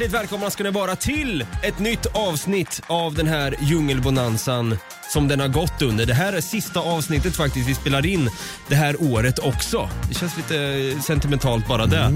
Hjärtligt 0.00 0.20
välkomna 0.20 0.50
ska 0.50 0.64
ni 0.64 0.70
vara 0.70 0.96
till 0.96 1.46
ett 1.62 1.78
nytt 1.78 2.06
avsnitt 2.06 2.82
av 2.86 3.14
den 3.14 3.26
här 3.26 3.54
djungelbonanzan 3.60 4.76
som 5.12 5.28
den 5.28 5.40
har 5.40 5.48
gått 5.48 5.82
under. 5.82 6.06
Det 6.06 6.14
här 6.14 6.32
är 6.32 6.40
sista 6.40 6.80
avsnittet 6.80 7.36
faktiskt 7.36 7.68
vi 7.68 7.74
spelar 7.74 8.06
in 8.06 8.30
det 8.68 8.74
här 8.74 9.02
året 9.02 9.38
också. 9.38 9.90
Det 10.08 10.14
känns 10.14 10.36
lite 10.36 11.02
sentimentalt 11.02 11.68
bara 11.68 11.86
det. 11.86 12.14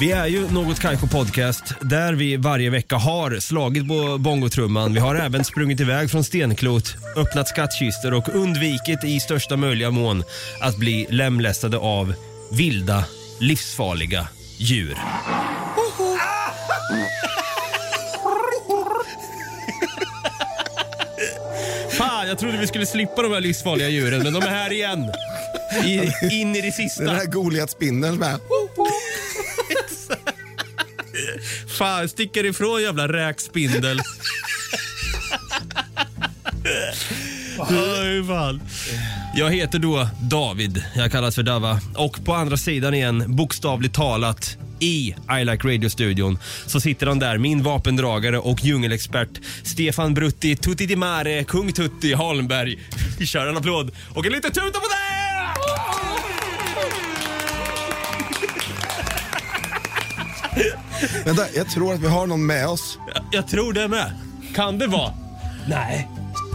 Vi 0.00 0.12
är 0.12 0.26
ju 0.26 0.50
Något 0.50 0.80
Kaiko 0.80 1.06
Podcast 1.06 1.74
där 1.80 2.12
vi 2.12 2.36
varje 2.36 2.70
vecka 2.70 2.96
har 2.96 3.40
slagit 3.40 3.88
på 3.88 4.18
bongotrumman. 4.18 4.94
Vi 4.94 5.00
har 5.00 5.14
även 5.14 5.44
sprungit 5.44 5.80
iväg 5.80 6.10
från 6.10 6.24
stenklot, 6.24 6.96
öppnat 7.16 7.48
skattkistor 7.48 8.14
och 8.14 8.28
undvikit 8.28 9.04
i 9.04 9.20
största 9.20 9.56
möjliga 9.56 9.90
mån 9.90 10.24
att 10.60 10.76
bli 10.76 11.06
lemlästade 11.10 11.78
av 11.78 12.14
vilda, 12.52 13.04
livsfarliga 13.40 14.28
djur. 14.58 14.98
Fan, 22.26 22.30
jag 22.30 22.38
trodde 22.38 22.58
vi 22.58 22.66
skulle 22.66 22.86
slippa 22.86 23.22
de 23.22 23.32
här 23.32 23.40
livsfarliga 23.40 23.88
djuren, 23.88 24.22
men 24.22 24.32
de 24.32 24.42
är 24.42 24.46
här 24.46 24.72
igen. 24.72 25.12
I, 25.84 26.12
in 26.40 26.56
i 26.56 26.60
det 26.60 26.72
sista. 26.72 27.04
Den 27.04 27.14
här 27.14 27.26
Goliat-spindeln 27.26 28.18
med. 28.18 28.38
Fan, 31.78 32.08
sticker 32.08 32.44
ifrån 32.44 32.82
jävla 32.82 33.08
räkspindel. 33.08 34.00
Fan. 38.26 38.60
Jag 39.36 39.50
heter 39.50 39.78
då 39.78 40.08
David, 40.20 40.84
jag 40.96 41.12
kallas 41.12 41.34
för 41.34 41.42
Dava. 41.42 41.80
Och 41.96 42.24
på 42.24 42.34
andra 42.34 42.56
sidan 42.56 42.94
igen, 42.94 43.36
bokstavligt 43.36 43.94
talat, 43.94 44.58
i 44.80 45.14
I 45.40 45.44
Like 45.44 45.68
Radio-studion 45.68 46.38
så 46.66 46.80
sitter 46.80 47.06
han 47.06 47.18
där, 47.18 47.38
min 47.38 47.62
vapendragare 47.62 48.38
och 48.38 48.64
djungelexpert 48.64 49.40
Stefan 49.62 50.14
Brutti 50.14 50.56
Tutti 50.56 50.86
Di 50.86 50.96
Mare, 50.96 51.44
Kung 51.44 51.72
Tutti 51.72 52.12
Holmberg. 52.12 52.78
Vi 53.18 53.26
kör 53.26 53.46
en 53.46 53.56
applåd 53.56 53.90
och 54.14 54.26
en 54.26 54.32
liten 54.32 54.52
tuta 54.52 54.78
på 54.80 54.86
det! 54.88 55.06
Vänta, 61.24 61.42
jag 61.54 61.70
tror 61.70 61.94
att 61.94 62.00
vi 62.00 62.06
har 62.08 62.26
någon 62.26 62.46
med 62.46 62.68
oss. 62.68 62.98
Jag, 63.14 63.24
jag 63.30 63.48
tror 63.48 63.72
det 63.72 63.88
med. 63.88 64.12
Kan 64.54 64.78
det 64.78 64.86
vara? 64.86 65.12
Nej. 65.68 66.08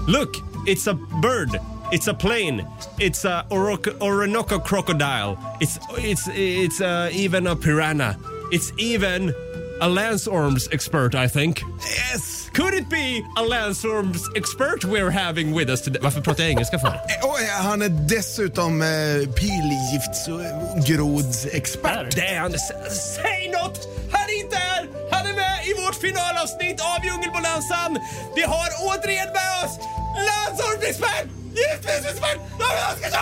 Look, 0.08 0.30
it's 0.68 0.92
a 0.92 0.98
bird. 1.22 1.71
It's 1.92 2.08
a 2.08 2.14
plane. 2.14 2.66
It's 3.00 3.26
a 3.26 3.46
Oroko- 3.50 4.00
Orinoco 4.02 4.60
crocodile. 4.60 5.38
It's 5.60 5.80
it's 5.98 6.28
it's 6.34 6.80
uh, 6.82 7.10
even 7.12 7.48
a 7.48 7.56
piranha. 7.56 8.16
It's 8.52 8.72
even 8.78 9.34
a 9.82 9.90
landstorms 9.90 10.68
expert, 10.72 11.16
I 11.16 11.28
think. 11.28 11.62
Yes. 11.82 12.50
Could 12.54 12.74
it 12.74 12.90
be 12.90 13.24
a 13.38 13.44
landstorms 13.44 14.22
expert 14.36 14.86
we're 14.86 15.10
having 15.12 15.54
with 15.54 15.70
us 15.70 15.82
today? 15.82 16.00
Varför 16.02 16.22
pratar 16.22 16.44
jag 16.44 16.52
engelska 16.52 16.80
för? 16.80 16.88
Eh, 16.88 16.94
Oj, 17.24 17.48
han 17.62 17.82
är 17.82 17.90
dessutom 17.90 18.82
eh, 18.82 18.88
pilgiftsgrodsexpert. 19.36 22.16
Det 22.16 22.28
är 22.28 22.40
han. 22.40 22.54
S- 22.54 22.72
Säg 23.16 23.50
något! 23.52 23.88
Han 24.12 24.22
är 24.30 24.40
inte 24.44 24.56
här! 24.56 24.88
Han 25.12 25.28
är 25.28 25.34
med 25.34 25.66
i 25.68 25.74
vårt 25.86 25.96
finalavsnitt 25.96 26.82
av 26.82 27.06
Djungelbonanzan. 27.06 28.00
Vi 28.36 28.42
har 28.42 28.68
återigen 28.88 29.28
med 29.28 29.66
oss 29.66 29.80
landsortsexpert! 30.28 31.28
Giftfiskexpert! 31.56 32.40
David 32.60 32.84
Oskarsson! 32.92 33.22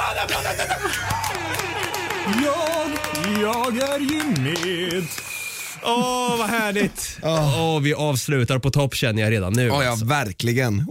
Jag, 2.44 3.78
jag 3.78 3.78
är 3.78 4.00
Jimmy. 4.00 5.02
Åh, 5.84 6.38
vad 6.38 6.50
härligt! 6.50 7.20
Åh, 7.24 7.80
vi 7.82 7.94
avslutar 7.94 8.60
på 8.60 8.72
topp 8.72 8.96
känner 8.96 9.22
jag 9.22 9.32
redan 9.32 9.54
nu. 9.54 9.68
Ja, 9.68 9.84
ja, 9.84 9.90
alltså. 9.90 10.06
verkligen. 10.06 10.88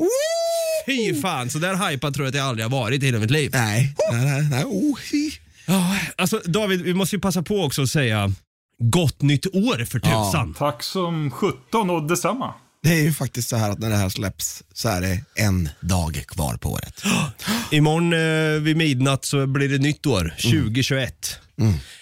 Fy 0.87 1.21
fan, 1.21 1.51
så 1.51 1.59
där 1.59 1.91
hypad 1.91 2.15
tror 2.15 2.27
jag 2.27 2.31
att 2.31 2.37
jag 2.37 2.47
aldrig 2.47 2.65
har 2.65 2.71
varit 2.71 3.03
i 3.03 3.07
hela 3.07 3.19
mitt 3.19 3.31
liv. 3.31 3.51
Nej, 3.53 3.95
nej, 4.13 4.25
nej. 4.25 4.49
nej. 4.51 4.65
Oh, 4.65 4.99
hi. 5.13 5.33
Ja, 5.67 5.97
alltså 6.17 6.41
David, 6.45 6.83
vi 6.83 6.95
måste 6.95 7.17
ju 7.17 7.21
passa 7.21 7.43
på 7.43 7.65
också 7.65 7.83
att 7.83 7.91
säga 7.91 8.33
gott 8.79 9.23
nytt 9.23 9.47
år 9.47 9.85
för 9.85 9.99
tusan. 9.99 10.55
Tack 10.59 10.83
som 10.83 11.31
17 11.31 11.91
och 11.91 12.03
detsamma. 12.03 12.55
Det 12.89 12.95
är 12.95 13.03
ju 13.03 13.13
faktiskt 13.13 13.49
så 13.49 13.57
här 13.57 13.71
att 13.71 13.79
när 13.79 13.91
det 13.91 13.97
här 13.97 14.09
släpps 14.09 14.63
så 14.75 14.89
är 14.89 15.01
det 15.01 15.21
en 15.35 15.69
dag 15.81 16.25
kvar 16.29 16.57
på 16.57 16.71
året. 16.71 17.03
Imorgon 17.71 18.13
eh, 18.13 18.63
vid 18.63 18.77
midnatt 18.77 19.25
så 19.25 19.47
blir 19.47 19.69
det 19.69 19.79
nytt 19.79 20.07
år, 20.07 20.35
2021. 20.43 21.41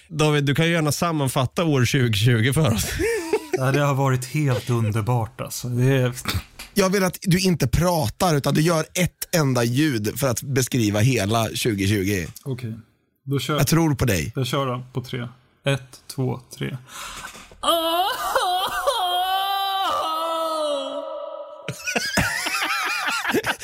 David, 0.08 0.44
du 0.44 0.54
kan 0.54 0.66
ju 0.66 0.72
gärna 0.72 0.92
sammanfatta 0.92 1.64
år 1.64 1.80
2020 1.80 2.52
för 2.52 2.74
oss. 2.74 2.86
Ja, 3.58 3.72
Det 3.72 3.80
har 3.80 3.94
varit 3.94 4.24
helt 4.24 4.70
underbart 4.70 5.40
alltså. 5.40 5.68
Det 5.68 5.84
är... 5.84 6.12
Jag 6.74 6.90
vill 6.90 7.04
att 7.04 7.18
du 7.22 7.38
inte 7.40 7.68
pratar 7.68 8.34
utan 8.36 8.54
du 8.54 8.60
gör 8.60 8.80
ett 8.94 9.34
enda 9.34 9.64
ljud 9.64 10.18
för 10.18 10.28
att 10.28 10.42
beskriva 10.42 11.00
hela 11.00 11.44
2020. 11.44 12.26
Okej, 12.44 12.74
då 13.24 13.38
kör 13.38 13.56
Jag 13.56 13.66
tror 13.66 13.94
på 13.94 14.04
dig. 14.04 14.32
jag. 14.36 14.46
kör 14.46 14.66
då 14.66 14.86
på 14.92 15.02
tre. 15.02 15.28
Ett, 15.64 16.00
två, 16.14 16.40
tre. 16.58 16.76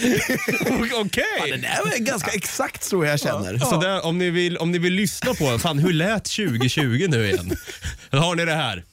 Okej. 0.94 1.24
Det 1.50 1.56
där 1.56 1.78
var 1.84 1.98
ganska 1.98 2.30
exakt 2.30 2.84
så 2.84 3.04
jag 3.04 3.20
känner. 3.20 3.58
Så 3.58 3.80
där, 3.80 4.06
om, 4.06 4.18
ni 4.18 4.30
vill, 4.30 4.56
om 4.56 4.70
ni 4.70 4.78
vill 4.78 4.92
lyssna 4.92 5.34
på, 5.34 5.58
fan 5.58 5.78
hur 5.78 5.92
lät 5.92 6.24
2020 6.24 7.06
nu 7.08 7.26
igen? 7.28 7.56
Då 8.10 8.18
har 8.18 8.34
ni 8.34 8.44
det 8.44 8.54
här. 8.54 8.84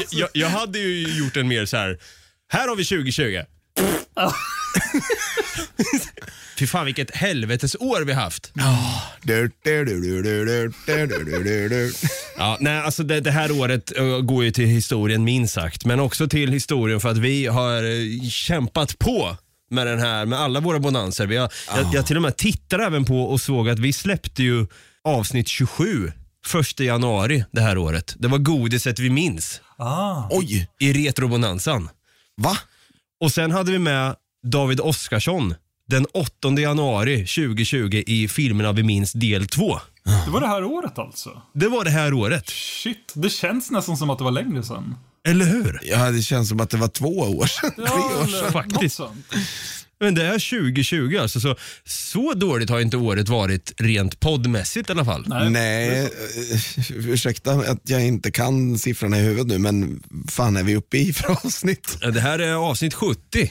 jag, 0.10 0.28
jag 0.32 0.48
hade 0.48 0.78
ju 0.78 1.18
gjort 1.18 1.36
en 1.36 1.48
mer 1.48 1.66
så 1.66 1.76
här. 1.76 1.98
här 2.52 2.68
har 2.68 2.76
vi 2.76 2.84
2020. 2.84 3.42
Fy 6.58 6.66
fan 6.66 6.86
vilket 6.86 7.16
helvetesår 7.16 8.04
vi 8.04 8.12
haft. 8.12 8.52
Ja, 12.36 12.56
nej, 12.60 12.78
alltså 12.80 13.02
det, 13.02 13.20
det 13.20 13.30
här 13.30 13.60
året 13.60 13.96
eh, 13.96 14.04
går 14.18 14.44
ju 14.44 14.50
till 14.50 14.66
historien 14.66 15.24
minst 15.24 15.54
sagt, 15.54 15.84
men 15.84 16.00
också 16.00 16.28
till 16.28 16.52
historien 16.52 17.00
för 17.00 17.08
att 17.08 17.18
vi 17.18 17.46
har 17.46 17.82
eh, 17.82 18.28
kämpat 18.30 18.98
på 18.98 19.36
med 19.70 19.86
den 19.86 19.98
här, 19.98 20.26
med 20.26 20.40
alla 20.40 20.60
våra 20.60 20.78
bonanser. 20.78 21.26
Vi 21.26 21.36
har, 21.36 21.52
jag, 21.76 21.94
jag 21.94 22.06
till 22.06 22.16
och 22.16 22.22
med 22.22 22.36
tittar 22.36 22.78
även 22.78 23.04
på 23.04 23.22
och 23.22 23.40
såg 23.40 23.68
att 23.68 23.78
vi 23.78 23.92
släppte 23.92 24.42
ju 24.42 24.66
avsnitt 25.04 25.48
27 25.48 26.12
första 26.46 26.84
januari 26.84 27.44
det 27.52 27.60
här 27.60 27.78
året. 27.78 28.14
Det 28.18 28.28
var 28.28 28.38
godiset 28.38 28.98
vi 28.98 29.10
minns 29.10 29.60
Oj, 30.30 30.68
i 30.80 30.92
retrobonansen. 30.92 31.88
va? 32.36 32.56
Och 33.20 33.32
sen 33.32 33.50
hade 33.50 33.72
vi 33.72 33.78
med 33.78 34.14
David 34.42 34.80
Oskarsson 34.80 35.54
den 35.88 36.06
8 36.12 36.50
januari 36.58 37.16
2020 37.26 38.02
i 38.06 38.28
filmerna 38.28 38.72
vi 38.72 38.82
minns 38.82 39.12
del 39.12 39.46
2. 39.46 39.80
Det 40.24 40.30
var 40.30 40.40
det 40.40 40.46
här 40.46 40.64
året 40.64 40.98
alltså? 40.98 41.42
Det 41.54 41.68
var 41.68 41.84
det 41.84 41.90
här 41.90 42.12
året, 42.12 42.48
Shit, 42.48 43.12
det 43.14 43.30
känns 43.30 43.70
nästan 43.70 43.96
som 43.96 44.10
att 44.10 44.18
det 44.18 44.24
var 44.24 44.30
längre 44.30 44.62
sedan. 44.62 44.94
eller 45.28 45.44
hur? 45.44 45.80
Ja, 45.82 46.10
det 46.10 46.22
känns 46.22 46.48
som 46.48 46.60
att 46.60 46.70
det 46.70 46.76
var 46.76 46.88
två 46.88 47.18
år 47.18 47.46
sedan. 47.46 47.70
Tre 47.74 47.84
år 47.84 48.26
sedan. 48.40 48.52
faktiskt. 48.52 49.00
Men 50.02 50.14
det 50.14 50.24
är 50.24 50.32
2020 50.32 51.18
alltså, 51.20 51.40
så, 51.40 51.56
så 51.84 52.34
dåligt 52.34 52.70
har 52.70 52.80
inte 52.80 52.96
året 52.96 53.28
varit 53.28 53.72
rent 53.76 54.20
poddmässigt 54.20 54.88
i 54.88 54.92
alla 54.92 55.04
fall. 55.04 55.24
Nej, 55.50 56.04
eh, 56.04 56.10
ursäkta 56.90 57.52
att 57.52 57.80
jag 57.90 58.06
inte 58.06 58.30
kan 58.30 58.78
siffrorna 58.78 59.18
i 59.18 59.22
huvudet 59.22 59.46
nu, 59.46 59.58
men 59.58 60.02
fan 60.28 60.56
är 60.56 60.62
vi 60.62 60.76
uppe 60.76 60.98
i 60.98 61.12
för 61.12 61.30
avsnitt? 61.30 61.98
Det 62.12 62.20
här 62.20 62.38
är 62.38 62.52
avsnitt 62.52 62.94
70. 62.94 63.50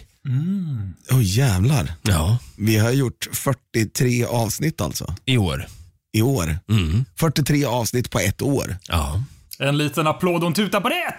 Åh 1.12 1.24
jävlar. 1.24 1.94
Ja. 2.01 2.38
Vi 2.57 2.77
har 2.77 2.92
gjort 2.92 3.27
43 3.31 4.25
avsnitt 4.25 4.81
alltså, 4.81 5.16
I 5.25 5.38
år. 5.38 5.66
i 6.13 6.21
år. 6.21 6.60
Mm. 6.69 7.06
43 7.19 7.66
avsnitt 7.66 8.10
på 8.12 8.19
ett 8.19 8.42
år. 8.42 8.77
Ja. 8.88 9.24
En 9.60 9.77
liten 9.77 10.07
applåd 10.07 10.42
och 10.42 10.48
en 10.48 10.54
tuta 10.54 10.81
på 10.81 10.89
det! 10.89 11.13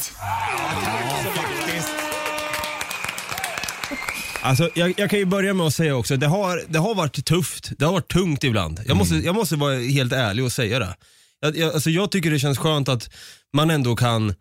Alltså, 4.43 4.71
jag, 4.75 4.95
jag 4.97 5.11
kan 5.11 5.19
ju 5.19 5.25
börja 5.25 5.55
med 5.55 5.67
att 5.67 5.75
säga 5.75 5.97
också, 5.97 6.17
det 6.17 6.27
har, 6.27 6.63
det 6.69 6.79
har 6.79 6.95
varit 6.95 7.25
tufft. 7.25 7.71
Det 7.79 7.85
har 7.85 7.93
varit 7.93 8.13
tungt 8.13 8.45
ibland. 8.45 8.81
Jag 8.87 8.97
måste, 8.97 9.15
jag 9.15 9.35
måste 9.35 9.57
vara 9.57 9.79
helt 9.79 10.13
ärlig 10.13 10.45
och 10.45 10.53
säga 10.53 10.79
det. 10.79 10.97
Jag, 11.41 11.57
jag, 11.57 11.75
alltså, 11.75 11.91
jag 11.91 12.11
tycker 12.11 12.31
det 12.31 12.39
känns 12.39 12.59
skönt 12.59 12.89
att 12.89 13.11
man 13.53 13.71
ändå 13.71 13.97
kan 13.97 14.35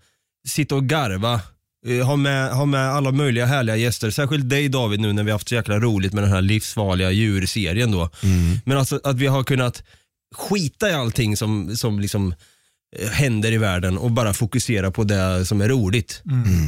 sitta 0.48 0.76
och 0.76 0.86
garva, 0.86 1.42
eh, 1.88 2.06
ha 2.06 2.16
med, 2.16 2.52
ha 2.52 2.66
med 2.66 2.90
alla 2.90 3.12
möjliga 3.12 3.46
härliga 3.46 3.76
gäster. 3.76 4.12
Särskilt 4.12 4.50
dig 4.50 4.70
David 4.70 5.00
nu 5.00 5.14
när 5.14 5.24
vi 5.24 5.32
har 5.32 5.36
haft 5.36 5.50
så 5.50 5.56
jäkla 5.56 5.80
roligt 5.80 6.14
med 6.14 6.24
den 6.24 6.32
här 6.32 6.42
livsfarliga 6.42 7.12
djurserien 7.12 7.92
då. 7.92 8.10
Men 8.66 8.78
alltså 8.78 9.00
att 9.04 9.16
vi 9.16 9.28
har 9.28 9.44
kunnat 9.44 9.84
skita 10.36 10.90
i 10.90 10.94
allting 10.94 11.38
som, 11.38 11.78
som 11.78 12.00
liksom 12.00 12.34
eh, 13.00 13.10
händer 13.10 13.52
i 13.52 13.58
världen 13.58 13.98
och 13.98 14.12
bara 14.12 14.34
fokusera 14.34 14.92
på 14.92 15.04
det 15.04 15.46
som 15.46 15.62
är 15.62 15.70
roligt. 15.70 16.22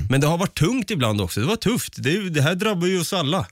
Men 0.10 0.22
det 0.22 0.28
har 0.28 0.38
varit 0.38 0.58
tungt 0.58 0.92
ibland 0.92 1.22
också. 1.22 1.40
Det 1.40 1.46
var 1.48 1.56
tufft. 1.56 1.94
Det, 1.98 2.30
det 2.30 2.42
här 2.42 2.56
drabbar 2.56 2.88
ju 2.88 3.00
oss 3.00 3.14
alla. 3.14 3.46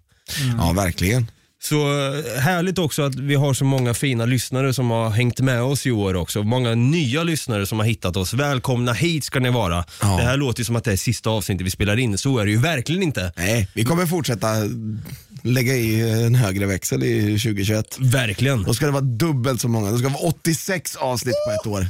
Ja, 0.57 0.73
verkligen. 0.73 1.31
Så 1.61 1.75
eh, 1.75 2.39
härligt 2.41 2.77
också 2.77 3.01
att 3.01 3.15
vi 3.15 3.35
har 3.35 3.53
så 3.53 3.65
många 3.65 3.93
fina 3.93 4.25
lyssnare 4.25 4.73
som 4.73 4.89
har 4.89 5.09
hängt 5.09 5.39
med 5.39 5.61
oss 5.61 5.87
i 5.87 5.91
år 5.91 6.15
också. 6.15 6.43
Många 6.43 6.75
nya 6.75 7.23
lyssnare 7.23 7.65
som 7.65 7.79
har 7.79 7.85
hittat 7.85 8.17
oss. 8.17 8.33
Välkomna 8.33 8.93
hit 8.93 9.23
ska 9.23 9.39
ni 9.39 9.49
vara. 9.49 9.85
Ja. 10.01 10.07
Det 10.07 10.23
här 10.23 10.37
låter 10.37 10.59
ju 10.59 10.65
som 10.65 10.75
att 10.75 10.83
det 10.83 10.91
är 10.91 10.97
sista 10.97 11.29
avsnittet 11.29 11.67
vi 11.67 11.71
spelar 11.71 11.99
in. 11.99 12.17
Så 12.17 12.37
är 12.37 12.45
det 12.45 12.51
ju 12.51 12.57
verkligen 12.57 13.03
inte. 13.03 13.33
Nej, 13.35 13.67
vi 13.73 13.85
kommer 13.85 14.05
fortsätta 14.05 14.47
lägga 15.43 15.75
i 15.75 16.11
en 16.25 16.35
högre 16.35 16.65
växel 16.65 17.03
i 17.03 17.39
2021. 17.39 17.97
Verkligen. 17.99 18.63
Då 18.63 18.73
ska 18.73 18.85
det 18.85 18.91
vara 18.91 19.01
dubbelt 19.01 19.61
så 19.61 19.67
många. 19.67 19.91
Det 19.91 19.97
ska 19.97 20.09
vara 20.09 20.23
86 20.23 20.95
avsnitt 20.95 21.35
på 21.47 21.51
ett 21.51 21.67
år. 21.67 21.87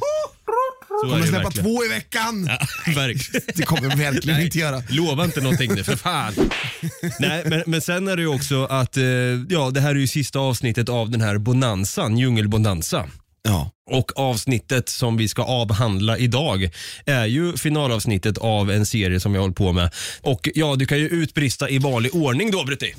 Kommer 1.02 1.26
släppa 1.26 1.44
verkligen. 1.44 1.66
två 1.66 1.86
i 1.86 1.88
veckan. 1.88 2.50
Ja, 2.50 2.68
verkligen. 2.96 3.42
Det 3.56 3.64
kommer 3.64 3.96
vi 3.96 4.04
verkligen 4.04 4.38
Nej, 4.38 4.46
inte 4.46 4.58
göra. 4.58 4.84
Lova 4.90 5.26
inte 5.26 5.42
någonting 5.42 5.74
nu 5.76 5.84
för 5.84 5.96
fan. 5.96 6.34
Nej, 7.20 7.44
men, 7.46 7.64
men 7.66 7.82
sen 7.82 8.08
är 8.08 8.16
det 8.16 8.22
ju 8.22 8.28
också 8.28 8.66
att 8.66 8.98
eh, 8.98 9.04
ja, 9.50 9.70
det 9.74 9.82
här 9.82 9.90
är 9.90 9.96
ju 9.96 10.08
sista 10.08 10.40
avsnittet 10.40 10.90
av 10.90 11.10
den 11.10 11.22
här 11.22 11.38
bonanzan, 11.38 12.18
djungelbonanza. 12.18 13.06
Ja. 13.44 13.72
Och 13.92 14.20
avsnittet 14.20 14.90
som 14.90 15.18
vi 15.18 15.28
ska 15.28 15.44
avhandla 15.44 16.18
idag 16.18 16.70
är 17.06 17.26
ju 17.26 17.58
finalavsnittet 17.58 18.38
av 18.38 18.72
en 18.72 18.86
serie 18.86 19.20
som 19.20 19.36
jag 19.36 19.42
håller 19.42 19.54
på 19.54 19.72
med. 19.72 19.94
Och 20.22 20.50
ja, 20.54 20.76
du 20.76 20.86
kan 20.86 20.98
ju 20.98 21.08
utbrista 21.08 21.70
i 21.70 21.78
vanlig 21.80 22.16
ordning 22.16 22.52
då 22.52 22.64
Brutti. 22.64 22.96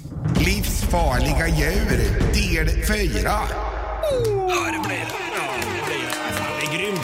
Livsfarliga 0.46 1.48
djur, 1.48 2.22
del 2.34 2.68
4. 2.86 3.30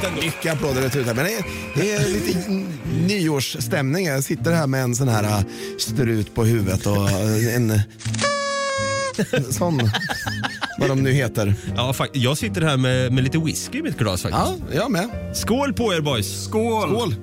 Ändå. 0.09 0.21
Mycket 0.23 0.53
applåder 0.53 0.87
och 0.87 0.93
tutar. 0.93 1.15
Men 1.15 1.25
det 1.25 1.33
är, 1.35 1.45
det 1.75 1.93
är 1.93 2.09
lite 2.09 2.39
nyårsstämning. 3.07 4.07
Jag 4.07 4.25
sitter 4.25 4.53
här 4.53 4.67
med 4.67 4.83
en 4.83 4.97
sån 4.97 5.09
här 5.09 5.25
äh, 5.25 5.41
strut 5.79 6.35
på 6.35 6.45
huvudet 6.45 6.87
och 6.87 7.11
äh, 7.11 7.57
en, 7.57 7.71
en 9.31 9.53
sån, 9.53 9.91
vad 10.79 10.89
de 10.89 11.03
nu 11.03 11.13
heter. 11.13 11.55
Ja, 11.77 11.93
fakt- 11.93 12.11
jag 12.17 12.39
sitter 12.39 12.61
här 12.63 12.77
med, 12.77 13.13
med 13.13 13.25
lite 13.25 13.39
whisky 13.39 13.79
i 13.79 13.83
mitt 13.83 13.99
glas 13.99 14.23
faktiskt. 14.23 14.45
Ja, 14.73 14.77
jag 14.77 14.91
med. 14.91 15.09
Skål 15.35 15.73
på 15.73 15.95
er 15.95 16.01
boys! 16.01 16.45
Skål! 16.45 16.89
Skål. 16.91 17.15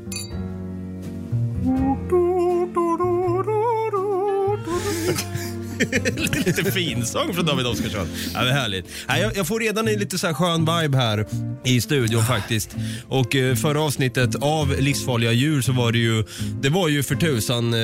lite 6.46 6.72
finsång 6.72 7.34
från 7.34 7.46
David 7.46 7.66
Oskarsson. 7.66 8.08
Ja, 8.34 8.44
det 8.44 8.50
är 8.50 8.54
härligt. 8.54 8.86
Ja, 9.08 9.18
jag, 9.18 9.38
jag 9.38 9.48
får 9.48 9.60
redan 9.60 9.88
en 9.88 10.00
lite 10.00 10.18
så 10.18 10.28
här 10.28 10.34
skön 10.34 10.60
vibe 10.60 10.98
här 10.98 11.28
i 11.64 11.82
studion 11.82 12.26
faktiskt. 12.26 12.76
Och 13.08 13.36
eh, 13.36 13.56
förra 13.56 13.82
avsnittet 13.82 14.36
av 14.36 14.76
Livsfarliga 14.80 15.32
djur 15.32 15.62
så 15.62 15.72
var 15.72 15.92
det 15.92 15.98
ju, 15.98 16.24
det 16.62 16.70
var 16.70 16.88
ju 16.88 17.04
för 17.04 17.16
tusan 17.16 17.74
eh, 17.74 17.80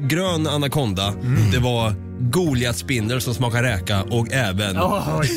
grön 0.00 0.46
anakonda, 0.46 1.14
det 1.52 1.58
var 1.58 1.94
Goliatspindel 2.20 3.20
som 3.20 3.34
smakar 3.34 3.62
räka 3.62 4.02
och 4.02 4.32
även 4.32 4.76
Oj. 4.80 5.30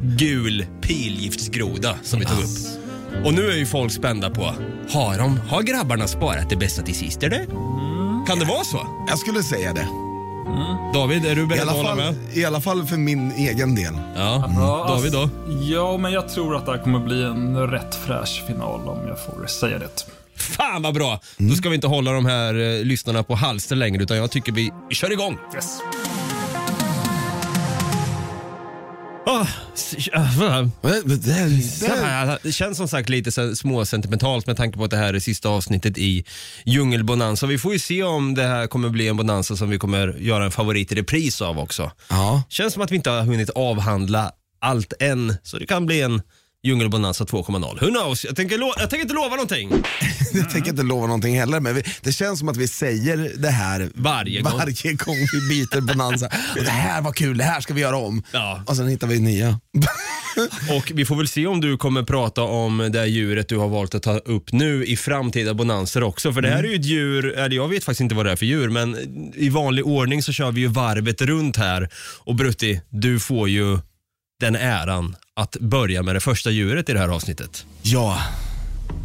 gul 0.18 0.66
pilgiftsgroda 0.80 1.96
som 2.02 2.20
vi 2.20 2.26
tog 2.26 2.38
upp. 2.38 2.80
Och 3.24 3.34
nu 3.34 3.50
är 3.50 3.56
ju 3.56 3.66
folk 3.66 3.92
spända 3.92 4.30
på, 4.30 4.54
har, 4.90 5.18
de, 5.18 5.40
har 5.48 5.62
grabbarna 5.62 6.08
sparat 6.08 6.50
det 6.50 6.56
bästa 6.56 6.82
till 6.82 6.94
sist 6.94 7.22
eller? 7.22 7.46
Kan 8.26 8.38
det 8.38 8.44
vara 8.44 8.64
så? 8.64 8.86
Jag 9.08 9.18
skulle 9.18 9.42
säga 9.42 9.72
det. 9.72 10.09
David, 10.94 11.26
är 11.26 11.34
du 11.36 11.42
I 11.42 11.46
beredd 11.46 11.62
att 11.68 11.76
hålla 11.76 11.88
fall, 11.88 11.96
med? 11.96 12.14
I 12.34 12.44
alla 12.44 12.60
fall 12.60 12.86
för 12.86 12.96
min 12.96 13.32
egen 13.32 13.74
del. 13.74 13.94
Ja. 14.16 14.44
Ja, 14.56 14.84
David 14.88 15.12
då? 15.12 15.20
alltså, 15.22 15.36
Ja, 15.62 15.96
men 15.96 16.12
jag 16.12 16.28
tror 16.28 16.56
att 16.56 16.66
det 16.66 16.72
här 16.72 16.78
kommer 16.84 16.98
bli 16.98 17.22
en 17.22 17.66
rätt 17.70 17.94
fräsch 17.94 18.42
final 18.46 18.88
om 18.88 18.98
jag 19.08 19.24
får 19.24 19.46
säga 19.46 19.78
det. 19.78 19.88
Fan 20.36 20.82
vad 20.82 20.94
bra! 20.94 21.20
Då 21.38 21.54
ska 21.54 21.68
vi 21.68 21.74
inte 21.74 21.86
hålla 21.86 22.12
de 22.12 22.26
här 22.26 22.54
eh, 22.78 22.84
lyssnarna 22.84 23.22
på 23.22 23.34
halster 23.34 23.76
längre 23.76 24.02
utan 24.02 24.16
jag 24.16 24.30
tycker 24.30 24.52
vi 24.52 24.72
kör 24.90 25.12
igång. 25.12 25.38
Yes. 25.54 25.78
Det, 32.42 32.52
känns 32.52 32.76
som 32.76 32.88
sagt 32.88 33.08
lite 33.08 33.32
så 33.32 33.56
småsentimentalt 33.56 34.46
med 34.46 34.56
tanke 34.56 34.78
på 34.78 34.84
att 34.84 34.90
det 34.90 34.96
här 34.96 35.14
är 35.14 35.20
sista 35.20 35.48
avsnittet 35.48 35.98
i 35.98 36.24
Djungelbonanza. 36.64 37.46
Vi 37.46 37.58
får 37.58 37.72
ju 37.72 37.78
se 37.78 38.02
om 38.02 38.34
det 38.34 38.42
här 38.42 38.66
kommer 38.66 38.88
bli 38.88 39.08
en 39.08 39.16
bonanza 39.16 39.56
som 39.56 39.70
vi 39.70 39.78
kommer 39.78 40.16
göra 40.18 40.44
en 40.44 40.50
favorit 40.50 40.92
i 40.92 40.94
repris 40.94 41.42
av 41.42 41.58
också. 41.58 41.90
ja. 42.08 42.42
Känns 42.48 42.72
som 42.72 42.82
att 42.82 42.90
vi 42.90 42.96
inte 42.96 43.10
har 43.10 43.22
hunnit 43.22 43.50
avhandla 43.50 44.32
allt 44.60 44.92
än, 45.00 45.36
så 45.42 45.58
det 45.58 45.66
kan 45.66 45.86
bli 45.86 46.00
en 46.00 46.22
Djungelbonanza 46.62 47.24
2.0. 47.24 47.80
Who 47.80 47.86
knows? 47.86 48.24
Jag 48.24 48.36
tänker, 48.36 48.58
lo- 48.58 48.72
jag 48.78 48.90
tänker 48.90 49.02
inte 49.02 49.14
lova 49.14 49.28
någonting. 49.30 49.70
Jag 50.34 50.50
tänker 50.50 50.70
inte 50.70 50.82
lova 50.82 51.06
någonting 51.06 51.38
heller, 51.38 51.60
men 51.60 51.74
vi, 51.74 51.82
det 52.02 52.12
känns 52.12 52.38
som 52.38 52.48
att 52.48 52.56
vi 52.56 52.68
säger 52.68 53.32
det 53.36 53.48
här 53.50 53.90
Varje 53.94 54.40
gång. 54.40 54.52
varje 54.58 54.92
gång 54.92 55.16
vi 55.32 55.48
byter 55.48 55.80
bonanza. 55.80 56.26
Och 56.58 56.64
det 56.64 56.70
här 56.70 57.02
var 57.02 57.12
kul, 57.12 57.38
det 57.38 57.44
här 57.44 57.60
ska 57.60 57.74
vi 57.74 57.80
göra 57.80 57.96
om. 57.96 58.22
Ja. 58.32 58.62
Och 58.66 58.76
sen 58.76 58.88
hittar 58.88 59.06
vi 59.06 59.20
nya. 59.20 59.60
Och 60.76 60.92
vi 60.94 61.04
får 61.04 61.16
väl 61.16 61.28
se 61.28 61.46
om 61.46 61.60
du 61.60 61.76
kommer 61.76 62.02
prata 62.02 62.42
om 62.42 62.88
det 62.92 62.98
här 62.98 63.06
djuret 63.06 63.48
du 63.48 63.56
har 63.56 63.68
valt 63.68 63.94
att 63.94 64.02
ta 64.02 64.18
upp 64.18 64.52
nu 64.52 64.84
i 64.86 64.96
framtida 64.96 65.54
bonanser 65.54 66.02
också. 66.02 66.32
För 66.32 66.40
det 66.42 66.48
här 66.50 66.64
är 66.64 66.68
ju 66.68 66.74
ett 66.74 66.84
djur, 66.84 67.32
eller 67.38 67.56
jag 67.56 67.68
vet 67.68 67.84
faktiskt 67.84 68.00
inte 68.00 68.14
vad 68.14 68.26
det 68.26 68.32
är 68.32 68.36
för 68.36 68.46
djur, 68.46 68.68
men 68.68 68.96
i 69.36 69.48
vanlig 69.48 69.86
ordning 69.86 70.22
så 70.22 70.32
kör 70.32 70.52
vi 70.52 70.60
ju 70.60 70.66
varvet 70.66 71.20
runt 71.22 71.56
här. 71.56 71.88
Och 72.18 72.34
Brutti, 72.34 72.80
du 72.90 73.20
får 73.20 73.48
ju 73.48 73.78
den 74.40 74.56
äran 74.56 75.16
att 75.36 75.56
börja 75.60 76.02
med 76.02 76.16
det 76.16 76.20
första 76.20 76.50
djuret 76.50 76.88
i 76.88 76.92
det 76.92 76.98
här 76.98 77.08
avsnittet. 77.08 77.66
Ja, 77.82 78.18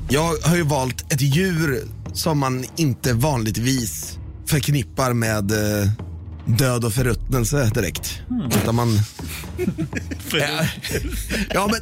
jag 0.09 0.37
har 0.43 0.55
ju 0.55 0.63
valt 0.63 1.13
ett 1.13 1.21
djur 1.21 1.83
som 2.13 2.39
man 2.39 2.65
inte 2.75 3.13
vanligtvis 3.13 4.19
förknippar 4.47 5.13
med 5.13 5.51
eh, 5.51 5.89
död 6.45 6.85
och 6.85 6.93
förruttnelse 6.93 7.71
direkt. 7.73 8.21
Utan 8.61 8.75
man... 8.75 8.99
Ja, 10.31 10.67
ja 11.49 11.69
men... 11.71 11.81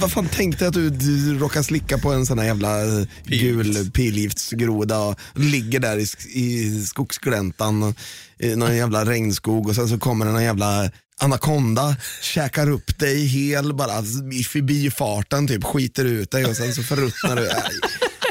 Vad 0.00 0.12
fan 0.12 0.28
tänkte 0.28 0.68
att 0.68 0.74
du, 0.74 0.90
du 0.90 1.38
råkar 1.38 1.62
slicka 1.62 1.98
på 1.98 2.12
en 2.12 2.26
sån 2.26 2.38
här 2.38 2.46
jävla 2.46 2.84
eh, 2.84 3.06
gul 3.24 3.90
pilgiftsgroda 3.90 4.98
och 4.98 5.18
ligger 5.34 5.80
där 5.80 5.98
i, 5.98 6.06
i 6.40 6.80
skogsgläntan 6.86 7.94
i 8.38 8.56
någon 8.56 8.76
jävla 8.76 9.04
regnskog 9.04 9.68
och 9.68 9.74
sen 9.74 9.88
så 9.88 9.98
kommer 9.98 10.26
en 10.26 10.42
jävla 10.42 10.90
anakonda, 11.20 11.96
käkar 12.22 12.70
upp 12.70 12.98
dig 12.98 13.26
hel 13.26 13.74
bara 13.74 14.00
i 14.32 14.44
förbifarten 14.44 15.48
typ, 15.48 15.64
skiter 15.64 16.04
ut 16.04 16.30
dig 16.30 16.44
och 16.44 16.56
sen 16.56 16.74
så 16.74 16.82
förruttnar 16.82 17.36
du. 17.36 17.50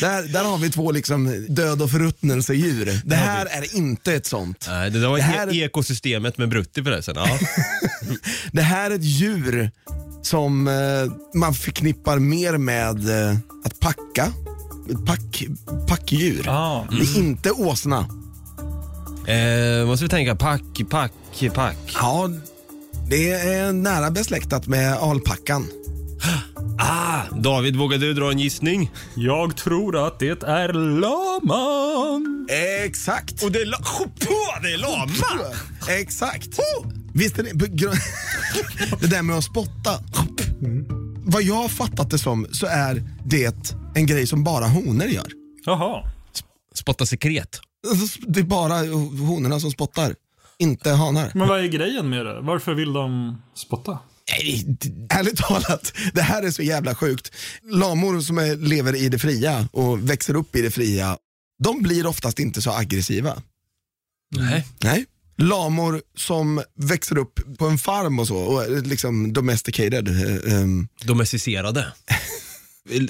Där, 0.00 0.22
där 0.22 0.44
har 0.44 0.58
vi 0.58 0.70
två 0.70 0.90
liksom 0.92 1.46
död 1.48 1.82
och 1.82 1.90
förruttnelsedjur. 1.90 3.00
Det 3.04 3.14
här 3.16 3.46
är 3.46 3.76
inte 3.76 4.14
ett 4.14 4.26
sånt. 4.26 4.66
Nej, 4.68 4.90
det 4.90 5.00
där 5.00 5.08
var 5.08 5.16
Det 5.16 5.22
här- 5.22 5.54
ekosystemet 5.62 6.38
med 6.38 6.48
Brutti 6.48 6.82
förresten. 6.84 7.14
Ja. 7.18 7.38
Det 8.52 8.62
här 8.62 8.90
är 8.90 8.94
ett 8.94 9.04
djur 9.04 9.70
som 10.22 10.68
eh, 10.68 10.74
man 11.34 11.54
förknippar 11.54 12.18
mer 12.18 12.58
med 12.58 13.08
eh, 13.30 13.36
att 13.64 13.80
packa. 13.80 14.32
Pack, 15.06 15.44
packdjur. 15.88 16.44
Ah. 16.48 16.86
Det 16.90 16.96
är 16.96 17.18
inte 17.18 17.50
åsna. 17.50 17.98
Eh, 19.26 19.86
måste 19.86 20.04
vi 20.04 20.08
tänka 20.08 20.36
pack, 20.36 20.62
pack, 20.90 21.12
pack. 21.54 21.76
Ja, 21.94 22.30
det 23.08 23.30
är 23.32 23.72
nära 23.72 24.10
besläktat 24.10 24.66
med 24.66 24.92
alpackan. 24.96 25.66
Ah, 26.78 27.22
David, 27.34 27.76
vågar 27.76 27.98
du 27.98 28.14
dra 28.14 28.30
en 28.30 28.38
gissning? 28.38 28.90
Jag 29.14 29.56
tror 29.56 30.06
att 30.06 30.18
det 30.18 30.42
är 30.42 30.72
laman. 30.72 32.46
Exakt. 32.84 33.42
Och 33.42 33.52
det 33.52 33.60
är, 33.60 33.66
la- 33.66 33.78
det 34.62 34.72
är 34.72 34.78
lama! 34.78 35.54
Exakt. 35.88 36.58
Visst 37.14 37.38
är 37.38 37.42
det... 37.42 37.52
det 39.00 39.06
där 39.06 39.22
med 39.22 39.36
att 39.36 39.44
spotta. 39.44 39.90
Vad 41.24 41.42
jag 41.42 41.54
har 41.54 41.68
fattat 41.68 42.10
det 42.10 42.18
som 42.18 42.46
så 42.52 42.66
är 42.66 43.02
det 43.24 43.74
en 43.94 44.06
grej 44.06 44.26
som 44.26 44.44
bara 44.44 44.64
honor 44.66 45.06
gör. 45.06 45.26
Jaha. 45.64 46.10
Spotta 46.74 47.06
sekret. 47.06 47.60
Alltså, 47.90 48.18
Det 48.26 48.40
är 48.40 48.44
bara 48.44 48.74
honorna 49.26 49.60
som 49.60 49.70
spottar, 49.70 50.14
inte 50.58 50.90
hanar. 50.90 51.30
Men 51.34 51.48
vad 51.48 51.60
är 51.60 51.66
grejen 51.66 52.08
med 52.10 52.26
det? 52.26 52.40
Varför 52.40 52.74
vill 52.74 52.92
de 52.92 53.36
spotta? 53.54 53.98
Ärligt 55.10 55.38
talat, 55.38 55.92
det 56.14 56.22
här 56.22 56.42
är 56.42 56.50
så 56.50 56.62
jävla 56.62 56.94
sjukt. 56.94 57.32
Lamor 57.70 58.20
som 58.20 58.38
är, 58.38 58.56
lever 58.56 58.96
i 58.96 59.08
det 59.08 59.18
fria 59.18 59.68
och 59.72 60.10
växer 60.10 60.36
upp 60.36 60.56
i 60.56 60.62
det 60.62 60.70
fria, 60.70 61.18
de 61.62 61.82
blir 61.82 62.06
oftast 62.06 62.38
inte 62.38 62.62
så 62.62 62.70
aggressiva. 62.72 63.42
Nej. 64.36 64.66
Nej. 64.82 65.04
Lamor 65.38 66.02
som 66.16 66.62
växer 66.78 67.18
upp 67.18 67.58
på 67.58 67.66
en 67.68 67.78
farm 67.78 68.18
och 68.18 68.26
så, 68.26 68.36
och 68.36 68.64
är 68.64 68.80
liksom 68.80 69.32
domesticated. 69.32 70.08
ehm, 70.52 70.88
Domesticerade. 71.04 71.92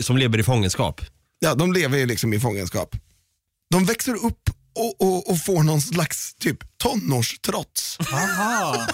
Som 0.01 0.17
lever 0.17 0.39
i 0.39 0.43
fångenskap. 0.43 1.01
Ja, 1.39 1.55
de 1.55 1.73
lever 1.73 1.99
ju 1.99 2.07
liksom 2.07 2.33
i 2.35 2.41
fångenskap. 2.41 2.97
De 3.71 3.85
växer 3.85 4.15
upp 4.25 4.51
och, 4.75 5.01
och, 5.03 5.31
och 5.31 5.39
får 5.45 5.63
någon 5.63 5.81
slags 5.83 6.35
typ 6.35 6.59
tonårstrots. 6.79 7.99
Aha. 8.13 8.87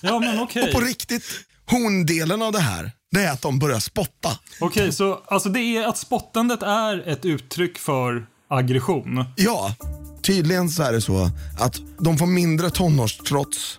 Ja 0.00 0.18
men 0.18 0.40
okej. 0.40 0.62
Och 0.62 0.72
på 0.72 0.80
riktigt, 0.80 1.24
hondelen 1.66 2.42
av 2.42 2.52
det 2.52 2.60
här, 2.60 2.92
det 3.10 3.24
är 3.24 3.32
att 3.32 3.42
de 3.42 3.58
börjar 3.58 3.78
spotta. 3.78 4.38
Okej, 4.60 4.92
så 4.92 5.22
alltså 5.26 5.48
det 5.48 5.60
är 5.60 5.88
att 5.88 5.98
spottandet 5.98 6.62
är 6.62 7.08
ett 7.08 7.24
uttryck 7.24 7.78
för 7.78 8.26
aggression. 8.48 9.24
Ja, 9.36 9.74
tydligen 10.22 10.68
så 10.68 10.82
är 10.82 10.92
det 10.92 11.00
så 11.00 11.30
att 11.60 11.80
de 11.98 12.18
får 12.18 12.26
mindre 12.26 12.70
tonårstrots 12.70 13.78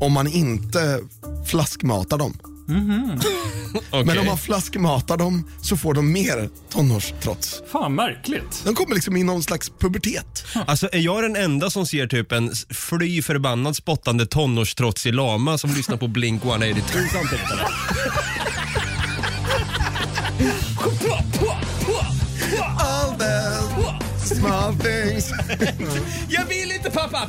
om 0.00 0.12
man 0.12 0.26
inte 0.26 1.00
flaskmatar 1.46 2.18
dem. 2.18 2.38
Okej. 3.90 4.04
Men 4.04 4.18
om 4.18 4.26
man 4.26 4.38
flaskmatar 4.38 5.16
dem 5.16 5.48
så 5.62 5.76
får 5.76 5.94
de 5.94 6.12
mer 6.12 6.48
tonårstrots. 6.70 7.62
Fan, 7.72 7.94
märkligt. 7.94 8.62
De 8.64 8.74
kommer 8.74 8.94
liksom 8.94 9.16
i 9.16 9.22
någon 9.22 9.42
slags 9.42 9.70
pubertet. 9.80 10.44
Alltså 10.66 10.88
är 10.92 10.98
jag 10.98 11.22
den 11.22 11.36
enda 11.36 11.70
som 11.70 11.86
ser 11.86 12.06
typ 12.06 12.32
en 12.32 12.52
fly 12.70 13.22
förbannad 13.22 13.76
spottande 13.76 14.26
tonårstrotsig 14.26 15.14
lama 15.14 15.58
som 15.58 15.70
lyssnar 15.70 15.96
på 15.96 16.08
Blink 16.08 16.44
182 16.44 16.98
samtidigt 17.12 17.50
eller? 17.52 17.66
All 22.78 23.18
the 23.18 24.34
small 24.34 24.74
things. 24.76 25.32
Jag 26.28 26.44
vill 26.44 26.72
inte 26.72 26.90
pappa! 26.90 27.28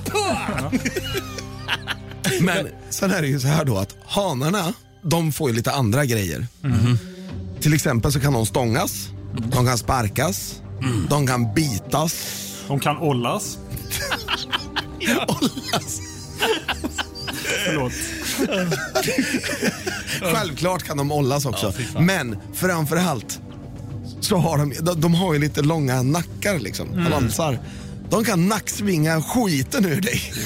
Men 2.42 2.68
sen 2.90 3.12
är 3.12 3.22
det 3.22 3.28
ju 3.28 3.40
så 3.40 3.48
här 3.48 3.66
då 3.66 3.78
att 3.78 3.96
hanarna, 4.06 4.74
de 5.04 5.32
får 5.32 5.50
ju 5.50 5.56
lite 5.56 5.72
andra 5.72 6.06
grejer. 6.06 6.48
Till 7.60 7.74
exempel 7.74 8.12
så 8.12 8.20
kan 8.20 8.34
de 8.34 8.46
stångas, 8.46 9.10
de 9.52 9.66
kan 9.66 9.78
sparkas, 9.78 10.62
de 11.10 11.28
kan 11.28 11.54
bitas. 11.54 12.16
De 12.68 12.80
kan 12.80 12.98
ollas. 12.98 13.58
Ollas. 15.28 16.00
Förlåt. 17.66 17.92
Självklart 20.22 20.84
kan 20.84 20.98
de 20.98 21.12
ollas 21.12 21.46
också. 21.46 21.74
Men 22.00 22.38
framförallt 22.54 23.40
så 24.20 24.38
har 24.38 24.58
de, 24.58 24.74
de, 24.82 25.02
de 25.02 25.14
har 25.14 25.34
ju 25.34 25.40
lite 25.40 25.62
långa 25.62 26.02
nackar 26.02 26.60
liksom, 26.60 27.08
lansar. 27.10 27.60
De 28.10 28.24
kan 28.24 28.48
nacksvinga 28.48 29.22
skiten 29.22 29.86
ur 29.86 30.02
dig. 30.02 30.34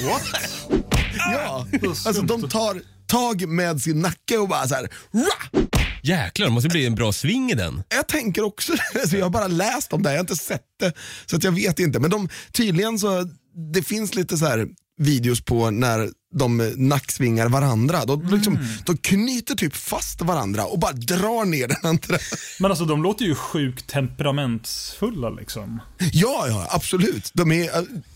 Ja, 1.31 1.65
alltså 2.05 2.21
de 2.21 2.49
tar 2.49 2.81
tag 3.07 3.47
med 3.47 3.81
sin 3.81 3.99
nacke 4.01 4.37
och 4.37 4.47
bara 4.47 4.67
så 4.67 4.75
här. 4.75 4.89
Rah! 5.11 5.63
Jäklar, 6.03 6.47
det 6.47 6.53
måste 6.53 6.69
bli 6.69 6.85
en 6.85 6.95
bra 6.95 7.13
sving 7.13 7.51
i 7.51 7.55
den. 7.55 7.83
Jag 7.89 8.07
tänker 8.07 8.43
också 8.43 8.73
det. 8.93 9.17
Jag 9.17 9.25
har 9.25 9.29
bara 9.29 9.47
läst 9.47 9.93
om 9.93 10.03
det, 10.03 10.09
jag 10.09 10.17
har 10.17 10.21
inte 10.21 10.35
sett 10.35 10.65
det. 10.79 10.93
Så 11.25 11.35
att 11.35 11.43
jag 11.43 11.51
vet 11.51 11.79
inte. 11.79 11.99
Men 11.99 12.09
de, 12.09 12.29
tydligen 12.51 12.99
så, 12.99 13.27
det 13.73 13.83
finns 13.83 14.15
lite 14.15 14.37
så 14.37 14.45
här 14.45 14.67
videos 14.97 15.41
på 15.41 15.71
när 15.71 16.09
de 16.35 16.73
nacksvingar 16.77 17.49
varandra. 17.49 18.05
De, 18.05 18.27
liksom, 18.27 18.59
de 18.85 18.97
knyter 18.97 19.55
typ 19.55 19.75
fast 19.75 20.21
varandra 20.21 20.65
och 20.65 20.79
bara 20.79 20.91
drar 20.91 21.45
ner 21.45 21.67
den 21.67 21.77
andra. 21.83 22.17
Men 22.59 22.71
alltså 22.71 22.85
de 22.85 23.03
låter 23.03 23.25
ju 23.25 23.35
sjukt 23.35 23.87
temperamentsfulla 23.87 25.29
liksom. 25.29 25.81
Ja, 26.11 26.45
ja, 26.47 26.67
absolut. 26.69 27.31
De 27.33 27.51
är, 27.51 27.69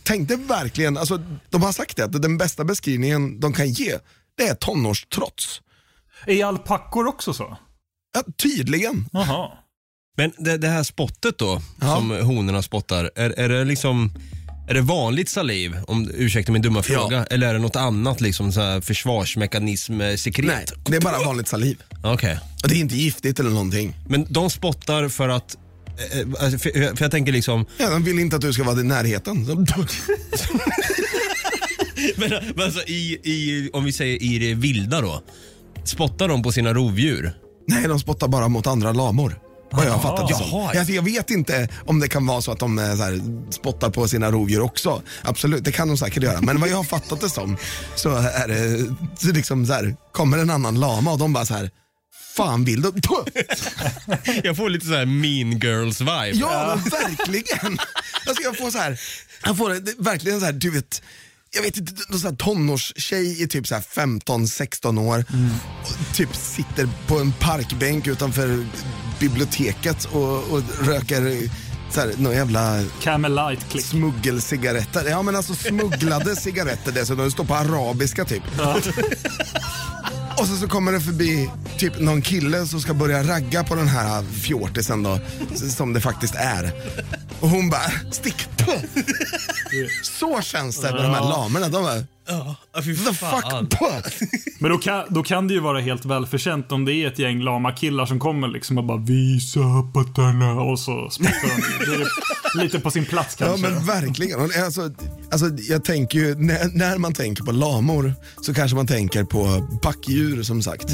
tänkte 0.04 0.36
verkligen, 0.36 0.98
alltså, 0.98 1.22
de 1.50 1.64
har 1.64 1.72
sagt 1.72 1.98
det, 1.98 2.04
att 2.04 2.22
den 2.22 2.38
bästa 2.38 2.64
beskrivningen 2.64 3.40
de 3.40 3.54
kan 3.54 3.70
ge, 3.70 3.98
det 4.42 4.48
är 4.48 4.56
tonårstrots. 4.56 5.62
Är 6.28 6.46
alpackor 6.46 7.08
också 7.08 7.34
så? 7.34 7.58
Ja, 8.14 8.24
tydligen. 8.38 9.06
Jaha. 9.12 9.50
Men 10.18 10.32
det, 10.38 10.58
det 10.58 10.68
här 10.68 10.84
spottet 10.84 11.38
då, 11.38 11.62
Ja. 11.82 11.96
som 11.96 12.12
honorna 12.12 12.62
spottar, 12.62 13.12
är, 13.16 13.30
är 13.40 13.50
det 13.50 13.64
liksom 13.66 14.12
är 14.70 14.74
det 14.74 14.82
vanligt 14.82 15.30
saliv, 15.30 15.78
om 15.88 16.12
ursäkta 16.14 16.52
min 16.52 16.62
dumma 16.62 16.84
fråga, 16.84 17.26
eller 17.26 17.48
är 17.48 17.54
det 17.54 17.60
något 17.60 17.76
annat 17.76 18.22
liksom 18.22 18.52
så 18.52 18.62
här 18.62 18.82
försvarsmekanism, 18.82 20.02
eh, 20.02 20.16
sekret? 20.16 20.48
Nej, 20.48 20.66
det 20.86 20.96
är 20.96 21.02
bara 21.02 21.20
vanligt 21.24 21.48
saliv. 21.48 21.82
Okej. 22.04 22.40
Och 22.64 22.70
det 22.70 22.76
är 22.76 22.80
inte 22.80 22.96
giftigt 22.98 23.40
eller 23.40 23.50
någonting. 23.50 23.96
Men 24.08 24.26
de 24.30 24.50
spottar 24.50 25.10
för 25.10 25.30
att, 25.30 25.58
eh, 26.14 26.20
eh, 26.20 26.28
för, 26.58 26.96
för 26.96 27.06
jag 27.06 27.12
tänker 27.12 27.32
liksom, 27.32 27.66
Ja, 27.78 27.90
de 27.90 28.04
vill 28.04 28.20
inte 28.20 28.36
att 28.36 28.42
du 28.42 28.54
ska 28.54 28.64
vara 28.64 28.80
i 28.80 28.84
närheten. 28.84 29.46
Men, 32.18 32.30
men 32.56 32.66
alltså 32.66 32.82
i, 32.88 33.20
i, 33.24 33.70
om 33.74 33.84
vi 33.86 33.94
säger 33.94 34.24
i 34.24 34.40
det 34.40 34.54
vilda 34.54 35.02
då, 35.02 35.24
spottar 35.84 36.28
de 36.28 36.44
på 36.44 36.52
sina 36.52 36.74
rovdjur? 36.74 37.34
Nej, 37.68 37.88
de 37.88 38.00
spottar 38.00 38.28
bara 38.28 38.48
mot 38.48 38.68
andra 38.68 38.92
lamor. 38.92 39.40
Vad 39.72 39.86
jag 39.86 39.92
har 39.92 40.00
fattat 40.00 40.28
det 40.28 40.36
som. 40.36 40.48
Jaha. 40.52 40.72
Alltså, 40.80 40.94
jag 40.94 41.04
vet 41.04 41.30
inte 41.30 41.70
om 41.86 42.00
det 42.00 42.08
kan 42.08 42.26
vara 42.26 42.42
så 42.42 42.52
att 42.52 42.60
de 42.60 42.80
eh, 42.80 42.96
så 42.96 43.04
här, 43.04 43.22
spottar 43.52 43.90
på 43.90 44.08
sina 44.08 44.32
rovdjur 44.32 44.62
också. 44.62 45.02
Absolut, 45.22 45.64
det 45.64 45.72
kan 45.72 45.88
de 45.88 45.98
säkert 45.98 46.24
göra. 46.24 46.42
Men 46.42 46.60
vad 46.60 46.70
jag 46.70 46.78
har 46.78 46.84
fattat 46.84 47.22
det 47.22 47.30
som 47.30 47.58
så 47.96 48.10
är 48.16 48.48
det 48.48 48.96
så 49.18 49.28
liksom 49.28 49.66
så 49.66 49.74
här, 49.74 49.96
kommer 50.12 50.38
en 50.38 50.50
annan 50.50 50.80
lama 50.80 51.12
och 51.12 51.20
de 51.20 51.34
bara 51.34 51.46
så 51.46 51.54
här, 51.54 51.70
fan 52.36 52.66
vill 52.66 52.82
du? 52.82 52.92
Jag 54.44 54.58
får 54.58 54.70
lite 54.70 54.86
så 54.86 54.94
här 54.94 55.06
mean 55.06 55.60
girls 55.60 56.02
vibe. 56.02 56.32
Ja, 56.34 56.76
men 56.76 56.84
verkligen. 56.84 57.78
Alltså 58.28 58.44
jag 58.44 58.58
får 58.58 58.72
så 58.72 58.78
här, 58.78 59.00
jag 59.46 59.58
får 59.58 59.70
det, 59.70 59.94
verkligen 59.98 60.40
så 60.40 60.46
här, 60.46 60.54
du 60.54 60.72
vet, 60.72 61.02
jag 61.54 61.62
vet 61.62 61.78
inte, 61.78 61.94
någon 62.10 62.20
sån 62.20 62.36
tonårstjej 62.38 63.44
i 63.44 63.48
typ 63.48 63.68
så 63.68 63.76
här 63.76 63.82
15-16 63.82 65.00
år. 65.08 65.26
Och 65.82 66.16
typ 66.16 66.36
sitter 66.36 66.90
på 67.08 67.20
en 67.20 67.32
parkbänk 67.32 68.08
utanför 68.08 68.66
biblioteket 69.20 70.06
och, 70.06 70.52
och 70.52 70.62
röker 70.82 71.50
så 71.90 72.00
här, 72.00 72.14
någon 72.18 72.34
jävla 72.34 72.84
Camel 73.02 73.36
light 73.36 73.70
click. 73.70 73.86
smuggelcigaretter. 73.86 75.10
Ja 75.10 75.22
men 75.22 75.36
alltså 75.36 75.56
smugglade 75.56 76.36
cigaretter 76.42 76.92
dessutom, 76.92 77.26
det 77.26 77.32
står 77.32 77.44
på 77.46 77.56
arabiska 77.56 78.26
typ. 78.26 78.44
Och 80.38 80.48
så, 80.48 80.56
så 80.56 80.68
kommer 80.68 80.92
det 80.92 81.02
förbi 81.02 81.50
typ 81.78 82.00
någon 82.00 82.22
kille 82.22 82.66
som 82.66 82.82
ska 82.82 82.94
börja 82.94 83.24
ragga 83.24 83.64
på 83.64 83.76
den 83.76 83.88
här 83.88 84.24
fjortisen 84.24 85.04
då, 85.04 85.20
som 85.56 85.94
det 85.94 86.02
faktiskt 86.02 86.36
är. 86.36 86.72
Och 87.40 87.50
hon 87.50 87.70
bara, 87.70 87.92
stick! 88.12 88.48
Så 90.04 90.42
känns 90.42 90.82
det 90.82 90.92
med 90.92 91.04
de 91.04 91.14
här 91.14 91.22
lamerna. 91.22 91.70
De 91.70 91.84
bara, 91.84 92.04
the 92.84 93.14
fuck? 93.14 94.30
Men 94.60 94.72
då 94.72 94.78
kan, 94.78 95.04
då 95.10 95.24
kan 95.24 95.48
det 95.48 95.54
ju 95.54 95.60
vara 95.60 95.80
helt 95.80 96.06
välförtjänt 96.06 96.72
om 96.72 96.86
det 96.86 96.94
är 96.94 97.08
ett 97.08 97.20
gäng 97.20 97.42
lama 97.42 97.72
killar 97.72 98.06
som 98.06 98.20
kommer 98.20 98.48
liksom 98.48 98.78
och 98.78 98.84
bara 98.84 98.98
visa 98.98 99.60
pattarna 99.94 100.62
och 100.62 100.80
så 100.80 101.10
spottar 101.10 101.86
de. 101.86 101.86
Det 101.86 102.60
är 102.60 102.64
lite 102.64 102.80
på 102.80 102.92
sin 102.92 103.06
plats 103.06 103.36
Ja 103.40 103.46
kanske. 103.46 103.70
men 103.70 103.86
verkligen. 103.86 104.40
Alltså, 104.42 104.92
alltså, 105.32 105.46
jag 105.70 105.86
tänker 105.86 106.20
ju, 106.20 106.36
när, 106.36 106.78
när 106.78 106.98
man 106.98 107.14
tänker 107.14 107.44
på 107.44 107.52
lamor 107.52 108.14
så 108.42 108.54
kanske 108.54 108.76
man 108.76 108.88
tänker 108.88 109.24
på 109.24 109.68
packdjur 109.82 110.21
som 110.44 110.62
sagt. 110.62 110.90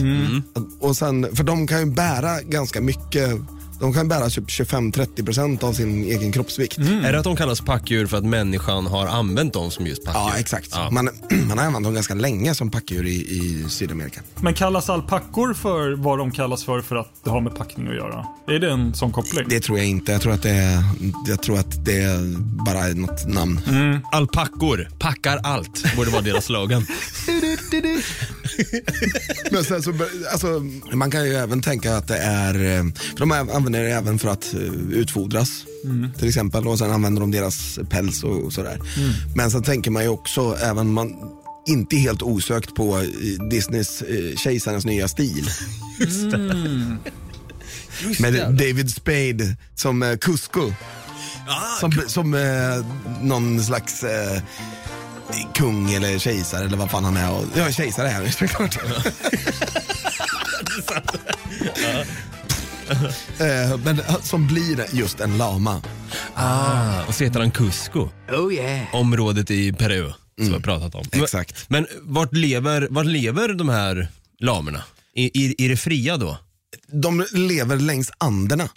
Och 0.79 0.97
sen, 0.97 1.35
för 1.35 1.43
de 1.43 1.67
kan 1.67 1.79
ju 1.79 1.85
bära 1.85 2.41
ganska 2.41 2.81
mycket, 2.81 3.29
de 3.79 3.93
kan 3.93 4.07
bära 4.07 4.29
typ 4.29 4.47
25-30% 4.47 5.63
av 5.63 5.73
sin 5.73 6.03
egen 6.03 6.31
kroppsvikt. 6.31 6.77
Är 6.77 7.11
det 7.11 7.17
att 7.17 7.23
de 7.23 7.35
kallas 7.35 7.61
packdjur 7.61 8.07
för 8.07 8.17
att 8.17 8.25
människan 8.25 8.87
har 8.87 9.07
använt 9.07 9.53
dem 9.53 9.71
som 9.71 9.87
just 9.87 10.05
packdjur? 10.05 10.23
Ja 10.33 10.39
exakt. 10.39 10.69
Ja. 10.71 10.89
Man, 10.91 11.09
man 11.47 11.57
har 11.57 11.65
använt 11.65 11.83
dem 11.85 11.93
ganska 11.93 12.13
länge 12.13 12.55
som 12.55 12.71
packdjur 12.71 13.05
i, 13.05 13.15
i 13.15 13.65
Sydamerika. 13.69 14.21
Men 14.41 14.53
kallas 14.53 14.89
alpackor 14.89 15.53
för 15.53 15.91
vad 15.91 16.17
de 16.17 16.31
kallas 16.31 16.63
för 16.63 16.81
för 16.81 16.95
att 16.95 17.11
det 17.23 17.29
har 17.29 17.41
med 17.41 17.55
packning 17.55 17.87
att 17.87 17.95
göra? 17.95 18.25
Är 18.47 18.59
det 18.59 18.71
en 18.71 18.93
sån 18.93 19.11
koppling? 19.11 19.45
Det 19.49 19.59
tror 19.59 19.77
jag 19.77 19.87
inte. 19.87 20.11
Jag 20.11 20.21
tror 20.21 20.33
att 20.33 20.43
det 20.43 20.49
är, 20.49 20.83
jag 21.27 21.43
tror 21.43 21.59
att 21.59 21.85
det 21.85 22.01
är 22.01 22.37
bara 22.65 22.87
något 22.87 23.27
namn. 23.27 23.59
Alpackor, 24.11 24.89
packar 24.99 25.39
allt, 25.43 25.95
borde 25.95 26.11
vara 26.11 26.21
deras 26.21 26.45
slogan. 26.45 26.85
Men 29.51 29.63
sen 29.63 29.83
så, 29.83 29.93
alltså, 30.31 30.47
man 30.93 31.11
kan 31.11 31.25
ju 31.25 31.33
även 31.33 31.61
tänka 31.61 31.97
att 31.97 32.07
det 32.07 32.17
är, 32.17 32.53
eh, 32.53 32.83
för 32.93 33.19
de 33.19 33.31
använder 33.31 33.83
det 33.83 33.91
även 33.91 34.19
för 34.19 34.29
att 34.29 34.53
eh, 34.53 34.59
utfodras. 34.91 35.49
Till 36.17 36.27
exempel 36.27 36.67
och 36.67 36.79
sen 36.79 36.91
använder 36.91 37.21
de 37.21 37.31
deras 37.31 37.79
päls 37.89 38.23
och, 38.23 38.43
och 38.43 38.53
sådär. 38.53 38.79
Men 39.35 39.51
sen 39.51 39.63
tänker 39.63 39.91
man 39.91 40.03
ju 40.03 40.09
också, 40.09 40.57
även 40.61 40.93
man 40.93 41.15
inte 41.67 41.97
helt 41.97 42.21
osökt 42.21 42.75
på 42.75 42.97
eh, 42.97 43.03
Disneys 43.49 44.03
Kejsarens 44.37 44.85
nya 44.85 45.07
stil. 45.07 45.49
Med 48.19 48.33
David 48.33 48.89
Spade 48.89 49.55
som 49.75 50.03
eh, 50.03 50.17
Cusco. 50.17 50.71
Som, 51.79 51.91
som 52.07 52.33
eh, 52.33 52.85
någon 53.21 53.63
slags 53.63 54.03
eh, 54.03 54.41
kung 55.53 55.93
eller 55.93 56.19
kejsare 56.19 56.65
eller 56.65 56.77
vad 56.77 56.91
fan 56.91 57.03
han 57.03 57.17
är. 57.17 57.31
Och, 57.31 57.45
ja, 57.55 57.71
kejsare 57.71 58.09
är 58.09 58.13
han 58.13 58.25
ju 58.25 58.31
såklart. 58.31 58.77
Eh, 63.39 63.77
Men 63.83 63.99
eh, 63.99 64.21
som 64.21 64.47
blir 64.47 64.85
just 64.95 65.19
en 65.19 65.37
lama. 65.37 65.81
Ah, 66.33 67.03
och 67.07 67.15
så 67.15 67.23
heter 67.23 67.39
han 67.39 67.51
Cusco. 67.51 68.09
Oh 68.31 68.53
yeah. 68.53 68.95
Området 68.95 69.51
i 69.51 69.73
Peru 69.73 70.11
som 70.37 70.45
vi 70.47 70.53
har 70.53 70.59
pratat 70.59 70.95
om. 70.95 71.05
Men- 71.11 71.23
Exakt. 71.23 71.65
Men 71.69 71.87
vart 72.01 72.33
lever, 72.33 72.87
vart 72.91 73.05
lever 73.05 73.53
de 73.53 73.69
här 73.69 74.07
lamerna? 74.39 74.83
I, 75.15 75.23
i, 75.45 75.55
I 75.57 75.67
det 75.67 75.77
fria 75.77 76.17
då? 76.17 76.37
De 76.91 77.25
lever 77.33 77.75
längs 77.77 78.11
Anderna. 78.17 78.69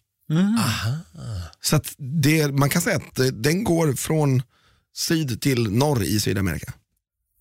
Så 1.60 1.76
att 1.76 1.94
det, 1.98 2.48
man 2.48 2.68
kan 2.70 2.82
säga 2.82 2.96
att 2.96 3.20
den 3.32 3.64
går 3.64 3.92
från 3.92 4.42
syd 4.96 5.40
till 5.40 5.70
norr 5.70 6.02
i 6.02 6.20
Sydamerika. 6.20 6.72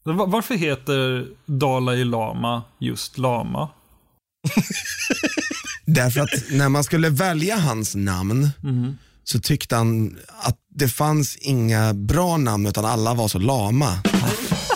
Va- 0.04 0.26
Varför 0.26 0.56
heter 0.56 1.28
Dalai 1.46 2.04
Lama 2.04 2.64
just 2.80 3.18
Lama? 3.18 3.70
Därför 5.86 6.22
att 6.22 6.30
när 6.52 6.70
man 6.70 6.84
skulle 6.84 7.10
välja 7.10 7.58
hans 7.58 7.96
namn 7.96 8.50
så 9.24 9.40
tyckte 9.40 9.76
han 9.76 10.18
att 10.42 10.58
det 10.76 10.88
fanns 10.88 11.36
inga 11.38 11.94
bra 11.94 12.38
namn 12.38 12.68
utan 12.68 12.86
alla 12.86 13.14
var 13.14 13.28
så 13.28 13.40
lama. 13.40 14.00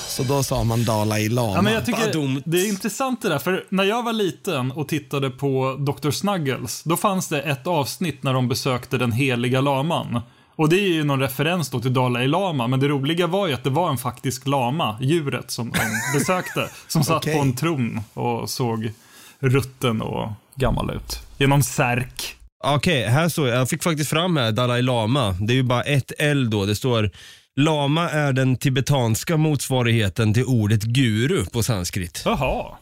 Så 0.07 0.23
då 0.23 0.43
sa 0.43 0.63
man 0.63 0.85
Dalai 0.85 1.29
Lama. 1.29 1.53
Ja, 1.55 1.61
men 1.61 1.73
jag 1.73 1.85
tycker 1.85 2.41
det 2.51 2.61
är 2.61 2.67
intressant 2.69 3.21
det 3.21 3.29
där, 3.29 3.39
för 3.39 3.65
när 3.69 3.83
jag 3.83 4.03
var 4.03 4.13
liten 4.13 4.71
och 4.71 4.87
tittade 4.87 5.29
på 5.29 5.75
Dr. 5.79 6.11
Snuggles, 6.11 6.83
då 6.83 6.97
fanns 6.97 7.27
det 7.27 7.41
ett 7.41 7.67
avsnitt 7.67 8.23
när 8.23 8.33
de 8.33 8.47
besökte 8.47 8.97
den 8.97 9.11
heliga 9.11 9.61
laman. 9.61 10.19
Och 10.55 10.69
det 10.69 10.75
är 10.75 10.87
ju 10.87 11.03
någon 11.03 11.19
referens 11.19 11.69
då 11.69 11.79
till 11.79 11.93
Dalai 11.93 12.27
Lama, 12.27 12.67
men 12.67 12.79
det 12.79 12.87
roliga 12.87 13.27
var 13.27 13.47
ju 13.47 13.53
att 13.53 13.63
det 13.63 13.69
var 13.69 13.89
en 13.89 13.97
faktisk 13.97 14.47
lama, 14.47 14.97
djuret 15.01 15.51
som 15.51 15.71
de 15.71 15.79
besökte, 16.19 16.69
som 16.87 17.03
satt 17.03 17.17
Okej. 17.17 17.35
på 17.35 17.41
en 17.41 17.55
tron 17.55 18.01
och 18.13 18.49
såg 18.49 18.91
rutten 19.39 20.01
och 20.01 20.31
gammal 20.55 20.91
ut. 20.91 21.19
Genom 21.37 21.63
särk. 21.63 22.35
Okej, 22.63 23.07
här 23.07 23.29
står 23.29 23.47
jag. 23.47 23.57
Jag 23.57 23.69
fick 23.69 23.83
faktiskt 23.83 24.09
fram 24.09 24.37
här 24.37 24.51
Dalai 24.51 24.81
Lama. 24.81 25.35
Det 25.39 25.53
är 25.53 25.55
ju 25.55 25.63
bara 25.63 25.83
ett 25.83 26.11
L 26.19 26.49
då. 26.49 26.65
Det 26.65 26.75
står 26.75 27.11
Lama 27.55 28.09
är 28.09 28.33
den 28.33 28.55
tibetanska 28.57 29.37
motsvarigheten 29.37 30.33
till 30.33 30.43
ordet 30.45 30.83
guru 30.83 31.45
på 31.45 31.63
sanskrit. 31.63 32.21
Jaha. 32.25 32.77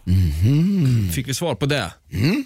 Fick 1.14 1.28
vi 1.28 1.34
svar 1.34 1.56
på 1.56 1.66
det? 1.66 1.94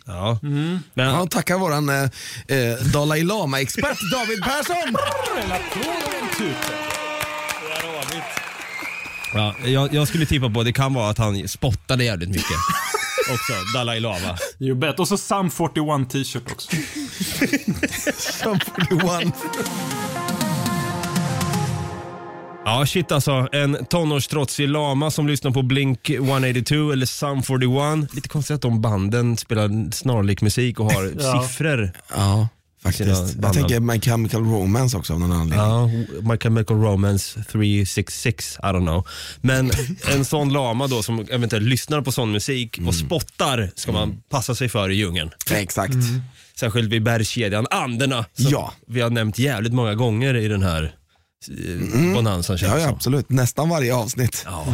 Ja. 0.05 0.39
Men, 0.41 0.81
Ja, 1.07 1.27
tackar 1.31 1.57
våran 1.57 1.89
eh, 1.89 2.03
eh, 2.47 2.77
Dalai 2.93 3.23
Lama-expert 3.23 3.97
David 4.11 4.43
Persson. 4.43 4.95
ja, 9.33 9.55
jag, 9.65 9.93
jag 9.93 10.07
skulle 10.07 10.25
tippa 10.25 10.49
på 10.49 10.63
det 10.63 10.73
kan 10.73 10.93
vara 10.93 11.09
att 11.09 11.17
han 11.17 11.47
spottade 11.47 12.03
jävligt 12.03 12.29
mycket. 12.29 12.57
Också, 13.31 13.53
Dalai 13.73 13.99
Lama. 13.99 14.37
You 14.59 14.75
bet. 14.75 14.99
Och 14.99 15.07
så 15.07 15.17
Sum 15.17 15.51
41 15.51 16.09
t-shirt 16.09 16.51
också. 16.51 16.69
Som 18.43 18.59
41. 18.59 19.33
Ja, 22.65 22.85
shit 22.85 23.11
alltså. 23.11 23.47
En 23.51 23.85
tonårstrotsig 23.89 24.67
lama 24.69 25.11
som 25.11 25.27
lyssnar 25.27 25.51
på 25.51 25.61
Blink 25.61 26.09
182 26.09 26.91
eller 26.91 27.05
Sum 27.05 27.43
41. 27.43 28.13
Lite 28.15 28.29
konstigt 28.29 28.55
att 28.55 28.61
de 28.61 28.81
banden 28.81 29.37
spelar 29.37 29.91
snarlik 29.91 30.41
musik 30.41 30.79
och 30.79 30.91
har 30.91 31.11
Ja. 31.19 31.41
siffror. 31.47 31.91
Ja, 32.15 32.47
faktiskt. 32.83 33.35
Jag 33.41 33.53
tänker 33.53 33.79
My 33.79 33.99
Chemical 34.01 34.41
Romance 34.43 34.97
också 34.97 35.13
av 35.13 35.19
någon 35.19 35.31
anledning. 35.31 35.59
Ja, 35.67 35.87
My 36.31 36.37
Chemical 36.37 36.77
Romance 36.77 37.43
366, 37.51 38.57
I 38.59 38.65
don't 38.65 38.85
know. 38.85 39.07
Men 39.41 39.71
en 40.13 40.25
sån 40.25 40.53
lama 40.53 40.87
då 40.87 41.03
som 41.03 41.25
eventuellt 41.31 41.65
lyssnar 41.65 42.01
på 42.01 42.11
sån 42.11 42.31
musik 42.31 42.79
och 42.87 42.95
spottar 42.95 43.71
ska 43.75 43.91
man 43.91 44.21
passa 44.29 44.55
sig 44.55 44.69
för 44.69 44.89
i 44.89 44.95
djungeln. 44.95 45.31
Exakt. 45.51 45.93
Särskilt 46.59 46.89
vid 46.91 47.03
bergskedjan 47.03 47.67
Anderna 47.71 48.25
som 48.33 48.51
Ja. 48.51 48.73
vi 48.87 49.01
har 49.01 49.09
nämnt 49.09 49.39
jävligt 49.39 49.73
många 49.73 49.93
gånger 49.95 50.35
i 50.35 50.47
den 50.47 50.63
här 50.63 50.95
bonanzan 52.13 52.57
känns 52.57 52.71
Ja, 52.71 52.79
ja, 52.79 52.85
som. 52.85 52.95
absolut. 52.95 53.29
Nästan 53.29 53.69
varje 53.69 53.95
avsnitt. 53.95 54.41
Ja. 54.45 54.65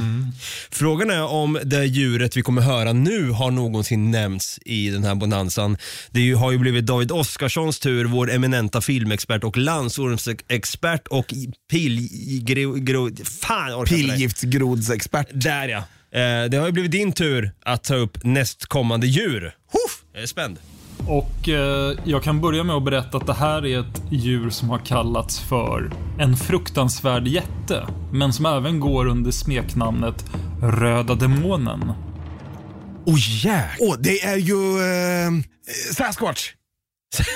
Frågan 0.72 1.10
är 1.10 1.24
om 1.24 1.60
det 1.64 1.86
djuret 1.86 2.38
vi 2.38 2.42
kommer 2.42 2.62
höra 2.62 2.94
nu 2.94 3.30
har 3.30 3.52
någonsin 3.52 4.12
nämnts 4.12 4.60
i 4.66 4.90
den 4.90 5.04
här 5.04 5.16
bonanzan. 5.16 5.78
Det 6.12 6.20
är 6.20 6.24
ju- 6.24 6.36
har 6.36 6.52
ju 6.52 6.58
blivit 6.58 6.86
David 6.86 7.12
Oskarssons 7.12 7.80
tur, 7.80 8.06
vår 8.06 8.32
eminenta 8.32 8.82
filmexpert 8.82 9.44
och 9.44 9.58
landsormsexpert 9.58 11.08
och 11.08 11.34
pilgro... 11.72 13.10
Fan, 13.42 13.70
jag 13.70 13.80
orkar 13.80 13.96
inte 13.96 14.08
det. 14.08 14.14
Pillgiftsgrodsexpert. 14.14 15.28
Där 15.34 15.68
ja. 15.68 15.78
Eh, 16.20 16.50
det 16.50 16.58
har 16.58 16.66
ju 16.66 16.72
blivit 16.72 16.92
din 16.92 17.12
tur 17.14 17.52
att 17.66 17.84
ta 17.84 17.96
upp 17.96 18.24
nästkommande 18.24 19.08
djur. 19.08 19.44
Huff, 19.72 20.04
jag 20.14 20.24
är 20.24 20.28
spänd. 20.28 20.58
Och 21.08 21.50
eh, 21.50 21.98
jag 22.04 22.24
kan 22.24 22.42
börja 22.42 22.64
med 22.64 22.76
att 22.76 22.84
berätta 22.84 23.18
att 23.18 23.28
det 23.28 23.34
här 23.34 23.66
är 23.66 23.80
ett 23.80 24.02
djur 24.12 24.50
som 24.50 24.70
har 24.70 24.78
kallats 24.80 25.40
för 25.40 25.92
en 26.20 26.38
fruktansvärd 26.38 27.28
jätte, 27.28 27.88
men 28.12 28.34
som 28.34 28.46
även 28.46 28.80
går 28.80 29.06
under 29.06 29.32
smeknamnet 29.32 30.26
Röda 30.62 31.16
Demonen. 31.16 31.94
Oj 33.06 33.14
oh, 33.14 33.46
jäk. 33.46 33.78
Åh, 33.80 33.96
det 34.00 34.22
är 34.24 34.38
ju 34.38 34.54
eh, 34.54 35.32
Sasquatch. 35.94 36.52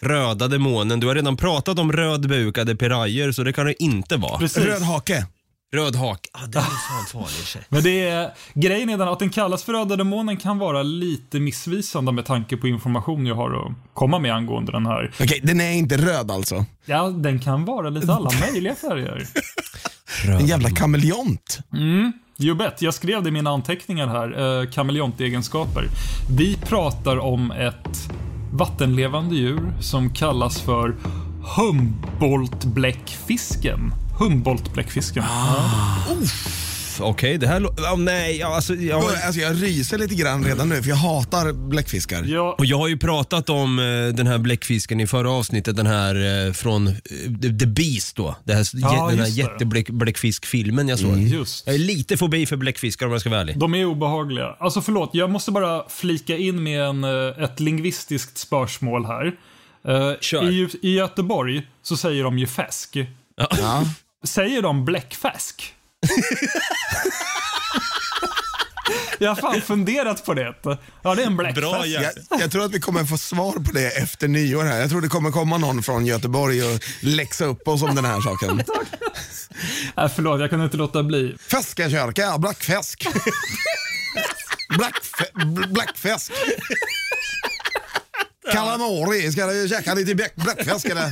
Röda 0.00 0.48
demonen. 0.48 1.00
Du 1.00 1.06
har 1.06 1.14
redan 1.14 1.36
pratat 1.36 1.78
om 1.78 1.92
rödbukade 1.92 2.76
pirajer 2.76 3.32
så 3.32 3.42
det 3.42 3.52
kan 3.52 3.66
det 3.66 3.82
inte 3.82 4.16
vara. 4.16 4.38
Precis. 4.38 4.64
Röd 4.64 4.82
hake. 4.82 5.26
Röd 5.74 5.96
hak. 5.96 6.28
Ah, 6.32 6.46
det 6.46 6.58
är 6.58 6.62
fan 6.62 7.06
farlig 7.12 7.46
tjej. 7.46 7.62
Men 7.68 7.82
det 7.82 8.08
är, 8.08 8.30
grejen 8.54 8.90
är 8.90 8.98
den 8.98 9.08
att 9.08 9.18
den 9.18 9.30
kallas 9.30 9.64
för 9.64 9.72
Röda 9.72 9.96
Demonen 9.96 10.36
kan 10.36 10.58
vara 10.58 10.82
lite 10.82 11.40
missvisande 11.40 12.12
med 12.12 12.26
tanke 12.26 12.56
på 12.56 12.68
information 12.68 13.26
jag 13.26 13.34
har 13.34 13.66
att 13.66 13.72
komma 13.94 14.18
med 14.18 14.34
angående 14.34 14.72
den 14.72 14.86
här. 14.86 15.14
Okej, 15.20 15.40
den 15.42 15.60
är 15.60 15.72
inte 15.72 15.96
röd 15.96 16.30
alltså. 16.30 16.64
Ja, 16.84 17.08
den 17.08 17.40
kan 17.40 17.64
vara 17.64 17.90
lite 17.90 18.12
alla 18.12 18.30
möjliga 18.40 18.74
färger. 18.74 19.26
En 20.28 20.46
jävla 20.46 20.70
kameleont. 20.70 21.58
You 22.38 22.54
bet. 22.54 22.82
Jag 22.82 22.94
skrev 22.94 23.22
det 23.22 23.28
i 23.28 23.32
mina 23.32 23.50
anteckningar 23.50 24.06
här. 24.06 24.60
Eh, 24.60 24.66
kameleontegenskaper. 24.70 25.84
Vi 26.36 26.56
pratar 26.56 27.18
om 27.18 27.50
ett 27.50 28.10
vattenlevande 28.52 29.34
djur 29.34 29.72
som 29.80 30.10
kallas 30.10 30.60
för 30.60 30.94
Humboldt-bläckfisken. 31.56 33.92
Humboldt-bläckfisken. 34.18 35.24
Okej, 37.00 37.38
det 37.38 37.46
här 37.46 37.60
lå- 37.60 37.68
oh, 37.94 37.98
Nej, 37.98 38.36
ja, 38.38 38.54
alltså, 38.54 38.74
jag, 38.74 39.04
Alltså, 39.26 39.40
jag 39.40 39.62
ryser 39.62 39.98
lite 39.98 40.14
grann 40.14 40.44
redan 40.44 40.68
nu 40.68 40.82
för 40.82 40.88
jag 40.88 40.96
hatar 40.96 41.52
bläckfiskar. 41.52 42.24
Ja, 42.26 42.54
och 42.58 42.66
jag 42.66 42.78
har 42.78 42.88
ju 42.88 42.98
pratat 42.98 43.50
om 43.50 43.78
eh, 43.78 43.84
den 44.16 44.26
här 44.26 44.38
bläckfisken 44.38 45.00
i 45.00 45.06
förra 45.06 45.30
avsnittet, 45.30 45.76
den 45.76 45.86
här 45.86 46.46
eh, 46.46 46.52
från 46.52 46.86
eh, 46.88 46.94
The 47.60 47.66
Beast 47.66 48.16
då. 48.16 48.36
Det 48.44 48.54
här, 48.54 48.66
Ja, 48.72 49.08
den 49.10 49.18
här 49.18 49.26
just 49.26 49.36
det. 49.36 49.42
jättebläckfiskfilmen 49.42 50.88
jag 50.88 50.98
såg. 50.98 51.18
just. 51.18 51.66
Jag 51.66 51.74
är 51.74 51.78
lite 51.78 52.16
fobi 52.16 52.46
för 52.46 52.56
bläckfiskar 52.56 53.06
om 53.06 53.12
jag 53.12 53.20
ska 53.20 53.30
vara 53.30 53.40
ärlig. 53.40 53.58
De 53.58 53.74
är 53.74 53.84
obehagliga. 53.84 54.56
Alltså 54.60 54.80
förlåt, 54.82 55.10
jag 55.12 55.30
måste 55.30 55.50
bara 55.50 55.88
flika 55.88 56.36
in 56.36 56.62
med 56.62 56.82
en, 56.82 57.04
eh, 57.04 57.44
ett 57.44 57.60
lingvistiskt 57.60 58.38
spörsmål 58.38 59.04
här. 59.06 59.26
Eh, 59.88 60.12
Kör. 60.20 60.50
I, 60.50 60.68
I 60.82 60.94
Göteborg 60.96 61.62
så 61.82 61.96
säger 61.96 62.24
de 62.24 62.38
ju 62.38 62.46
fäsk. 62.46 62.96
Ja. 63.36 63.84
Säger 64.24 64.62
de 64.62 64.84
bläckfäsk? 64.84 65.74
jag 69.18 69.28
har 69.28 69.36
fan 69.36 69.60
funderat 69.62 70.24
på 70.24 70.34
det. 70.34 70.54
Ja, 71.02 71.14
det 71.14 71.22
är 71.22 71.26
en 71.26 71.36
bläckfäsk. 71.36 71.60
Bra 71.60 71.86
Jag, 71.86 72.12
jag 72.40 72.52
tror 72.52 72.64
att 72.64 72.72
vi 72.72 72.80
kommer 72.80 73.04
få 73.04 73.18
svar 73.18 73.52
på 73.52 73.72
det 73.72 73.90
efter 73.90 74.28
nyår 74.28 74.64
här. 74.64 74.80
Jag 74.80 74.90
tror 74.90 75.00
det 75.00 75.08
kommer 75.08 75.30
komma 75.30 75.58
någon 75.58 75.82
från 75.82 76.06
Göteborg 76.06 76.62
och 76.64 76.80
läxa 77.00 77.44
upp 77.44 77.68
oss 77.68 77.82
om 77.82 77.94
den 77.94 78.04
här 78.04 78.20
saken. 78.20 78.62
Äh, 79.98 80.08
förlåt, 80.14 80.40
jag 80.40 80.50
kunde 80.50 80.64
inte 80.64 80.76
låta 80.76 81.02
bli. 81.02 81.36
Feskakörka, 81.40 82.38
blackfisk. 82.38 83.06
Blackfe, 84.78 85.24
bl- 85.34 85.72
blackfisk. 85.72 86.32
Calamari, 88.52 89.32
ska 89.32 89.46
du 89.46 89.68
käka 89.68 89.94
lite 89.94 90.14
black- 90.14 90.34
blackfisk 90.36 90.84
eller? 90.86 91.10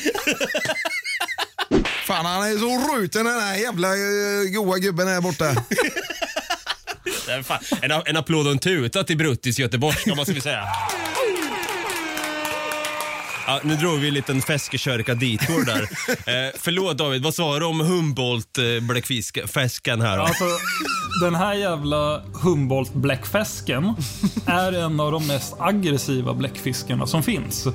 Fan 2.06 2.26
han 2.26 2.46
är 2.52 2.58
så 2.58 2.94
ruten 2.96 3.24
den 3.24 3.40
här 3.40 3.56
jävla 3.56 3.88
eh, 3.88 4.50
goa 4.54 4.78
gubben 4.78 5.08
här 5.08 5.20
borta. 5.20 5.54
Fan- 7.44 7.58
En, 7.82 7.90
en 8.06 8.16
applåd 8.16 8.46
och 8.46 8.52
en 8.52 8.58
tuta 8.58 9.04
till 9.04 9.16
Bruttis 9.16 9.58
göteborgska 9.58 10.14
måste 10.14 10.32
vi 10.32 10.40
säga. 10.40 10.64
Ja, 13.50 13.60
nu 13.64 13.76
drog 13.76 13.98
vi 13.98 14.08
en 14.08 14.14
liten 14.14 14.42
Feskekörka 14.42 15.14
detour 15.14 15.64
där. 15.64 15.80
Eh, 16.10 16.52
förlåt 16.58 16.98
David, 16.98 17.22
vad 17.22 17.34
sa 17.34 17.58
du 17.58 17.64
om 17.64 17.80
Humboldt 17.80 18.58
eh, 18.58 18.64
bläckfisken 18.88 20.00
här 20.00 20.16
då? 20.16 20.22
Alltså, 20.22 20.44
den 21.22 21.34
här 21.34 21.54
jävla 21.54 22.22
Humboldt 22.42 22.94
bläckfisken 22.94 23.94
är 24.46 24.72
en 24.72 25.00
av 25.00 25.12
de 25.12 25.26
mest 25.26 25.54
aggressiva 25.58 26.34
bläckfiskarna 26.34 27.06
som 27.06 27.22
finns. 27.22 27.66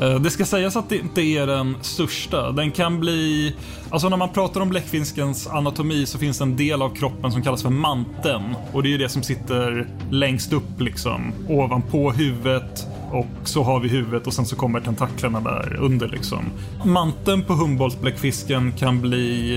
Eh, 0.00 0.20
Det 0.20 0.30
ska 0.30 0.44
sägas 0.44 0.76
att 0.76 0.88
det 0.88 0.96
inte 0.96 1.20
är 1.22 1.46
den 1.46 1.76
största. 1.82 2.52
Den 2.52 2.70
kan 2.70 3.00
bli... 3.00 3.54
Alltså 3.90 4.08
när 4.08 4.16
man 4.16 4.32
pratar 4.32 4.60
om 4.60 4.68
bläckfiskens 4.68 5.46
anatomi 5.46 6.06
så 6.06 6.18
finns 6.18 6.38
det 6.38 6.44
en 6.44 6.56
del 6.56 6.82
av 6.82 6.94
kroppen 6.94 7.32
som 7.32 7.42
kallas 7.42 7.62
för 7.62 7.70
manteln. 7.70 8.54
Och 8.72 8.82
det 8.82 8.88
är 8.88 8.90
ju 8.90 8.98
det 8.98 9.08
som 9.08 9.22
sitter 9.22 9.88
längst 10.10 10.52
upp 10.52 10.80
liksom, 10.80 11.32
ovanpå 11.48 12.12
huvudet 12.12 12.86
och 13.14 13.48
så 13.48 13.62
har 13.62 13.80
vi 13.80 13.88
huvudet 13.88 14.26
och 14.26 14.34
sen 14.34 14.46
så 14.46 14.56
kommer 14.56 14.80
tentaklerna 14.80 15.40
där 15.40 15.76
under 15.80 16.08
liksom. 16.08 16.44
Manteln 16.84 17.42
på 17.42 17.52
Humboldt-bläckfisken 17.52 18.72
kan 18.72 19.00
bli 19.00 19.56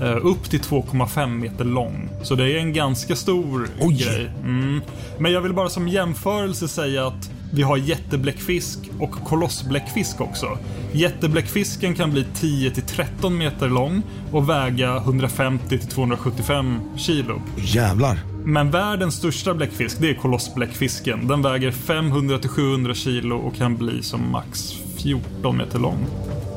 eh, 0.00 0.26
upp 0.26 0.50
till 0.50 0.60
2,5 0.60 1.26
meter 1.26 1.64
lång. 1.64 2.08
Så 2.22 2.34
det 2.34 2.52
är 2.52 2.58
en 2.58 2.72
ganska 2.72 3.16
stor 3.16 3.68
grej. 3.98 4.30
Mm. 4.44 4.80
Men 5.18 5.32
jag 5.32 5.40
vill 5.40 5.52
bara 5.52 5.68
som 5.68 5.88
jämförelse 5.88 6.68
säga 6.68 7.06
att 7.06 7.30
vi 7.54 7.62
har 7.62 7.76
jättebläckfisk 7.76 8.78
och 8.98 9.10
kolossbläckfisk 9.10 10.20
också. 10.20 10.58
Jättebläckfisken 10.92 11.94
kan 11.94 12.10
bli 12.10 12.26
10 12.34 12.70
till 12.70 12.82
13 12.82 13.38
meter 13.38 13.68
lång 13.68 14.02
och 14.32 14.48
väga 14.48 14.96
150 14.96 15.68
till 15.68 15.88
275 15.88 16.80
kilo. 16.96 17.42
Jävlar. 17.56 18.18
Men 18.44 18.70
världens 18.70 19.14
största 19.14 19.54
bläckfisk, 19.54 19.96
det 20.00 20.10
är 20.10 20.14
kolossbläckfisken. 20.14 21.26
Den 21.26 21.42
väger 21.42 21.70
500 21.70 22.38
till 22.38 22.50
700 22.50 22.94
kilo 22.94 23.36
och 23.36 23.56
kan 23.56 23.76
bli 23.76 24.02
som 24.02 24.30
max 24.30 24.72
14 24.96 25.56
meter 25.56 25.78
lång. 25.78 26.06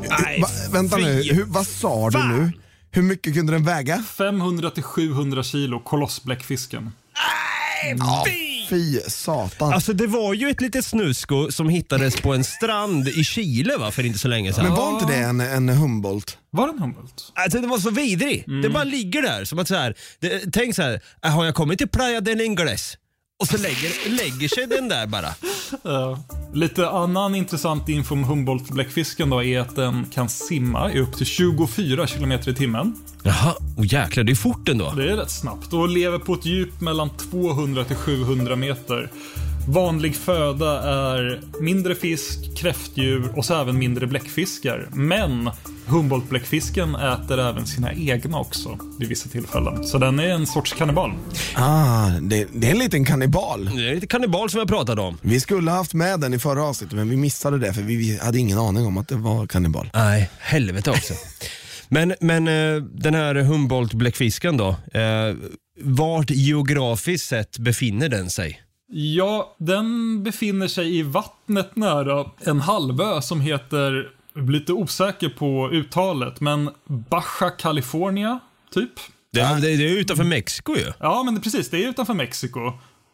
Nej, 0.10 0.42
Va, 0.42 0.48
vänta 0.72 0.98
nu, 0.98 1.24
Hur, 1.34 1.46
vad 1.46 1.68
sa 1.68 2.10
du 2.10 2.24
nu? 2.24 2.52
Hur 2.92 3.02
mycket 3.02 3.34
kunde 3.34 3.54
den 3.54 3.64
väga? 3.64 3.98
500 3.98 4.70
till 4.70 4.84
700 4.84 5.44
kilo, 5.44 5.80
kolossbläckfisken. 5.80 6.92
Ja, 7.98 8.24
fy 8.70 9.00
satan. 9.08 9.74
Alltså 9.74 9.94
det 9.94 10.08
var 10.08 10.34
ju 10.34 10.50
ett 10.50 10.62
litet 10.62 10.86
snusko 10.86 11.52
som 11.52 11.70
hittades 11.70 12.22
på 12.22 12.34
en 12.34 12.44
strand 12.44 13.08
i 13.08 13.24
Chile 13.24 13.78
va, 13.78 13.92
för 13.92 14.06
inte 14.06 14.20
så 14.20 14.28
länge 14.28 14.54
sedan. 14.54 14.64
Men 14.66 14.76
var 14.76 14.90
inte 14.94 15.06
det 15.14 15.18
en, 15.20 15.40
en 15.42 15.70
Humboldt? 15.70 16.38
Var 16.52 16.68
den 16.68 16.80
Humboldt? 16.80 17.32
Alltså 17.36 17.60
det 17.62 17.68
var 17.68 17.78
så 17.78 17.90
vidrig. 17.90 18.44
Det 18.64 18.70
bara 18.70 18.84
ligger 18.84 19.22
där 19.22 19.46
som 19.46 19.60
att 19.60 19.68
så 19.68 19.76
här, 19.76 19.96
det, 20.20 20.44
tänk 20.54 20.76
så 20.76 20.82
här, 20.82 21.02
"Ah, 21.22 21.30
har 21.30 21.46
jag 21.46 21.56
kommit 21.56 21.78
till 21.78 21.88
Playa 21.90 22.22
del 22.22 22.42
Ingles? 22.42 22.98
Och 23.40 23.48
så 23.48 23.58
lägger, 23.58 24.10
lägger 24.10 24.48
sig 24.48 24.68
den 24.68 24.90
där 24.90 25.08
bara. 25.08 25.30
Ja. 25.84 26.20
Lite 26.54 26.90
annan 26.90 27.36
intressant 27.36 27.90
info 27.90 28.14
om 28.14 28.24
Humboldt-bläckfisken 28.24 29.30
då 29.30 29.44
är 29.44 29.60
att 29.60 29.76
den 29.76 30.06
kan 30.06 30.30
simma 30.30 30.92
i 30.92 31.00
upp 31.00 31.18
till 31.18 31.26
24 31.26 32.08
kilometer 32.08 32.52
i 32.52 32.56
timmen. 32.56 32.96
Jaha, 33.24 33.56
oh, 33.78 33.86
jäklar 33.86 34.24
det 34.24 34.32
är 34.32 34.36
fort 34.36 34.70
ändå. 34.70 34.94
Det 34.98 35.12
är 35.12 35.18
rätt 35.18 35.32
snabbt 35.32 35.74
och 35.74 35.90
lever 35.90 36.20
på 36.20 36.34
ett 36.34 36.46
djup 36.46 36.82
mellan 36.82 37.10
200 37.18 37.84
till 37.84 37.96
700 37.96 38.56
meter. 38.56 39.12
Vanlig 39.68 40.16
föda 40.16 40.82
är 40.84 41.42
mindre 41.62 41.96
fisk, 41.96 42.58
kräftdjur 42.58 43.30
och 43.38 43.46
så 43.46 43.62
även 43.62 43.78
mindre 43.78 44.08
bläckfiskar. 44.08 44.90
Men 44.94 45.50
Humboldt-bläckfisken 45.86 46.96
äter 46.96 47.40
även 47.40 47.66
sina 47.66 47.94
egna 47.94 48.40
också 48.40 48.80
vid 49.00 49.10
vissa 49.10 49.30
tillfällen. 49.30 49.84
Så 49.84 49.98
den 49.98 50.20
är 50.20 50.28
en 50.28 50.48
sorts 50.48 50.74
kannibal. 50.74 51.12
Ah, 51.56 52.10
det, 52.22 52.48
det 52.54 52.68
är 52.68 52.72
en 52.72 52.80
liten 52.80 53.06
kannibal. 53.06 53.70
Det 53.76 53.90
är 53.90 53.96
lite 53.96 54.08
kannibal 54.08 54.50
som 54.50 54.60
jag 54.60 54.68
pratade 54.68 55.02
om. 55.02 55.18
Vi 55.22 55.40
skulle 55.40 55.72
ha 55.72 55.78
haft 55.78 55.94
med 55.94 56.20
den 56.20 56.34
i 56.34 56.40
förra 56.40 56.64
avsnittet 56.64 56.96
men 56.96 57.10
vi 57.10 57.18
missade 57.18 57.60
det 57.60 57.74
för 57.74 57.82
vi 57.82 58.20
hade 58.22 58.40
ingen 58.40 58.58
aning 58.58 58.86
om 58.86 58.98
att 58.98 59.08
det 59.08 59.16
var 59.16 59.48
kannibal. 59.48 59.90
Nej, 59.94 60.30
helvete 60.40 60.92
också. 60.92 61.14
men 61.90 62.16
men 62.20 62.48
eh, 62.48 62.84
den 62.84 63.14
här 63.14 63.36
Humboldt-bläckfisken 63.36 64.58
då, 64.58 64.70
eh, 65.00 65.36
vart 65.82 66.30
geografiskt 66.30 67.30
sett 67.30 67.58
befinner 67.58 68.10
den 68.10 68.30
sig? 68.30 68.62
Ja, 68.88 69.56
den 69.58 70.24
befinner 70.24 70.68
sig 70.68 70.98
i 70.98 71.02
vattnet 71.04 71.76
nära 71.76 72.26
en 72.46 72.60
halvö 72.62 73.22
som 73.22 73.42
heter, 73.42 74.10
lite 74.52 74.74
osäker 74.74 75.30
på 75.30 75.70
uttalet, 75.72 76.42
men 76.42 76.70
Baja 76.88 77.50
California, 77.60 78.40
typ. 78.74 78.92
Det, 79.34 79.42
det, 79.42 79.62
det 79.78 79.90
är 79.90 79.98
utanför 79.98 80.24
Mexiko 80.24 80.76
ju. 80.78 80.92
Ja, 81.00 81.24
men 81.24 81.36
det, 81.36 81.42
precis, 81.42 81.70
det 81.70 81.84
är 81.84 81.90
utanför 81.90 82.14
Mexiko. 82.14 82.60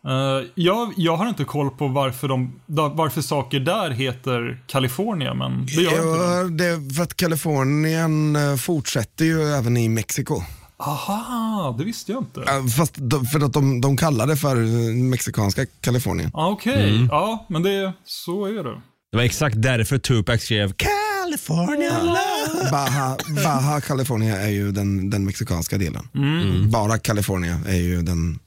Eh, 0.07 0.47
jag, 0.55 0.93
jag 0.97 1.15
har 1.17 1.29
inte 1.29 1.43
koll 1.43 1.69
på 1.69 1.87
varför, 1.87 2.27
de, 2.27 2.59
da- 2.65 2.89
varför 2.95 3.21
saker 3.21 3.59
där 3.59 3.89
heter 3.89 4.63
California, 4.67 5.33
men 5.33 5.65
det 5.65 5.71
gör 5.81 5.91
inte 5.91 6.01
det. 6.01 6.35
Ja, 6.37 6.43
det 6.43 6.65
är 6.65 6.93
för 6.95 7.03
att 7.03 7.15
Kalifornien 7.17 8.35
eh, 8.35 8.55
fortsätter 8.55 9.25
ju 9.25 9.41
även 9.41 9.77
i 9.77 9.89
Mexiko. 9.89 10.41
Aha, 10.81 11.75
det 11.77 11.83
visste 11.83 12.11
jag 12.11 12.21
inte. 12.21 12.41
Eh, 12.41 12.65
Fast 12.77 12.93
de, 12.97 13.25
för 13.25 13.39
att 13.45 13.53
de, 13.53 13.81
de 13.81 13.97
kallar 13.97 14.27
det 14.27 14.37
för 14.37 14.55
eh, 14.55 14.93
mexikanska 14.95 15.65
Kalifornien. 15.81 16.31
Ah, 16.33 16.47
Okej, 16.49 17.07
ja, 17.11 17.45
men 17.49 17.63
det, 17.63 17.93
så 18.05 18.45
är 18.45 18.63
det. 18.63 18.81
Det 19.11 19.17
var 19.17 19.23
exakt 19.23 19.55
därför 19.61 19.97
Tupac 19.97 20.41
skrev 20.41 20.73
California 20.73 22.03
love. 22.03 22.71
Baja, 22.71 23.17
Baja 23.43 23.81
California 23.81 24.37
är 24.41 24.49
ju 24.49 24.71
den, 24.71 25.09
den 25.09 25.25
mexikanska 25.25 25.77
delen. 25.77 26.07
Mm. 26.15 26.69
Bara 26.71 26.97
California 26.97 27.59
är 27.67 27.77
ju 27.77 28.01
den 28.01 28.39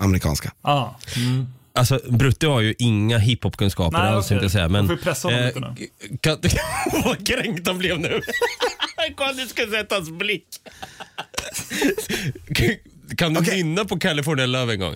amerikanska. 0.00 0.52
Ah, 0.62 0.86
mm. 1.16 1.46
Alltså 1.74 2.00
Brutte 2.10 2.46
har 2.46 2.60
ju 2.60 2.74
inga 2.78 3.18
hiphopkunskaper 3.18 3.98
Nej, 3.98 4.08
alls 4.08 4.26
okej. 4.26 4.34
inte 4.34 4.44
jag 4.44 4.52
säga. 4.52 4.68
Men, 4.68 4.86
får 4.86 4.96
ju 4.96 5.02
pressa 5.02 5.28
honom 5.28 5.44
lite 5.44 5.60
nu. 5.60 6.16
kan, 6.20 6.36
Vad 7.04 7.26
kränkt 7.26 7.66
han 7.66 7.78
blev 7.78 8.00
nu. 8.00 8.20
Kolla 9.16 9.32
du 9.32 9.46
ska 9.46 9.66
sätta 9.66 9.94
hans 9.94 10.10
blick. 10.10 10.44
kan 13.16 13.34
du 13.34 13.40
Okej. 13.40 13.62
nynna 13.62 13.84
på 13.84 13.98
California 13.98 14.46
Love 14.46 14.72
en 14.72 14.80
gång? 14.80 14.94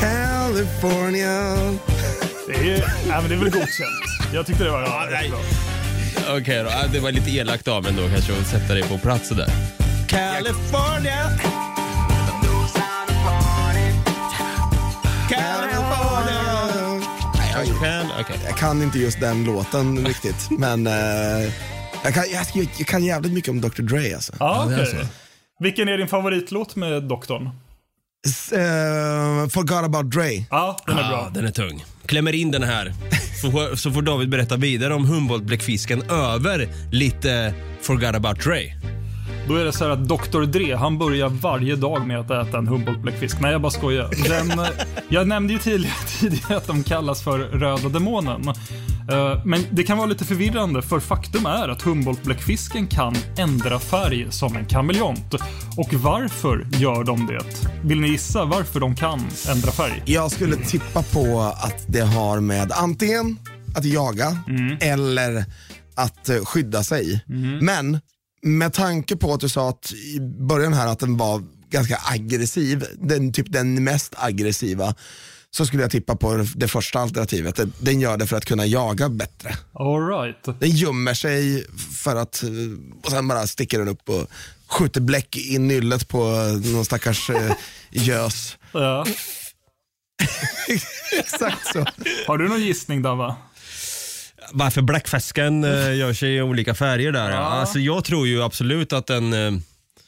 California. 0.00 1.54
Det 2.48 2.54
är, 2.54 2.78
nej, 3.08 3.20
men 3.20 3.28
det 3.28 3.34
är 3.34 3.38
väl 3.38 3.50
godkänt. 3.50 3.90
Jag 4.34 4.46
tyckte 4.46 4.64
det 4.64 4.70
var 4.70 4.80
ja, 4.82 5.08
nej. 5.10 5.30
bra. 5.30 5.38
Okej 6.36 6.62
då, 6.64 6.70
Ah, 6.70 6.86
det 6.92 7.00
var 7.00 7.12
lite 7.12 7.30
elakt 7.30 7.68
av 7.68 7.82
mig 7.82 7.92
då 7.92 8.08
kanske 8.08 8.32
att 8.40 8.46
sätta 8.46 8.74
dig 8.74 8.82
på 8.82 8.98
plats 8.98 9.28
sådär. 9.28 9.48
California. 10.08 11.30
California. 15.30 16.42
Kan, 17.80 18.06
okej. 18.20 18.36
Jag 18.44 18.56
kan 18.56 18.82
inte 18.82 18.98
just 18.98 19.20
den 19.20 19.44
låten 19.44 20.06
riktigt, 20.06 20.50
men 20.50 20.86
eh, 20.86 20.92
jag, 22.06 22.14
kan, 22.14 22.24
jag, 22.54 22.68
jag 22.78 22.86
kan 22.86 23.04
jävligt 23.04 23.32
mycket 23.32 23.50
om 23.50 23.60
Dr 23.60 23.82
Dre 23.82 24.14
alltså. 24.14 24.32
Ja, 24.40 24.62
okej. 24.66 24.86
så. 24.86 24.96
Vilken 25.60 25.88
är 25.88 25.98
din 25.98 26.08
favoritlåt 26.08 26.76
med 26.76 27.02
doktorn? 27.02 27.50
S- 28.26 28.52
eh, 28.52 29.48
forgot 29.48 29.84
about 29.84 30.10
Dre. 30.10 30.44
Ja, 30.50 30.76
den 30.86 30.98
är 30.98 31.02
Ja, 31.02 31.08
bra. 31.08 31.30
den 31.34 31.44
är 31.46 31.50
tung. 31.50 31.84
Klämmer 32.06 32.32
in 32.34 32.50
den 32.50 32.62
här. 32.62 32.92
Så 33.42 33.50
får, 33.50 33.76
så 33.76 33.90
får 33.92 34.02
David 34.02 34.28
berätta 34.28 34.56
vidare 34.56 34.94
om 34.94 35.04
Humboldt-bläckfisken 35.06 36.10
över 36.10 36.68
lite 36.92 37.54
Forgot 37.82 38.14
about 38.14 38.40
Dre. 38.44 38.60
Då 39.48 39.54
är 39.56 39.64
det 39.64 39.72
så 39.72 39.84
här 39.84 39.90
att 39.90 40.08
Dr. 40.08 40.42
Dre, 40.44 40.74
han 40.76 40.98
börjar 40.98 41.28
varje 41.28 41.76
dag 41.76 42.06
med 42.06 42.18
att 42.20 42.30
äta 42.48 42.58
en 42.58 42.68
Humboldt-bläckfisk. 42.68 43.40
Nej, 43.40 43.52
jag 43.52 43.60
bara 43.62 43.70
skojar. 43.70 44.10
Den, 44.28 44.58
eh, 44.58 44.66
jag 45.08 45.28
nämnde 45.28 45.52
ju 45.52 45.58
tidigare, 45.58 45.94
tidigare 46.20 46.56
att 46.56 46.66
de 46.66 46.82
kallas 46.82 47.22
för 47.22 47.38
röda 47.38 47.88
demonen. 47.88 48.42
Eh, 49.12 49.44
Men 49.44 49.60
det 49.70 49.82
kan 49.82 49.98
vara 49.98 50.06
lite 50.06 50.24
förvirrande, 50.24 50.82
för 50.82 51.00
faktum 51.00 51.46
är 51.46 51.68
att 51.68 51.82
Humboldt-bläckfisken 51.82 52.86
kan 52.86 53.14
ändra 53.38 53.78
färg 53.80 54.26
som 54.30 54.56
en 54.56 54.66
kameleont. 54.66 55.34
Och 55.76 55.94
varför 55.94 56.68
gör 56.72 57.04
de 57.04 57.26
det? 57.26 57.44
Vill 57.84 58.00
ni 58.00 58.08
gissa 58.08 58.44
varför 58.44 58.80
de 58.80 58.94
kan 58.96 59.20
ändra 59.48 59.70
färg? 59.72 60.02
Jag 60.06 60.30
skulle 60.30 60.56
tippa 60.56 61.02
på 61.02 61.40
att 61.40 61.84
det 61.86 62.00
har 62.00 62.40
med 62.40 62.72
antingen 62.72 63.38
att 63.76 63.84
jaga 63.84 64.38
eller 64.80 65.44
att 65.94 66.28
eh, 66.28 66.44
skydda 66.44 66.82
sig. 66.82 67.24
Men 67.60 68.00
med 68.42 68.72
tanke 68.72 69.16
på 69.16 69.32
att 69.34 69.40
du 69.40 69.48
sa 69.48 69.68
att 69.68 69.92
i 69.92 70.20
början 70.20 70.72
här 70.72 70.86
att 70.86 70.98
den 70.98 71.16
var 71.16 71.42
ganska 71.70 71.98
aggressiv, 72.12 72.84
den, 73.00 73.32
typ 73.32 73.52
den 73.52 73.84
mest 73.84 74.14
aggressiva, 74.16 74.94
så 75.56 75.66
skulle 75.66 75.82
jag 75.82 75.90
tippa 75.90 76.16
på 76.16 76.46
det 76.56 76.68
första 76.68 76.98
alternativet. 76.98 77.60
Den- 77.78 78.00
gör 78.00 78.16
det 78.16 78.26
för 78.26 78.36
att 78.36 78.44
kunna 78.44 78.66
jaga 78.66 79.08
bättre. 79.08 79.56
All 79.72 80.08
right. 80.08 80.60
Den 80.60 80.70
gömmer 80.70 81.14
sig 81.14 81.66
för 82.02 82.16
att, 82.16 82.42
och 83.04 83.10
sen 83.10 83.28
bara 83.28 83.46
sticker 83.46 83.78
den 83.78 83.88
upp 83.88 84.08
och 84.08 84.30
skjuter 84.66 85.00
bläck 85.00 85.36
i 85.36 85.58
nyllet 85.58 86.08
på 86.08 86.18
någon 86.72 86.84
stackars 86.84 87.30
eh, 87.30 87.52
gös. 87.90 88.56
Ja. 88.72 89.06
Exakt 91.18 91.66
så. 91.72 91.86
Har 92.26 92.38
du 92.38 92.48
någon 92.48 92.60
gissning 92.60 93.02
Dava? 93.02 93.36
varför 94.52 94.82
bläckfisken 94.82 95.64
eh, 95.64 95.96
gör 95.96 96.12
sig 96.12 96.34
i 96.36 96.42
olika 96.42 96.74
färger 96.74 97.12
där. 97.12 97.30
Ja. 97.30 97.36
Alltså, 97.36 97.78
jag 97.78 98.04
tror 98.04 98.26
ju 98.26 98.42
absolut 98.42 98.92
att 98.92 99.06
den, 99.06 99.32
eh, 99.32 99.52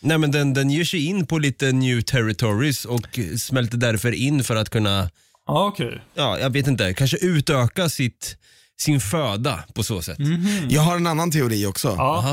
nej, 0.00 0.18
men 0.18 0.30
den, 0.30 0.54
den 0.54 0.70
ger 0.70 0.84
sig 0.84 1.06
in 1.06 1.26
på 1.26 1.38
lite 1.38 1.72
new 1.72 2.00
territories 2.00 2.84
och 2.84 3.18
smälter 3.38 3.76
därför 3.78 4.12
in 4.12 4.44
för 4.44 4.56
att 4.56 4.70
kunna, 4.70 5.10
Ja, 5.48 5.66
okej. 5.66 6.00
ja, 6.14 6.38
jag 6.38 6.50
vet 6.50 6.66
inte, 6.66 6.94
kanske 6.94 7.16
utöka 7.16 7.88
sitt, 7.88 8.36
sin 8.80 9.00
föda 9.00 9.64
på 9.74 9.82
så 9.82 10.02
sätt. 10.02 10.18
Jag 10.68 10.82
har 10.82 10.96
en 10.96 11.06
annan 11.06 11.30
teori 11.30 11.66
också. 11.66 11.88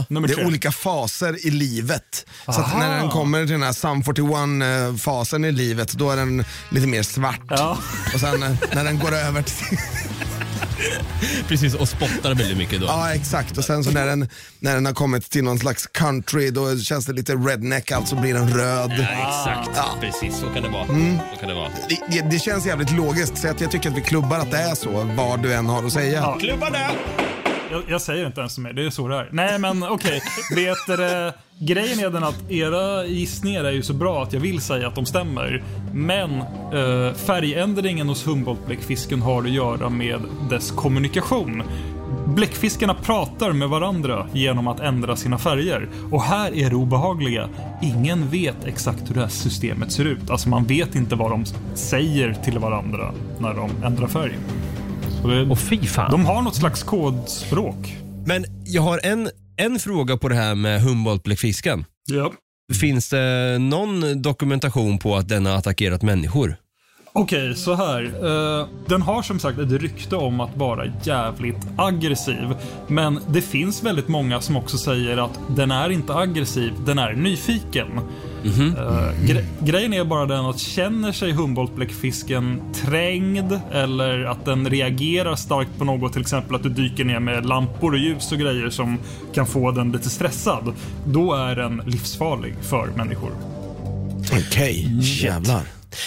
Nummer 0.09 0.27
Det 0.27 0.33
är 0.33 0.47
olika 0.47 0.71
faser 0.71 1.47
i 1.47 1.51
livet. 1.51 2.25
Så 2.45 2.51
att 2.51 2.57
Aha. 2.59 2.79
när 2.79 2.97
den 3.01 3.09
kommer 3.09 3.41
till 3.43 3.51
den 3.51 3.63
här 3.63 3.73
Sum 3.73 4.01
41-fasen 4.03 5.45
i 5.45 5.51
livet, 5.51 5.93
då 5.93 6.11
är 6.11 6.15
den 6.17 6.45
lite 6.69 6.87
mer 6.87 7.03
svart. 7.03 7.41
Ja. 7.49 7.77
Och 8.13 8.19
sen 8.19 8.43
eh, 8.43 8.51
när 8.73 8.83
den 8.83 8.99
går 8.99 9.13
över 9.15 9.41
till... 9.41 9.77
Precis, 11.47 11.73
och 11.75 11.89
spottar 11.89 12.35
väldigt 12.35 12.57
mycket 12.57 12.79
då. 12.79 12.85
Ja, 12.85 13.13
exakt. 13.13 13.57
Och 13.57 13.63
sen 13.63 13.83
så 13.83 13.91
när 13.91 14.05
den, 14.05 14.29
när 14.59 14.73
den 14.75 14.85
har 14.85 14.93
kommit 14.93 15.29
till 15.29 15.43
någon 15.43 15.59
slags 15.59 15.87
country, 15.87 16.49
då 16.49 16.79
känns 16.79 17.05
det 17.05 17.13
lite 17.13 17.33
redneck, 17.35 17.91
alltså 17.91 18.15
blir 18.15 18.33
den 18.33 18.49
röd. 18.49 18.91
Exakt, 18.91 19.69
Ja. 19.75 19.85
precis 20.01 20.39
så 20.39 20.45
kan 20.49 20.63
det 20.63 20.69
vara. 20.69 20.85
Så 21.33 21.39
kan 21.39 21.49
det 21.49 21.55
vara. 21.55 21.69
Det, 21.89 21.99
det, 22.09 22.29
det 22.29 22.39
känns 22.39 22.65
jävligt 22.65 22.91
logiskt, 22.91 23.37
så 23.37 23.47
att 23.47 23.61
jag 23.61 23.71
tycker 23.71 23.89
att 23.89 23.97
vi 23.97 24.01
klubbar 24.01 24.39
att 24.39 24.51
det 24.51 24.57
är 24.57 24.75
så, 24.75 25.03
vad 25.17 25.43
du 25.43 25.53
än 25.53 25.65
har 25.65 25.83
att 25.85 25.93
säga. 25.93 26.13
Ja. 26.19 26.37
Klubba 26.39 26.69
det! 26.69 26.89
Jag, 27.75 27.83
jag 27.87 28.01
säger 28.01 28.27
inte 28.27 28.39
ens 28.39 28.57
mer, 28.57 28.73
det 28.73 28.85
är 28.85 28.89
så 28.89 29.07
det 29.07 29.15
är. 29.15 29.29
Nej 29.31 29.59
men 29.59 29.83
okej, 29.83 30.21
vet 30.55 30.77
det? 30.87 31.33
Grejen 31.59 31.99
är 31.99 32.09
den 32.09 32.23
att 32.23 32.51
era 32.51 33.05
gissningar 33.05 33.63
är 33.63 33.71
ju 33.71 33.83
så 33.83 33.93
bra 33.93 34.23
att 34.23 34.33
jag 34.33 34.39
vill 34.39 34.61
säga 34.61 34.87
att 34.87 34.95
de 34.95 35.05
stämmer. 35.05 35.63
Men 35.93 36.31
eh, 36.39 37.13
färgändringen 37.13 38.09
hos 38.09 38.27
Humboldt-bläckfisken 38.27 39.21
har 39.21 39.43
att 39.43 39.49
göra 39.49 39.89
med 39.89 40.21
dess 40.49 40.71
kommunikation. 40.71 41.63
Bläckfiskarna 42.27 42.93
pratar 42.93 43.51
med 43.51 43.69
varandra 43.69 44.27
genom 44.33 44.67
att 44.67 44.79
ändra 44.79 45.15
sina 45.15 45.37
färger. 45.37 45.89
Och 46.11 46.23
här 46.23 46.55
är 46.55 46.69
det 46.69 46.75
obehagliga. 46.75 47.49
Ingen 47.81 48.29
vet 48.29 48.65
exakt 48.65 49.09
hur 49.09 49.15
det 49.15 49.21
här 49.21 49.27
systemet 49.27 49.91
ser 49.91 50.05
ut. 50.05 50.29
Alltså 50.29 50.49
man 50.49 50.63
vet 50.63 50.95
inte 50.95 51.15
vad 51.15 51.31
de 51.31 51.45
säger 51.75 52.33
till 52.33 52.59
varandra 52.59 53.11
när 53.39 53.53
de 53.53 53.69
ändrar 53.85 54.07
färg. 54.07 54.37
Det, 55.27 55.41
Och 55.41 55.59
fy 55.59 55.85
fan. 55.87 56.11
de 56.11 56.25
har 56.25 56.41
något 56.41 56.55
slags 56.55 56.83
kodspråk. 56.83 57.97
Men 58.25 58.45
jag 58.65 58.81
har 58.81 58.99
en, 59.03 59.29
en 59.57 59.79
fråga 59.79 60.17
på 60.17 60.29
det 60.29 60.35
här 60.35 60.55
med 60.55 60.81
Humboldt-bläckfisken. 60.81 61.85
Ja. 62.11 62.33
Finns 62.81 63.09
det 63.09 63.57
någon 63.59 64.21
dokumentation 64.21 64.97
på 64.97 65.15
att 65.15 65.27
den 65.29 65.45
har 65.45 65.55
attackerat 65.55 66.01
människor? 66.01 66.55
Okej, 67.17 67.55
så 67.55 67.73
här. 67.75 68.03
Eh, 68.03 68.67
den 68.87 69.01
har 69.01 69.21
som 69.21 69.39
sagt 69.39 69.59
ett 69.59 69.71
rykte 69.71 70.15
om 70.15 70.39
att 70.39 70.57
vara 70.57 70.85
jävligt 71.03 71.67
aggressiv. 71.77 72.53
Men 72.87 73.19
det 73.29 73.41
finns 73.41 73.83
väldigt 73.83 74.07
många 74.07 74.41
som 74.41 74.57
också 74.57 74.77
säger 74.77 75.17
att 75.17 75.39
den 75.55 75.71
är 75.71 75.89
inte 75.89 76.15
aggressiv, 76.15 76.71
den 76.85 76.99
är 76.99 77.13
nyfiken. 77.13 77.87
Eh, 78.77 79.25
gre- 79.25 79.45
grejen 79.59 79.93
är 79.93 80.03
bara 80.03 80.25
den 80.25 80.45
att 80.45 80.59
känner 80.59 81.11
sig 81.11 81.31
Humboldt-bläckfisken 81.31 82.61
trängd 82.73 83.59
eller 83.71 84.23
att 84.25 84.45
den 84.45 84.69
reagerar 84.69 85.35
starkt 85.35 85.77
på 85.77 85.83
något, 85.85 86.11
till 86.13 86.21
exempel 86.21 86.55
att 86.55 86.63
du 86.63 86.69
dyker 86.69 87.05
ner 87.05 87.19
med 87.19 87.45
lampor 87.45 87.91
och 87.93 87.99
ljus 87.99 88.31
och 88.31 88.37
grejer 88.37 88.69
som 88.69 88.97
kan 89.33 89.45
få 89.45 89.71
den 89.71 89.91
lite 89.91 90.09
stressad. 90.09 90.73
Då 91.07 91.33
är 91.33 91.55
den 91.55 91.81
livsfarlig 91.85 92.55
för 92.61 92.87
människor. 92.95 93.31
Okej, 94.31 94.99
jävlar. 95.01 95.61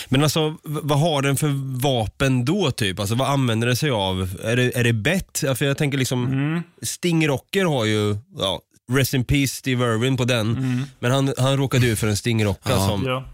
Men 0.08 0.22
alltså, 0.22 0.56
vad 0.62 1.00
har 1.00 1.22
den 1.22 1.36
för 1.36 1.80
vapen 1.82 2.44
då 2.44 2.70
typ? 2.70 3.00
Alltså 3.00 3.14
vad 3.14 3.28
använder 3.28 3.66
den 3.66 3.76
sig 3.76 3.90
av? 3.90 4.30
Är 4.44 4.56
det, 4.56 4.76
är 4.78 4.84
det 4.84 4.92
bett? 4.92 5.44
För 5.56 5.64
jag 5.64 5.78
tänker 5.78 5.98
liksom, 5.98 6.62
Stingrocker 6.82 7.64
har 7.64 7.84
ju, 7.84 8.16
ja, 8.38 8.60
Rest 8.92 9.14
in 9.14 9.24
Peace 9.24 9.54
Steve 9.54 9.84
Irwin 9.84 10.16
på 10.16 10.24
den. 10.24 10.86
Men 10.98 11.10
han, 11.10 11.34
han 11.38 11.56
råkade 11.56 11.86
ut 11.86 11.98
för 11.98 12.06
en 12.06 12.16
stingrocka 12.16 12.70
Ja. 12.70 12.86
som... 12.88 13.04
Ja. 13.04 13.24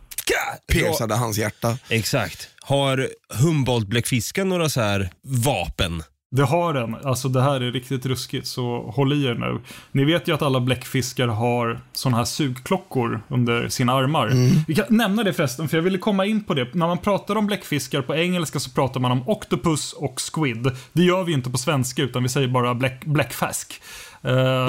Piercade 0.69 1.15
hans 1.15 1.39
hjärta. 1.39 1.79
Exakt. 1.89 2.49
Har 2.61 3.09
Humboldt-bläckfisken 3.35 4.49
några 4.49 4.69
så 4.69 4.81
här 4.81 5.11
vapen? 5.23 6.03
Det 6.35 6.45
har 6.45 6.75
den. 6.75 6.97
Alltså 7.05 7.29
det 7.29 7.43
här 7.43 7.61
är 7.61 7.73
riktigt 7.73 8.07
ruskigt, 8.07 8.47
så 8.47 8.93
håll 8.95 9.13
i 9.13 9.27
er 9.27 9.35
nu. 9.35 9.61
Ni 9.93 10.05
vet 10.05 10.29
ju 10.29 10.35
att 10.35 10.43
alla 10.43 10.61
bläckfiskar 10.61 11.29
har 11.29 11.81
såna 11.93 12.17
här 12.17 12.25
sugklockor 12.25 13.21
under 13.29 13.69
sina 13.69 13.93
armar. 13.93 14.31
Vi 14.67 14.75
kan 14.75 14.85
nämna 14.89 15.23
det 15.23 15.33
förresten, 15.33 15.69
för 15.69 15.77
jag 15.77 15.83
ville 15.83 15.99
komma 15.99 16.27
in 16.27 16.45
på 16.45 16.55
det. 16.55 16.75
När 16.75 16.87
man 16.87 16.99
pratar 16.99 17.37
om 17.37 17.47
bläckfiskar 17.47 18.03
på 18.03 18.15
engelska 18.15 18.61
så 18.61 18.71
pratar 18.71 19.01
man 19.01 19.13
om 19.13 19.29
octopus 19.29 19.93
och 19.93 20.21
squid. 20.33 20.71
Det 20.93 21.03
gör 21.03 21.25
vi 21.25 21.33
inte 21.33 21.51
på 21.51 21.59
svenska, 21.59 22.03
utan 22.03 22.23
vi 22.23 22.29
säger 22.29 22.49
bara 22.49 22.75
bläck, 22.75 23.05
bläckfisk. 23.05 23.81
Eh, 24.23 24.69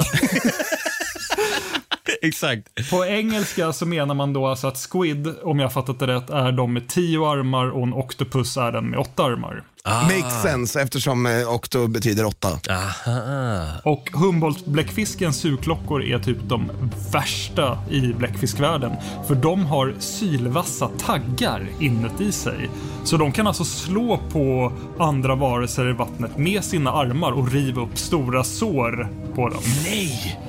Exakt. 2.22 2.90
på 2.90 3.04
engelska 3.04 3.72
så 3.72 3.86
menar 3.86 4.14
man 4.14 4.32
då 4.32 4.46
alltså 4.46 4.66
att 4.66 4.76
squid, 4.90 5.34
om 5.42 5.58
jag 5.58 5.72
fattat 5.72 5.98
det 5.98 6.06
rätt, 6.06 6.30
är 6.30 6.52
de 6.52 6.72
med 6.72 6.88
tio 6.88 7.26
armar 7.26 7.70
och 7.70 7.82
en 7.82 7.94
octopus 7.94 8.56
är 8.56 8.72
den 8.72 8.84
med 8.90 8.98
åtta 8.98 9.24
armar. 9.24 9.62
Makes 9.86 10.42
sense 10.42 10.82
eftersom 10.82 11.26
eh, 11.26 11.54
okto 11.54 11.86
betyder 11.86 12.24
åtta. 12.24 12.60
Aha. 12.70 13.66
Och 13.84 14.10
Humboldt-bläckfiskens 14.12 15.32
sugklockor 15.32 16.02
är 16.02 16.18
typ 16.18 16.38
de 16.42 16.70
värsta 17.12 17.78
i 17.90 18.00
bläckfiskvärlden. 18.00 18.92
För 19.26 19.34
de 19.34 19.66
har 19.66 19.94
sylvassa 19.98 20.88
taggar 20.98 21.68
inuti 21.80 22.32
sig. 22.32 22.70
Så 23.04 23.16
de 23.16 23.32
kan 23.32 23.46
alltså 23.46 23.64
slå 23.64 24.20
på 24.32 24.72
andra 24.98 25.34
varelser 25.34 25.88
i 25.90 25.92
vattnet 25.92 26.38
med 26.38 26.64
sina 26.64 26.92
armar 26.92 27.32
och 27.32 27.52
riva 27.52 27.82
upp 27.82 27.98
stora 27.98 28.44
sår 28.44 29.08
på 29.34 29.48
dem. 29.48 29.62
Nej! 29.84 30.40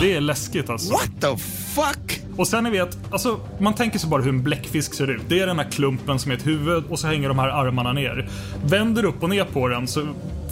Det 0.00 0.14
är 0.14 0.20
läskigt 0.20 0.70
alltså. 0.70 0.92
What 0.92 1.03
the 1.20 1.36
fuck? 1.74 2.20
Och 2.36 2.48
sen 2.48 2.64
ni 2.64 2.70
vet, 2.70 2.98
alltså, 3.10 3.40
man 3.58 3.74
tänker 3.74 3.98
sig 3.98 4.10
bara 4.10 4.22
hur 4.22 4.28
en 4.28 4.42
bläckfisk 4.42 4.94
ser 4.94 5.10
ut. 5.10 5.22
Det 5.28 5.40
är 5.40 5.46
den 5.46 5.58
här 5.58 5.70
klumpen 5.70 6.18
som 6.18 6.30
är 6.30 6.36
ett 6.36 6.46
huvud 6.46 6.84
och 6.88 6.98
så 6.98 7.06
hänger 7.06 7.28
de 7.28 7.38
här 7.38 7.48
armarna 7.48 7.92
ner. 7.92 8.28
Vänder 8.64 9.04
upp 9.04 9.22
och 9.22 9.30
ner 9.30 9.44
på 9.44 9.68
den 9.68 9.86
så 9.86 10.06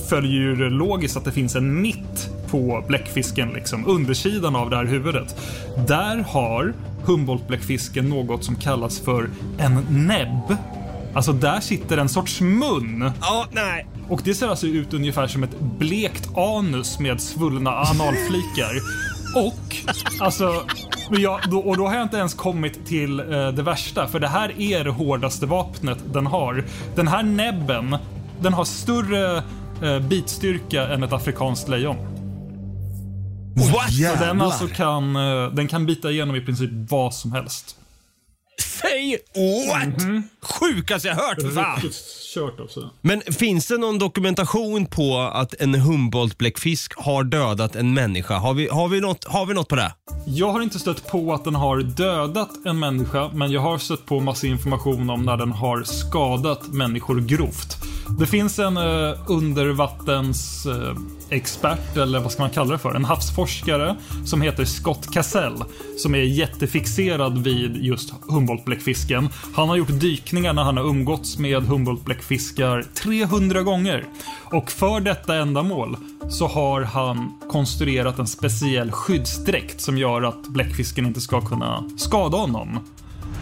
följer 0.09 0.41
ju 0.41 0.57
det 0.57 0.71
logiskt 0.71 1.17
att 1.17 1.25
det 1.25 1.33
finns 1.33 1.57
en 1.57 1.81
mitt 1.81 2.31
på 2.51 2.85
bläckfisken, 2.89 3.49
liksom 3.49 3.87
undersidan 3.87 4.57
av 4.57 4.71
det 4.71 4.77
här 4.77 4.85
huvudet. 4.85 5.37
Där 5.89 6.17
har 6.29 6.75
Humboldt-bläckfisken 7.05 8.09
något 8.09 8.45
som 8.45 8.57
kallas 8.57 9.01
för 9.01 9.31
en 9.59 9.87
näbb. 9.91 10.57
Alltså 11.15 11.33
där 11.33 11.61
sitter 11.61 11.99
en 11.99 12.09
sorts 12.09 12.41
mun. 12.41 13.11
Ja, 13.21 13.47
nej. 13.53 13.87
Och 14.09 14.21
det 14.25 14.35
ser 14.35 14.49
alltså 14.49 14.67
ut 14.67 14.95
ungefär 14.95 15.27
som 15.27 15.43
ett 15.43 15.61
blekt 15.61 16.37
anus 16.37 16.99
med 16.99 17.21
svullna 17.21 17.71
analflikar. 17.71 18.73
Och, 19.35 19.77
alltså, 20.21 20.63
ja, 21.11 21.41
då, 21.51 21.59
och 21.59 21.77
då 21.77 21.87
har 21.87 21.95
jag 21.95 22.03
inte 22.03 22.17
ens 22.17 22.35
kommit 22.35 22.87
till 22.87 23.21
eh, 23.21 23.49
det 23.49 23.63
värsta, 23.63 24.09
för 24.09 24.21
det 24.21 24.29
här 24.29 24.61
är 24.61 24.85
det 24.85 24.91
hårdaste 24.91 25.47
vapnet 25.47 25.99
den 26.13 26.27
har. 26.27 26.65
Den 26.95 27.09
här 27.09 27.23
näbben, 27.23 27.97
den 28.41 28.53
har 28.53 28.65
större 28.65 29.43
eh, 29.83 29.99
bitstyrka 30.01 30.89
än 30.89 31.03
ett 31.03 31.13
afrikanskt 31.13 31.69
lejon. 31.69 31.97
What? 33.57 33.93
Så 33.93 34.25
den 34.25 34.41
alltså 34.41 34.67
kan, 34.69 35.17
eh, 35.17 35.49
den 35.53 35.69
kan 35.69 35.87
bita 35.87 36.11
igenom 36.11 36.37
i 36.37 36.41
princip 36.41 36.71
vad 36.73 37.15
som 37.15 37.33
helst. 37.33 37.77
Säg 38.59 39.19
what? 39.69 40.23
Sjukaste 40.43 41.09
jag 41.09 41.15
hört 41.15 41.41
för 41.43 41.51
fan. 41.51 41.75
Riktigt 41.83 41.95
kört 42.35 42.61
också. 42.61 42.91
Men 43.01 43.21
finns 43.21 43.67
det 43.67 43.79
någon 43.79 43.99
dokumentation 43.99 44.87
på 44.87 45.19
att 45.19 45.55
en 45.61 45.75
Humboldt-bläckfisk 45.75 46.93
har 46.97 47.25
dödat 47.25 47.77
en 47.77 47.95
människa? 47.95 48.35
Har 48.35 48.55
vi, 48.55 48.69
har, 48.69 48.89
vi 48.89 49.01
något, 49.01 49.25
har 49.25 49.47
vi 49.47 49.55
något 49.55 49.69
på 49.69 49.77
det? 49.77 49.95
Jag 50.27 50.53
har 50.53 50.61
inte 50.63 50.79
stött 50.79 51.07
på 51.07 51.35
att 51.35 51.45
den 51.45 51.55
har 51.55 51.79
dödat 51.79 52.51
en 52.67 52.79
människa, 52.79 53.31
men 53.35 53.53
jag 53.53 53.61
har 53.61 53.79
stött 53.79 54.07
på 54.07 54.21
massa 54.21 54.47
information 54.47 55.11
om 55.11 55.23
när 55.23 55.37
den 55.37 55.53
har 55.53 55.83
skadat 55.83 56.69
människor 56.69 57.21
grovt. 57.21 57.77
Det 58.19 58.27
finns 58.27 58.59
en 58.59 58.77
eh, 58.77 59.15
undervattens 59.27 60.67
eh, 60.67 60.97
expert, 61.33 61.97
eller 61.97 62.21
vad 62.21 62.33
ska 62.33 62.43
man 62.43 62.51
kalla 62.51 62.73
det 62.73 62.79
för? 62.79 62.95
En 62.95 63.05
havsforskare 63.05 63.97
som 64.25 64.43
heter 64.43 64.65
Scott 64.65 65.13
Cassell, 65.13 65.65
som 65.99 66.15
är 66.15 66.19
jättefixerad 66.19 67.45
vid 67.45 67.77
just 67.77 68.15
Humboldt-bläckfisken. 68.29 69.29
Han 69.55 69.69
har 69.69 69.77
gjort 69.77 70.01
dykningar 70.01 70.53
när 70.53 70.63
han 70.63 70.77
har 70.77 70.85
umgåtts 70.85 71.39
med 71.39 71.63
Humboldt-bläckfiskar 71.63 72.85
300 72.95 73.63
gånger. 73.63 74.05
Och 74.45 74.71
för 74.71 75.01
detta 75.01 75.37
ändamål 75.37 75.97
så 76.31 76.47
har 76.47 76.83
han 76.83 77.41
konstruerat 77.51 78.19
en 78.19 78.27
speciell 78.27 78.93
skyddsdräkt 78.93 79.81
som 79.81 79.99
gör 79.99 80.23
att 80.23 80.43
bläckfisken 80.49 81.07
inte 81.07 81.21
ska 81.21 81.41
kunna 81.41 81.85
skada 81.97 82.37
honom. 82.37 82.79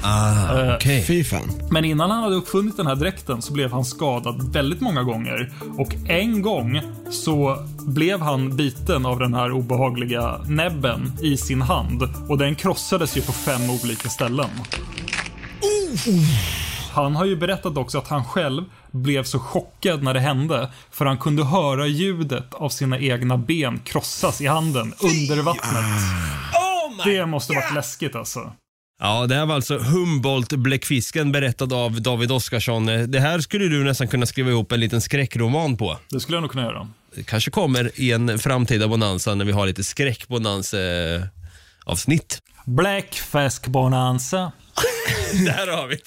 Ah, 0.02 0.74
okej. 0.76 1.04
Fy 1.04 1.24
fan. 1.24 1.50
Men 1.70 1.84
innan 1.84 2.10
han 2.10 2.22
hade 2.22 2.36
uppfunnit 2.36 2.76
den 2.76 2.86
här 2.86 2.94
dräkten 2.94 3.42
så 3.42 3.52
blev 3.52 3.72
han 3.72 3.84
skadad 3.84 4.52
väldigt 4.52 4.80
många 4.80 5.02
gånger. 5.02 5.52
Och 5.78 5.94
en 6.08 6.42
gång 6.42 6.80
så 7.10 7.56
blev 7.86 8.20
han 8.20 8.56
biten 8.56 9.06
av 9.06 9.18
den 9.18 9.34
här 9.34 9.52
obehagliga 9.52 10.40
näbben 10.46 11.12
i 11.22 11.36
sin 11.36 11.62
hand. 11.62 12.02
Och 12.28 12.38
den 12.38 12.54
krossades 12.54 13.16
ju 13.16 13.20
på 13.20 13.32
fem 13.32 13.70
olika 13.70 14.08
ställen. 14.08 14.50
Han 16.92 17.16
har 17.16 17.24
ju 17.24 17.36
berättat 17.36 17.76
också 17.76 17.98
att 17.98 18.08
han 18.08 18.24
själv 18.24 18.64
blev 18.90 19.24
så 19.24 19.38
chockad 19.38 20.02
när 20.02 20.14
det 20.14 20.20
hände. 20.20 20.70
För 20.90 21.06
han 21.06 21.18
kunde 21.18 21.44
höra 21.44 21.86
ljudet 21.86 22.54
av 22.54 22.68
sina 22.68 22.98
egna 22.98 23.36
ben 23.36 23.80
krossas 23.84 24.40
i 24.40 24.46
handen 24.46 24.94
under 25.02 25.42
vattnet. 25.42 25.84
Oh 26.54 27.04
Det 27.04 27.26
måste 27.26 27.52
varit 27.52 27.74
läskigt 27.74 28.16
alltså. 28.16 28.52
Ja, 29.02 29.26
det 29.26 29.34
här 29.34 29.46
var 29.46 29.54
alltså 29.54 29.78
Humboldt-bläckfisken 29.78 31.32
berättad 31.32 31.72
av 31.72 32.02
David 32.02 32.32
Oskarsson. 32.32 32.86
Det 32.86 33.20
här 33.20 33.40
skulle 33.40 33.64
du 33.64 33.84
nästan 33.84 34.08
kunna 34.08 34.26
skriva 34.26 34.50
ihop 34.50 34.72
en 34.72 34.80
liten 34.80 35.00
skräckroman 35.00 35.76
på. 35.76 35.98
Det 36.08 36.20
skulle 36.20 36.36
jag 36.36 36.42
nog 36.42 36.50
kunna 36.50 36.64
göra. 36.64 36.88
Det 37.14 37.22
kanske 37.22 37.50
kommer 37.50 37.90
i 37.94 38.12
en 38.12 38.38
framtida 38.38 38.88
Bonanza 38.88 39.34
när 39.34 39.44
vi 39.44 39.52
har 39.52 39.66
lite 39.66 39.84
skräckbonanza-avsnitt. 39.84 42.42
Blackfisk 42.66 43.66
bonanza. 43.66 44.52
Där 45.44 45.76
har 45.76 45.86
vi 45.86 45.94
det. 45.94 46.02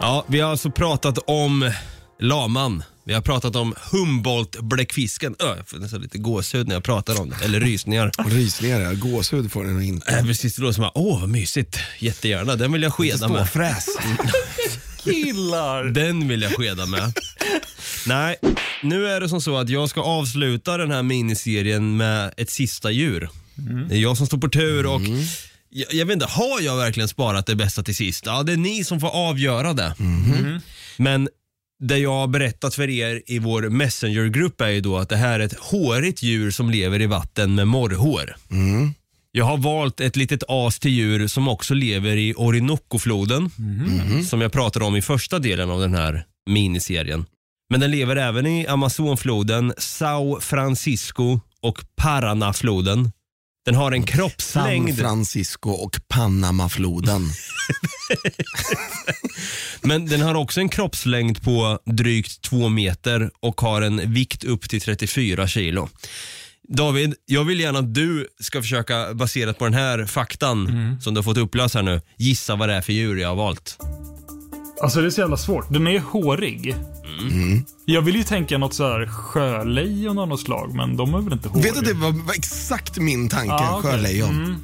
Ja, 0.00 0.24
vi 0.26 0.40
har 0.40 0.50
alltså 0.50 0.70
pratat 0.70 1.18
om 1.26 1.72
laman. 2.20 2.82
Vi 3.04 3.14
har 3.14 3.20
pratat 3.20 3.56
om 3.56 3.74
Humboldt-bläckfisken. 3.90 5.36
Ö, 5.38 5.54
jag 5.56 5.68
får 5.68 5.78
nästan 5.78 6.00
lite 6.00 6.18
gåshud 6.18 6.68
när 6.68 6.74
jag 6.74 6.84
pratar 6.84 7.20
om 7.20 7.30
det. 7.30 7.44
Eller 7.44 7.60
rysningar. 7.60 8.10
Rysningar, 8.30 8.80
ja. 8.80 8.92
gåshud 8.92 9.52
får 9.52 9.64
den 9.64 9.74
nog 9.74 9.82
inte. 9.82 10.12
Äh, 10.12 10.24
precis, 10.24 10.56
det 10.56 10.62
låter 10.62 10.74
som 10.74 10.84
att, 10.84 10.92
åh 10.94 11.20
vad 11.20 11.28
mysigt. 11.28 11.78
Jättegärna, 11.98 12.56
den 12.56 12.72
vill 12.72 12.82
jag 12.82 12.92
skeda 12.92 13.28
med. 13.28 13.48
Ståfräs. 13.48 13.86
Killar! 15.04 15.84
Den 15.84 16.28
vill 16.28 16.42
jag 16.42 16.52
skeda 16.52 16.86
med. 16.86 17.12
Nej, 18.06 18.36
nu 18.82 19.06
är 19.06 19.20
det 19.20 19.28
som 19.28 19.40
så 19.40 19.56
att 19.56 19.68
jag 19.68 19.90
ska 19.90 20.00
avsluta 20.00 20.76
den 20.76 20.90
här 20.90 21.02
miniserien 21.02 21.96
med 21.96 22.34
ett 22.36 22.50
sista 22.50 22.90
djur. 22.90 23.28
Det 23.88 23.94
är 23.94 24.00
jag 24.00 24.16
som 24.16 24.26
står 24.26 24.38
på 24.38 24.48
tur 24.48 24.86
och 24.86 25.00
jag, 25.70 25.94
jag 25.94 26.06
vet 26.06 26.14
inte, 26.14 26.26
har 26.26 26.60
jag 26.60 26.76
verkligen 26.76 27.08
sparat 27.08 27.46
det 27.46 27.56
bästa 27.56 27.82
till 27.82 27.96
sist? 27.96 28.26
Ja, 28.26 28.42
det 28.42 28.52
är 28.52 28.56
ni 28.56 28.84
som 28.84 29.00
får 29.00 29.08
avgöra 29.08 29.72
det. 29.72 29.94
Men 30.96 31.28
det 31.80 31.98
jag 31.98 32.12
har 32.12 32.26
berättat 32.26 32.74
för 32.74 32.90
er 32.90 33.22
i 33.26 33.38
vår 33.38 33.62
messengergrupp 33.62 34.60
är 34.60 34.68
ju 34.68 34.80
då 34.80 34.98
att 34.98 35.08
det 35.08 35.16
här 35.16 35.40
är 35.40 35.44
ett 35.44 35.58
hårigt 35.58 36.22
djur 36.22 36.50
som 36.50 36.70
lever 36.70 37.00
i 37.00 37.06
vatten 37.06 37.54
med 37.54 37.68
morrhår. 37.68 38.36
Jag 39.32 39.44
har 39.44 39.56
valt 39.56 40.00
ett 40.00 40.16
litet 40.16 40.42
as 40.48 40.78
till 40.78 40.90
djur 40.90 41.26
som 41.26 41.48
också 41.48 41.74
lever 41.74 42.16
i 42.16 42.34
Orinoco-floden, 42.36 43.50
som 44.24 44.40
jag 44.40 44.52
pratade 44.52 44.84
om 44.84 44.96
i 44.96 45.02
första 45.02 45.38
delen 45.38 45.70
av 45.70 45.80
den 45.80 45.94
här 45.94 46.24
miniserien. 46.50 47.26
Men 47.70 47.80
den 47.80 47.90
lever 47.90 48.16
även 48.16 48.46
i 48.46 48.66
Amazonfloden, 48.66 49.72
Sao 49.78 50.40
Francisco 50.40 51.40
och 51.60 51.84
Paranafloden. 51.96 53.12
Den 53.64 53.74
har 53.74 53.92
en 53.92 54.02
San 54.02 54.06
kroppslängd, 54.06 54.98
Francisco 54.98 55.70
och 55.70 56.00
Panamafloden. 56.08 57.22
men 59.80 60.06
den 60.06 60.20
har 60.20 60.34
också 60.34 60.60
en 60.60 60.68
kroppslängd 60.68 61.42
på 61.42 61.78
drygt 61.86 62.42
två 62.42 62.68
meter 62.68 63.30
och 63.40 63.60
har 63.60 63.82
en 63.82 64.12
vikt 64.12 64.44
upp 64.44 64.68
till 64.68 64.80
34 64.80 65.48
kilo. 65.48 65.88
David, 66.68 67.14
jag 67.26 67.44
vill 67.44 67.60
gärna 67.60 67.78
att 67.78 67.94
du 67.94 68.28
ska 68.40 68.62
försöka, 68.62 69.14
baserat 69.14 69.58
på 69.58 69.64
den 69.64 69.74
här 69.74 70.06
faktan 70.06 70.66
som 71.00 71.14
du 71.14 71.18
har 71.18 71.22
fått 71.22 71.38
upplösa 71.38 71.78
här 71.78 71.84
nu, 71.84 72.00
gissa 72.16 72.56
vad 72.56 72.68
det 72.68 72.74
är 72.74 72.80
för 72.80 72.92
djur 72.92 73.16
jag 73.16 73.28
har 73.28 73.36
valt. 73.36 73.78
Alltså 74.82 75.00
det 75.00 75.06
är 75.06 75.10
så 75.10 75.20
jävla 75.20 75.36
svårt. 75.36 75.66
Den 75.72 75.86
är 75.86 75.98
hårig. 75.98 76.76
Jag 77.84 78.02
vill 78.02 78.16
ju 78.16 78.22
tänka 78.24 78.58
något 78.58 78.74
så 78.74 78.84
här 78.84 79.06
sjölejon 79.06 80.18
av 80.18 80.28
något 80.28 80.40
slag, 80.40 80.74
men 80.74 80.96
de 80.96 81.14
är 81.14 81.18
väl 81.20 81.32
inte 81.32 81.48
håriga? 81.48 81.72
Vet 81.72 81.84
du, 81.84 81.92
det 81.94 82.00
var, 82.00 82.12
var 82.26 82.34
exakt 82.34 82.98
min 82.98 83.28
tanke, 83.28 83.46
Ja, 83.52 83.76
okej. 83.78 83.90
sjölejon. 83.90 84.56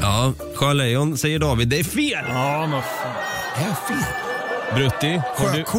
Ja, 0.00 0.32
sjölejon 0.54 1.16
säger 1.16 1.38
David, 1.38 1.68
det 1.68 1.78
är 1.80 1.84
fel! 1.84 2.24
Ja, 2.28 2.66
men 2.66 2.82
fan. 2.82 3.62
Är 3.64 3.66
jag 3.68 3.78
fel? 3.78 4.14
Brutti. 4.74 5.22
Sjöko. 5.36 5.78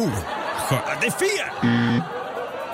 Sjö... 0.68 0.76
Det 1.00 1.06
är 1.06 1.10
fel! 1.10 2.02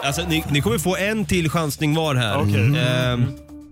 Alltså, 0.02 0.22
ni, 0.28 0.44
ni 0.50 0.60
kommer 0.60 0.78
få 0.78 0.96
en 0.96 1.24
till 1.26 1.50
chansning 1.50 1.94
var 1.94 2.14
här. 2.14 2.38
Okej. 2.40 2.78
Ehm, 2.78 3.24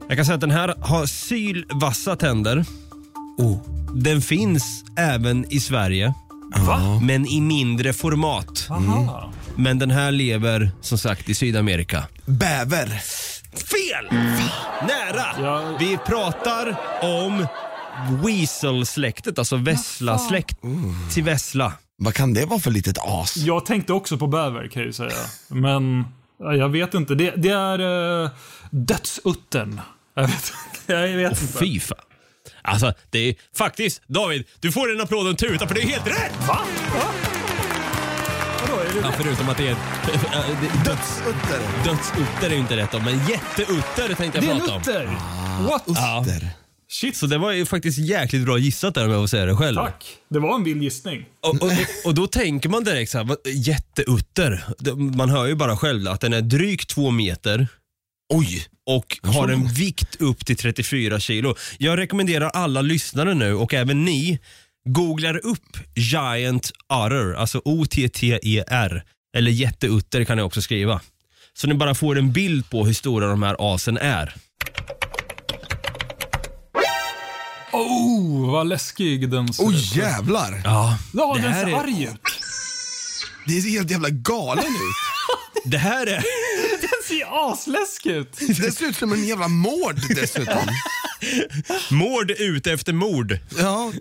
jag 0.08 0.16
kan 0.16 0.24
säga 0.26 0.34
att 0.34 0.40
den 0.40 0.50
här 0.50 0.74
har 0.80 1.06
sylvassa 1.06 2.16
tänder. 2.16 2.64
Oh. 3.38 3.58
Den 3.94 4.22
finns 4.22 4.84
även 4.96 5.52
i 5.52 5.60
Sverige, 5.60 6.14
Va? 6.54 7.00
men 7.02 7.26
i 7.26 7.40
mindre 7.40 7.92
format. 7.92 8.66
Aha. 8.70 9.32
Men 9.56 9.78
den 9.78 9.90
här 9.90 10.10
lever 10.12 10.70
som 10.80 10.98
sagt 10.98 11.28
i 11.28 11.34
Sydamerika. 11.34 12.04
Bäver. 12.24 12.86
Fel! 13.56 14.06
Nära! 14.82 15.26
Ja. 15.42 15.76
Vi 15.80 15.98
pratar 16.06 16.80
om 17.02 17.46
Weasel-släktet, 18.24 19.38
alltså 19.38 19.56
Vessla-släkt 19.56 20.58
till 21.14 21.24
Vessla. 21.24 21.72
Vad 21.98 22.14
kan 22.14 22.34
det 22.34 22.44
vara 22.44 22.60
för 22.60 22.70
litet 22.70 22.98
as? 22.98 23.36
Jag 23.36 23.66
tänkte 23.66 23.92
också 23.92 24.18
på 24.18 24.26
bäver 24.26 24.68
kan 24.68 24.82
jag 24.82 24.86
ju 24.86 24.92
säga. 24.92 25.12
Men 25.48 26.04
ja, 26.38 26.54
jag 26.54 26.68
vet 26.68 26.94
inte. 26.94 27.14
Det, 27.14 27.30
det 27.36 27.48
är 27.50 27.80
uh, 27.80 28.30
dödsuttern. 28.70 29.80
Jag 30.14 30.22
vet, 30.22 30.52
jag 30.86 31.16
vet 31.16 31.42
inte. 31.42 31.58
Fy 31.58 31.80
fan. 31.80 31.98
Alltså, 32.66 32.92
det 33.10 33.18
är 33.28 33.34
faktiskt, 33.56 34.02
David, 34.08 34.44
du 34.60 34.72
får 34.72 34.92
en 34.94 35.00
applåd 35.00 35.24
och 35.24 35.30
en 35.30 35.36
tuta 35.36 35.68
för 35.68 35.74
det 35.74 35.80
är 35.82 35.86
helt 35.86 36.06
rätt! 36.06 36.32
Va? 36.48 36.58
Va? 36.94 37.02
Vadå, 38.60 38.80
är 38.80 38.84
det 38.94 39.00
Ja, 39.02 39.12
förutom 39.18 39.48
att 39.48 39.56
det 39.56 39.68
är 39.68 39.76
det- 40.06 40.84
Dödsutter. 40.84 41.60
dödsutter 41.84 42.46
är 42.46 42.50
ju 42.50 42.56
inte 42.56 42.76
rätt 42.76 42.92
då, 42.92 42.98
men 42.98 43.18
jätteutter 43.28 44.14
tänkte 44.14 44.40
Det 44.40 44.46
jag 44.46 44.56
är 44.56 44.60
prata 44.60 44.74
om. 44.74 44.78
Luther! 44.86 45.06
What? 45.68 45.82
Ja. 45.86 46.24
Utter. 46.26 46.48
Shit. 46.88 47.16
Så 47.16 47.26
det 47.26 47.38
var 47.38 47.52
ju 47.52 47.66
faktiskt 47.66 47.98
jäkligt 47.98 48.44
bra 48.44 48.58
gissat 48.58 48.94
där 48.94 49.04
om 49.04 49.10
jag 49.10 49.22
får 49.22 49.26
säga 49.26 49.46
det 49.46 49.56
själv. 49.56 49.76
Tack. 49.76 50.04
Det 50.30 50.38
var 50.38 50.54
en 50.54 50.64
vild 50.64 50.82
gissning. 50.82 51.24
Och, 51.42 51.62
och, 51.62 51.70
och 52.04 52.14
då 52.14 52.26
tänker 52.26 52.68
man 52.68 52.84
direkt 52.84 53.10
så 53.10 53.18
här, 53.18 53.24
vad- 53.24 53.38
jätteutter. 53.46 54.64
Det- 54.78 54.94
Man 54.94 55.30
hör 55.30 55.46
ju 55.46 55.54
bara 55.54 55.76
själv 55.76 56.08
att 56.08 56.20
den 56.20 56.32
är 56.32 56.40
drygt 56.40 56.90
två 56.90 57.10
meter 57.10 57.68
Oj. 58.34 58.66
och 58.86 59.18
har 59.22 59.48
en 59.48 59.68
vikt 59.68 60.16
upp 60.20 60.46
till 60.46 60.56
34 60.56 61.20
kilo. 61.20 61.54
Jag 61.78 61.98
rekommenderar 61.98 62.48
alla 62.50 62.82
lyssnare 62.82 63.34
nu 63.34 63.54
och 63.54 63.74
även 63.74 64.04
ni 64.04 64.38
googlar 64.88 65.46
upp 65.46 65.76
Giant 65.94 66.70
Otter, 66.88 67.34
alltså 67.34 67.62
O-T-T-E-R. 67.64 69.04
Eller 69.36 69.50
jätteutter 69.50 70.24
kan 70.24 70.36
ni 70.36 70.42
också 70.42 70.62
skriva. 70.62 71.00
Så 71.54 71.66
ni 71.66 71.74
bara 71.74 71.94
får 71.94 72.18
en 72.18 72.32
bild 72.32 72.70
på 72.70 72.84
hur 72.86 72.92
stora 72.94 73.26
de 73.26 73.42
här 73.42 73.56
asen 73.74 73.98
är. 73.98 74.34
Oh, 77.72 78.50
vad 78.50 78.66
läskig 78.68 79.30
den 79.30 79.52
ser 79.52 79.66
Oj 79.66 79.74
ut. 79.74 79.96
jävlar. 79.96 80.60
Ja, 80.64 80.98
Ja, 81.12 81.34
det 81.36 81.42
den 81.42 81.54
ser 81.54 81.66
är- 81.68 81.74
arg 81.76 82.02
ut. 82.04 82.20
Det 83.46 83.60
ser 83.60 83.70
helt 83.70 83.90
jävla 83.90 84.08
galen 84.10 84.64
ut. 84.64 85.64
det 85.70 85.78
här 85.78 86.06
är... 86.06 86.22
Den 86.90 87.08
ser 87.18 87.50
asläskig 87.52 88.10
ut. 88.10 88.32
Det 88.60 88.72
ser 88.72 88.86
ut 88.86 88.96
som 88.96 89.12
en 89.12 89.24
jävla 89.26 89.48
mord 89.48 90.00
dessutom. 90.16 90.68
Mord 91.90 92.30
ute 92.30 92.72
efter 92.72 92.92
mord. 92.92 93.38
Ja, 93.58 93.92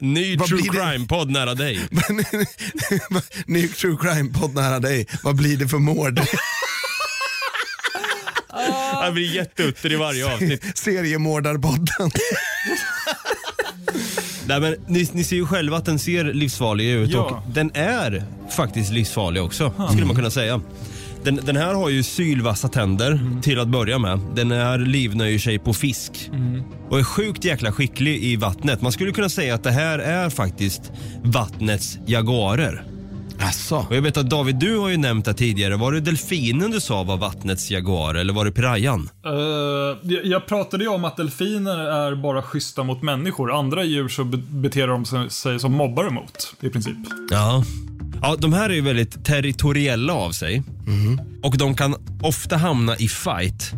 Ny 0.00 0.36
Vad 0.36 0.48
true 0.48 0.62
blir 0.62 0.72
det? 0.72 0.78
crime-podd 0.78 1.30
nära 1.30 1.54
dig. 1.54 1.80
ny 3.46 3.68
true 3.68 3.96
crime-podd 4.00 4.54
nära 4.54 4.80
dig. 4.80 5.06
Vad 5.22 5.36
blir 5.36 5.56
det 5.56 5.68
för 5.68 5.78
mord? 5.78 6.20
Det 9.06 9.12
blir 9.12 9.34
jätteutter 9.34 9.92
i 9.92 9.96
varje 9.96 10.34
avsnitt. 10.34 10.78
Seriemordarpodden. 10.78 12.10
Nej, 14.46 14.60
men 14.60 14.76
ni, 14.86 15.08
ni 15.12 15.24
ser 15.24 15.36
ju 15.36 15.46
själva 15.46 15.76
att 15.76 15.84
den 15.84 15.98
ser 15.98 16.24
livsfarlig 16.24 16.90
ut 16.90 17.10
Ja. 17.10 17.20
och 17.20 17.50
den 17.52 17.70
är 17.74 18.24
faktiskt 18.56 18.92
livsfarlig 18.92 19.42
också, 19.42 19.88
skulle 19.90 20.06
man 20.06 20.16
kunna 20.16 20.30
säga. 20.30 20.60
Den, 21.24 21.36
den 21.44 21.56
här 21.56 21.74
har 21.74 21.88
ju 21.88 22.02
sylvassa 22.02 22.68
tänder 22.68 23.20
till 23.42 23.60
att 23.60 23.68
börja 23.68 23.98
med. 23.98 24.20
Den 24.34 24.52
är 24.52 24.78
livnöjer 24.78 25.38
sig 25.38 25.58
på 25.58 25.74
fisk 25.74 26.30
och 26.90 26.98
är 26.98 27.04
sjukt 27.04 27.44
jäkla 27.44 27.72
skicklig 27.72 28.22
i 28.24 28.36
vattnet. 28.36 28.82
Man 28.82 28.92
skulle 28.92 29.12
kunna 29.12 29.28
säga 29.28 29.54
att 29.54 29.62
det 29.62 29.70
här 29.70 29.98
är 29.98 30.30
faktiskt 30.30 30.92
vattnets 31.24 31.98
jaguarer. 32.06 32.84
Asså. 33.40 33.86
Och 33.90 33.96
jag 33.96 34.02
vet 34.02 34.16
att 34.16 34.30
David, 34.30 34.56
du 34.56 34.78
har 34.78 34.88
ju 34.88 34.96
nämnt 34.96 35.24
det 35.24 35.34
tidigare. 35.34 35.76
Var 35.76 35.92
det 35.92 36.00
delfinen 36.00 36.70
du 36.70 36.80
sa 36.80 37.02
var 37.02 37.16
vattnets 37.16 37.70
jaguar 37.70 38.14
eller 38.14 38.32
var 38.32 38.44
det 38.44 38.52
pirayan? 38.52 39.08
Eh, 39.26 39.32
jag, 40.02 40.24
jag 40.26 40.46
pratade 40.46 40.84
ju 40.84 40.90
om 40.90 41.04
att 41.04 41.16
delfiner 41.16 41.78
är 41.78 42.14
bara 42.14 42.42
schyssta 42.42 42.82
mot 42.82 43.02
människor. 43.02 43.52
Andra 43.58 43.84
djur 43.84 44.08
så 44.08 44.24
be- 44.24 44.36
beter 44.50 44.86
de 44.88 45.04
sig- 45.04 45.30
sig 45.30 45.58
som 45.60 45.72
mobbar 45.72 46.06
emot, 46.06 46.54
i 46.60 46.68
princip. 46.70 46.96
Ja. 47.30 47.64
Ja, 48.24 48.36
de 48.38 48.52
här 48.52 48.70
är 48.70 48.74
ju 48.74 48.80
väldigt 48.80 49.24
territoriella 49.24 50.12
av 50.12 50.32
sig. 50.32 50.62
Och 51.42 51.58
de 51.58 51.74
kan 51.74 51.94
ofta 52.22 52.56
hamna 52.56 52.96
i 52.96 53.08
fight 53.08 53.72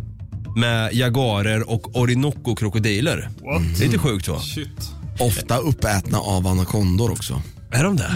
med 0.57 0.95
jaguarer 0.95 1.71
och 1.71 1.97
orinoco-krokodiler. 1.97 3.29
What? 3.45 3.79
Lite 3.81 3.99
sjukt 3.99 4.29
va? 4.29 4.41
Shit. 4.41 4.91
Ofta 5.19 5.59
uppätna 5.59 6.19
av 6.19 6.47
anakondor 6.47 7.11
också. 7.11 7.43
Är 7.73 7.85
de 7.85 7.97
det? 7.97 8.11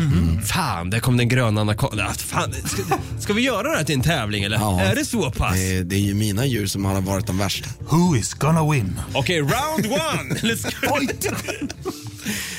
Fan, 0.47 0.91
där 0.91 1.01
kom 1.01 1.17
den 1.17 1.29
gröna 1.29 1.61
anakondan. 1.61 2.15
Fan, 2.15 2.53
ska, 2.53 2.83
ska 3.21 3.33
vi 3.33 3.43
göra 3.43 3.71
det 3.71 3.77
här 3.77 3.85
till 3.85 3.95
en 3.95 4.03
tävling 4.03 4.45
eller? 4.45 4.57
Ja. 4.57 4.81
Är 4.81 4.95
det 4.95 5.05
så 5.05 5.31
pass? 5.31 5.55
Det, 5.55 5.83
det 5.83 5.97
är 5.97 6.01
ju 6.01 6.15
mina 6.15 6.47
djur 6.47 6.67
som 6.67 6.85
har 6.85 7.01
varit 7.01 7.27
de 7.27 7.39
värsta. 7.39 7.69
Who 7.89 8.17
is 8.17 8.35
gonna 8.35 8.71
win? 8.71 9.01
Okej, 9.15 9.41
round 9.41 9.87
one! 9.87 10.35
Let's 10.35 10.81
go. 10.81 10.99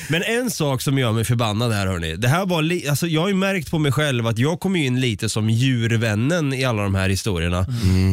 Men 0.08 0.22
en 0.22 0.50
sak 0.50 0.82
som 0.82 0.98
gör 0.98 1.12
mig 1.12 1.24
förbannad 1.24 1.72
här 1.72 1.86
hörni. 1.86 2.16
Det 2.16 2.28
här 2.28 2.46
var 2.46 2.62
li- 2.62 2.88
alltså, 2.88 3.06
jag 3.06 3.20
har 3.20 3.28
ju 3.28 3.34
märkt 3.34 3.70
på 3.70 3.78
mig 3.78 3.92
själv 3.92 4.26
att 4.26 4.38
jag 4.38 4.60
kommer 4.60 4.80
in 4.80 5.00
lite 5.00 5.28
som 5.28 5.50
djurvännen 5.50 6.52
i 6.54 6.64
alla 6.64 6.82
de 6.82 6.94
här 6.94 7.08
historierna. 7.08 7.66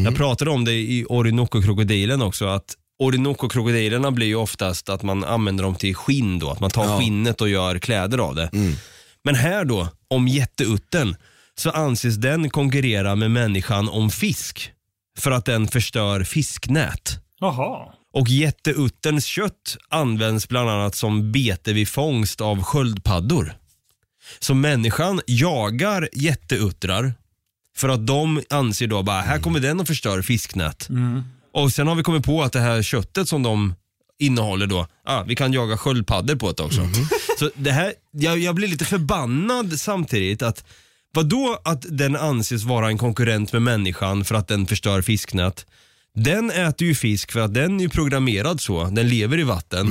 Jag 0.06 0.16
pratade 0.16 0.52
om 0.52 0.66
det 0.66 0.72
i 0.74 1.06
Orinoco-krokodilen 1.10 2.22
också. 2.22 2.46
att 2.48 2.76
Orinoco-krokodilerna 3.04 4.12
blir 4.12 4.28
ju 4.28 4.36
oftast 4.36 4.90
att 4.90 5.04
man 5.04 5.24
använder 5.24 5.64
dem 5.64 5.76
till 5.76 5.96
skinn 5.96 6.40
då. 6.40 6.50
Att 6.50 6.60
man 6.60 6.70
tar 6.72 6.86
Ja. 6.86 7.00
skinnet 7.00 7.42
och 7.42 7.50
gör 7.50 7.80
kläder 7.80 8.18
av 8.18 8.36
det. 8.36 8.50
Men 9.24 9.36
här 9.36 9.66
då, 9.66 9.88
om 10.08 10.28
jätteuttern, 10.28 11.16
så 11.58 11.70
anses 11.72 12.16
den 12.16 12.50
konkurrera 12.50 13.16
med 13.16 13.32
människan 13.32 13.90
om 13.90 14.10
fisk. 14.10 14.72
För 15.20 15.32
att 15.32 15.46
den 15.46 15.68
förstör 15.68 16.24
fisknät. 16.24 17.20
Jaha. 17.40 17.94
Och 18.20 18.30
jätteutterns 18.30 19.26
kött 19.26 19.78
används 19.90 20.48
bland 20.48 20.70
annat 20.70 20.96
som 20.96 21.32
bete 21.32 21.74
vid 21.74 21.88
fångst 21.88 22.42
av 22.42 22.64
sköldpaddor. 22.64 23.54
Så 24.40 24.54
människan 24.54 25.22
jagar 25.28 26.10
jätteuttrar 26.14 27.14
för 27.78 27.90
att 27.90 28.08
de 28.08 28.44
anser 28.50 28.88
då 28.88 29.04
bara, 29.04 29.22
här 29.22 29.40
kommer 29.40 29.60
den 29.60 29.80
och 29.80 29.88
förstör 29.88 30.22
fisknät. 30.22 30.90
Och 31.54 31.74
sen 31.74 31.88
har 31.88 31.96
vi 31.96 32.04
kommit 32.04 32.26
på 32.26 32.44
att 32.44 32.54
det 32.54 32.60
här 32.60 32.82
köttet 32.82 33.30
som 33.30 33.44
de 33.44 33.76
innehåller 34.20 34.68
då, 34.68 34.88
ah, 35.04 35.24
vi 35.24 35.36
kan 35.36 35.54
jaga 35.54 35.78
sköldpaddor 35.78 36.36
på 36.36 36.52
det 36.52 36.64
också. 36.64 36.82
Så 37.40 37.50
det 37.56 37.72
här, 37.72 37.94
jag, 38.12 38.40
jag 38.40 38.56
blir 38.56 38.68
lite 38.68 38.86
förbannad 38.86 39.80
samtidigt 39.80 40.42
att 40.42 40.64
Vadå 41.14 41.60
att 41.64 41.86
den 41.90 42.16
anses 42.16 42.64
vara 42.64 42.88
en 42.88 42.98
konkurrent 42.98 43.54
med 43.54 43.62
människan 43.62 44.26
för 44.26 44.36
att 44.36 44.48
den 44.48 44.66
förstör 44.66 45.02
fisknät? 45.02 45.66
Den 46.24 46.52
äter 46.52 46.88
ju 46.88 46.96
fisk 46.96 47.32
för 47.32 47.40
att 47.40 47.54
den 47.54 47.80
är 47.80 47.84
ju 47.84 47.90
programmerad 47.90 48.62
så. 48.62 48.84
Den 48.84 49.10
lever 49.10 49.40
i 49.40 49.44
vatten. 49.44 49.88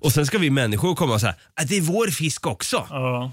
Och 0.00 0.12
sen 0.12 0.26
ska 0.26 0.38
vi 0.38 0.50
människor 0.50 0.94
komma 0.94 1.14
och 1.14 1.20
säga 1.20 1.34
att 1.60 1.68
det 1.68 1.76
är 1.76 1.80
vår 1.80 2.08
fisk 2.08 2.46
också. 2.46 2.86
Ja. 2.90 3.32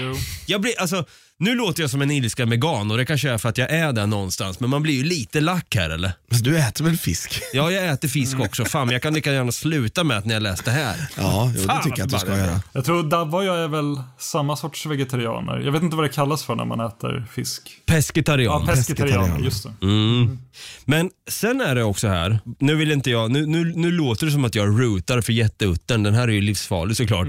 Jo. 0.00 0.14
Jag 0.46 0.60
blir, 0.60 0.80
alltså, 0.80 1.04
nu 1.42 1.54
låter 1.54 1.82
jag 1.82 1.90
som 1.90 2.02
en 2.02 2.10
ilsken 2.10 2.50
vegan 2.50 2.90
och 2.90 2.96
det 2.96 3.04
kanske 3.04 3.30
är 3.30 3.38
för 3.38 3.48
att 3.48 3.58
jag 3.58 3.70
är 3.70 3.92
där 3.92 4.06
någonstans. 4.06 4.60
Men 4.60 4.70
man 4.70 4.82
blir 4.82 4.94
ju 4.94 5.04
lite 5.04 5.40
lack 5.40 5.74
här 5.74 5.90
eller? 5.90 6.12
Men 6.30 6.42
du 6.42 6.58
äter 6.58 6.84
väl 6.84 6.96
fisk? 6.96 7.40
Ja, 7.52 7.70
jag 7.70 7.88
äter 7.88 8.08
fisk 8.08 8.40
också. 8.40 8.64
Fan, 8.64 8.86
men 8.86 8.92
jag 8.92 9.02
kan 9.02 9.14
lika 9.14 9.32
gärna 9.32 9.52
sluta 9.52 10.04
med 10.04 10.18
att 10.18 10.24
när 10.24 10.34
jag 10.34 10.42
läste 10.42 10.70
det 10.70 10.76
här. 10.76 10.96
Ja, 11.16 11.52
jo, 11.56 11.66
det 11.66 11.82
tycker 11.84 11.98
jag 11.98 12.06
att 12.06 12.12
du 12.12 12.18
ska 12.18 12.38
göra. 12.38 12.60
Jag 12.72 12.84
tror 12.84 13.02
Dabba 13.02 13.36
och 13.36 13.44
jag 13.44 13.58
är 13.58 13.68
väl 13.68 14.02
samma 14.18 14.56
sorts 14.56 14.86
vegetarianer. 14.86 15.58
Jag 15.58 15.72
vet 15.72 15.82
inte 15.82 15.96
vad 15.96 16.04
det 16.04 16.08
kallas 16.08 16.44
för 16.44 16.54
när 16.54 16.64
man 16.64 16.80
äter 16.80 17.26
fisk. 17.32 17.70
Pescetarian. 17.86 18.64
Ja, 18.66 18.74
pescetarian. 18.74 19.44
just 19.44 19.62
det. 19.64 19.86
Mm. 19.86 20.38
Men 20.84 21.10
sen 21.30 21.60
är 21.60 21.74
det 21.74 21.84
också 21.84 22.08
här, 22.08 22.38
nu 22.58 22.74
vill 22.74 22.92
inte 22.92 23.10
jag, 23.10 23.30
nu, 23.30 23.46
nu, 23.46 23.72
nu 23.76 23.90
låter 23.90 24.26
det 24.26 24.32
som 24.32 24.44
att 24.44 24.54
jag 24.54 24.80
rootar 24.80 25.20
för 25.20 25.32
jätteuttern. 25.32 26.02
Den 26.02 26.14
här 26.14 26.28
är 26.28 26.32
ju 26.32 26.40
livsfarlig 26.40 26.96
såklart. 26.96 27.28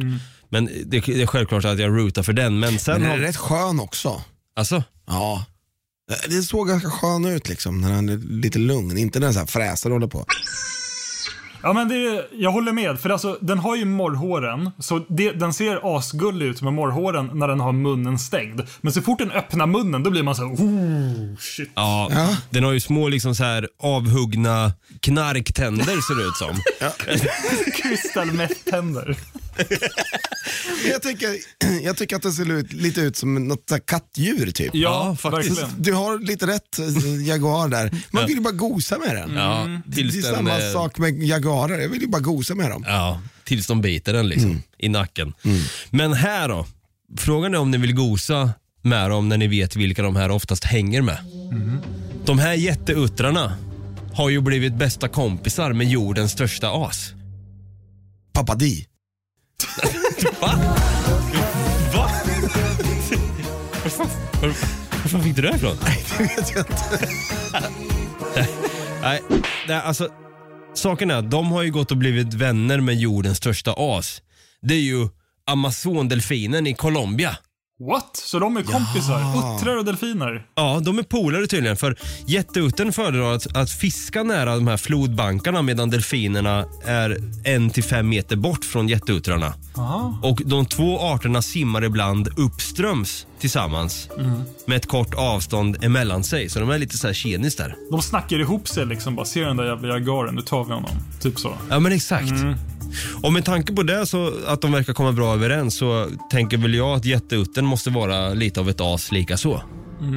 Men 0.54 0.66
det, 0.86 1.00
det 1.00 1.22
är 1.22 1.26
självklart 1.28 1.66
att 1.66 1.80
jag 1.80 1.98
rootar 1.98 2.24
för 2.24 2.34
den. 2.34 2.60
Men 2.60 2.80
sen 2.80 2.94
Men 2.94 3.02
den 3.02 3.12
har... 3.12 3.18
är 3.18 3.22
rätt 3.22 3.38
skön 3.38 3.80
också. 3.80 4.22
Alltså, 4.56 4.84
Ja. 5.08 5.46
Det 6.30 6.42
såg 6.42 6.68
ganska 6.68 6.90
skön 6.90 7.26
ut 7.26 7.50
liksom, 7.50 7.82
när 7.82 7.92
han 7.92 8.10
är 8.10 8.18
lite 8.18 8.60
lugn. 8.60 8.98
Inte 8.98 9.20
den 9.20 9.34
så 9.34 9.40
här 9.40 9.46
fräsar 9.48 9.90
och 9.90 9.94
håller 9.96 10.08
på. 10.08 10.26
Ja, 11.64 11.74
men 11.74 11.88
det, 11.90 12.26
jag 12.34 12.52
håller 12.52 12.72
med. 12.72 13.00
För 13.00 13.10
alltså, 13.10 13.38
den 13.42 13.58
har 13.60 13.76
ju 13.76 13.86
morrhåren. 13.86 14.72
Så 14.80 15.06
det, 15.10 15.32
den 15.32 15.54
ser 15.54 15.98
asgullig 15.98 16.46
ut 16.46 16.62
med 16.62 16.74
morrhåren 16.74 17.30
när 17.34 17.48
den 17.48 17.60
har 17.60 17.72
munnen 17.72 18.20
stängd. 18.20 18.62
Men 18.82 18.94
så 18.94 19.02
fort 19.02 19.20
den 19.20 19.32
öppnar 19.32 19.66
munnen, 19.68 20.04
då 20.04 20.10
blir 20.10 20.24
man 20.24 20.36
så 20.36 20.42
här, 20.48 20.54
oh, 20.56 21.38
shit. 21.40 21.70
ja, 21.76 22.10
Ja. 22.12 22.38
den 22.50 22.64
har 22.64 22.72
ju 22.72 22.80
små 22.80 23.08
liksom 23.08 23.36
så 23.36 23.44
här 23.44 23.70
avhuggna 23.80 24.74
knarktänder 25.00 25.84
ser 25.86 26.16
det 26.16 26.24
ut 26.24 26.38
som. 26.38 26.62
Kristallmättänder. 27.82 29.18
Jag 30.92 31.02
tycker, 31.02 31.30
jag 31.84 31.98
tycker 31.98 32.16
att 32.16 32.22
det 32.22 32.32
ser 32.32 32.52
ut, 32.52 32.74
lite 32.74 33.02
ut 33.02 33.18
som 33.18 33.48
något 33.48 33.64
så 33.70 33.76
här 33.76 33.82
kattdjur 33.82 34.52
typ. 34.52 34.70
Ja, 34.76 34.80
Ja, 35.10 35.16
faktiskt. 35.16 35.50
verkligen. 35.62 35.82
Du 35.84 35.94
har 35.94 36.20
lite 36.20 36.48
rätt 36.48 36.78
Jaguar 37.28 37.68
där. 37.68 37.92
Man 38.12 38.26
vill 38.26 38.36
ju 38.36 38.42
bara 38.42 38.54
gosa 38.54 38.98
med 39.00 39.16
den. 39.16 39.36
Ja, 39.36 39.68
Det 39.86 40.02
är 40.02 40.06
den, 40.06 40.22
samma 40.36 40.60
eh, 40.60 40.72
sak 40.74 40.98
med 40.98 41.24
Jaguarer, 41.24 41.80
jag 41.80 41.90
vill 41.90 42.02
ju 42.02 42.08
bara 42.08 42.22
gosa 42.22 42.56
med 42.56 42.70
dem. 42.70 42.84
Ja, 42.88 43.22
tills 43.44 43.68
de 43.68 43.82
biter 43.82 44.14
den 44.14 44.28
liksom 44.28 44.64
i 44.78 44.90
nacken. 44.90 45.34
Men 45.90 46.14
här 46.14 46.48
då? 46.50 46.66
Frågan 47.18 47.54
är 47.54 47.58
om 47.58 47.72
ni 47.72 47.78
vill 47.78 47.94
gosa 47.96 48.50
med 48.82 49.10
dem 49.10 49.30
när 49.30 49.38
ni 49.38 49.48
vet 49.48 49.76
vilka 49.76 50.02
de 50.04 50.16
här 50.16 50.32
oftast 50.32 50.64
hänger 50.64 51.02
med. 51.02 51.18
De 52.26 52.40
här 52.40 52.54
jätteuttrarna 52.54 53.58
har 54.14 54.30
ju 54.30 54.42
blivit 54.42 54.74
bästa 54.76 55.08
kompisar 55.08 55.74
med 55.74 55.88
jordens 55.88 56.32
största 56.32 56.70
as. 56.88 57.12
Pappa 58.34 58.56
Di. 58.56 58.86
Va? 60.42 60.52
Va? 61.94 62.10
Var 63.84 63.90
fan- 65.10 65.24
fick 65.24 65.36
du 65.36 65.42
det 65.42 65.48
här 65.48 65.56
ifrån? 65.56 65.78
Det 66.18 66.24
vet 66.24 66.52
jag 66.56 66.66
inte. 66.66 67.08
Nej, 69.02 69.22
nej, 69.68 69.78
alltså 69.78 70.10
saken 70.74 71.12
är 71.12 71.22
de 71.22 71.52
har 71.52 71.64
ju 71.64 71.72
gått 71.72 71.92
och 71.92 71.98
blivit 71.98 72.34
vänner 72.34 72.80
med 72.80 72.96
jordens 72.96 73.38
största 73.38 73.74
as. 73.78 74.22
Det 74.62 74.74
är 74.74 74.80
ju 74.82 75.08
Amazondelfinen 75.52 76.68
i 76.68 76.74
Colombia. 76.74 77.38
What? 77.80 78.16
Så 78.18 78.40
de 78.40 78.58
är 78.58 78.64
kompisar? 78.64 79.22
Uttrar 79.38 79.78
och 79.78 79.86
delfiner? 79.86 80.46
Ja, 80.56 80.80
de 80.84 81.00
är 81.00 81.04
polare 81.04 81.48
tydligen. 81.48 81.78
För 81.78 81.96
jätteuttern 82.28 82.94
föredrar 82.94 83.34
att, 83.34 83.56
att 83.58 83.72
fiska 83.72 84.24
nära 84.24 84.56
de 84.56 84.68
här 84.68 84.78
flodbankarna 84.78 85.62
medan 85.62 85.90
delfinerna 85.90 86.66
är 86.86 87.18
en 87.44 87.70
till 87.70 87.84
fem 87.84 88.10
meter 88.10 88.36
bort 88.36 88.66
från 88.66 88.88
jätteuttrarna. 88.88 89.54
Aha. 89.78 90.20
Och 90.24 90.42
de 90.46 90.66
två 90.66 91.00
arterna 91.00 91.42
simmar 91.42 91.84
ibland 91.84 92.30
uppströms 92.38 93.28
tillsammans 93.40 94.10
med 94.66 94.78
ett 94.78 94.88
kort 94.88 95.14
avstånd 95.14 95.84
emellan 95.84 96.24
sig. 96.24 96.50
Så 96.50 96.60
de 96.60 96.70
är 96.70 96.78
lite 96.78 96.98
så 96.98 97.08
här 97.08 97.14
tjenis 97.14 97.56
där. 97.56 97.76
De 97.92 98.02
snackar 98.02 98.40
ihop 98.40 98.68
sig 98.68 98.86
liksom. 98.86 99.16
Bara, 99.16 99.26
ser 99.26 99.46
den 99.46 99.58
där 99.58 99.66
jävla 99.66 99.88
jagaren, 99.88 100.36
nu 100.36 100.42
tar 100.42 100.64
vi 100.64 100.74
honom. 100.74 100.92
Typ 101.22 101.40
så. 101.40 101.58
Ja 101.70 101.80
men 101.80 101.92
exakt. 101.92 102.34
Och 103.24 103.34
med 103.34 103.46
tanke 103.46 103.74
på 103.74 103.84
det, 103.84 104.06
så 104.06 104.34
att 104.48 104.62
de 104.62 104.72
verkar 104.72 104.94
komma 104.94 105.12
bra 105.12 105.34
överens, 105.34 105.78
så 105.78 106.10
tänker 106.32 106.58
väl 106.58 106.74
jag 106.74 106.98
att 106.98 107.06
jätteuttern 107.06 107.66
måste 107.66 107.90
vara 107.90 108.34
lite 108.34 108.60
av 108.60 108.70
ett 108.70 108.82
as 108.82 109.12
lika 109.12 109.38
så. 109.38 109.62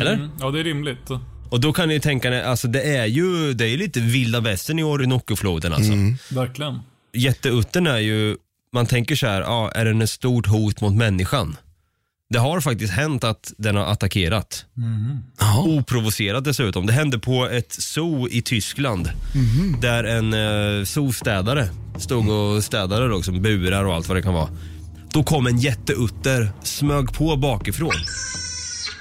Eller? 0.00 0.12
Mm. 0.12 0.30
Ja, 0.40 0.50
det 0.50 0.60
är 0.60 0.64
rimligt. 0.64 1.10
Och 1.50 1.60
då 1.60 1.72
kan 1.72 1.88
ni 1.88 2.00
tänka 2.00 2.28
er, 2.28 2.42
alltså 2.42 2.68
det 2.68 2.82
är 2.96 3.06
ju 3.06 3.52
det 3.52 3.68
är 3.68 3.76
lite 3.76 4.00
vilda 4.00 4.40
västern 4.40 4.78
i 4.78 4.82
Orinokofloden 4.82 5.72
alltså. 5.72 5.92
Verkligen. 6.34 6.78
Jätteuttern 7.12 7.86
är 7.86 7.98
ju, 7.98 8.36
man 8.72 8.86
tänker 8.86 9.16
så 9.16 9.26
här, 9.26 9.40
ja, 9.40 9.70
är 9.70 9.84
den 9.84 10.02
ett 10.02 10.10
stort 10.10 10.46
hot 10.46 10.80
mot 10.80 10.94
människan? 10.94 11.56
Det 12.30 12.38
har 12.38 12.60
faktiskt 12.60 12.92
hänt 12.92 13.24
att 13.24 13.52
den 13.58 13.76
har 13.76 13.84
attackerat. 13.84 14.64
Oprovocerat 15.66 16.44
dessutom. 16.44 16.86
Det 16.86 16.92
hände 16.92 17.18
på 17.18 17.46
ett 17.46 17.72
zoo 17.72 18.28
i 18.28 18.42
Tyskland. 18.42 19.10
Där 19.80 20.04
en 20.04 20.32
eh, 20.34 20.84
zoostädare 20.84 21.68
stod 21.98 22.28
och 22.28 22.64
städade 22.64 23.08
då, 23.08 23.22
som 23.22 23.42
burar 23.42 23.84
och 23.84 23.94
allt 23.94 24.08
vad 24.08 24.16
det 24.16 24.22
kan 24.22 24.34
vara. 24.34 24.48
Då 25.12 25.22
kom 25.24 25.46
en 25.46 25.58
jätteutter, 25.58 26.52
smög 26.62 27.12
på 27.12 27.36
bakifrån 27.36 27.92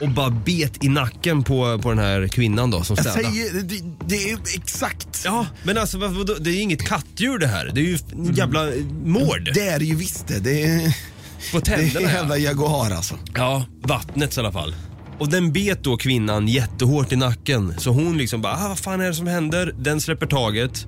och 0.02 0.10
bara 0.10 0.30
bet 0.30 0.84
i 0.84 0.88
nacken 0.90 1.44
på, 1.44 1.80
på 1.80 1.90
den 1.90 2.00
här 2.00 2.28
kvinnan 2.28 2.72
då 2.72 2.84
som 2.84 2.96
Jag 2.96 3.06
städade. 3.06 3.34
säger, 3.34 3.64
det, 3.64 3.84
det 4.08 4.32
är 4.32 4.38
exakt. 4.56 5.22
Ja, 5.26 5.48
men 5.64 5.78
alltså 5.78 5.98
vad- 5.98 6.12
vadå? 6.12 6.36
det 6.40 6.50
är 6.50 6.54
ju 6.54 6.60
inget 6.62 6.86
kattdjur 6.88 7.38
det 7.38 7.48
här. 7.48 7.72
Det 7.74 7.82
är 7.82 7.86
ju 7.86 7.98
en 8.12 8.34
jävla 8.34 8.68
eh, 8.68 8.84
mård 9.06 9.52
Det 9.54 9.68
är 9.68 9.80
det 9.80 9.86
ju 9.86 9.96
visst 9.96 10.28
det. 10.28 10.40
Det 10.40 10.64
är, 10.64 10.96
på 11.52 11.60
det 11.60 11.72
är 11.72 11.78
tänderna. 11.78 12.08
en 12.10 12.16
jävla 12.16 12.38
Jaguar 12.38 12.92
alltså. 12.92 13.16
Ja, 13.36 13.66
vattnet 13.82 14.38
i 14.38 14.40
alla 14.40 14.52
fall. 14.52 14.76
Och 15.20 15.30
den 15.30 15.52
bet 15.52 15.84
då 15.84 15.98
kvinnan 15.98 16.48
jättehårt 16.48 17.12
i 17.12 17.16
nacken. 17.16 17.74
Så 17.78 17.90
hon 17.90 18.18
liksom 18.18 18.42
bara, 18.42 18.54
ah, 18.54 18.68
vad 18.68 18.80
fan 18.80 19.02
är 19.02 19.08
det 19.08 19.14
som 19.14 19.28
händer? 19.28 19.76
Den 19.80 20.02
släpper 20.02 20.26
taget. 20.26 20.88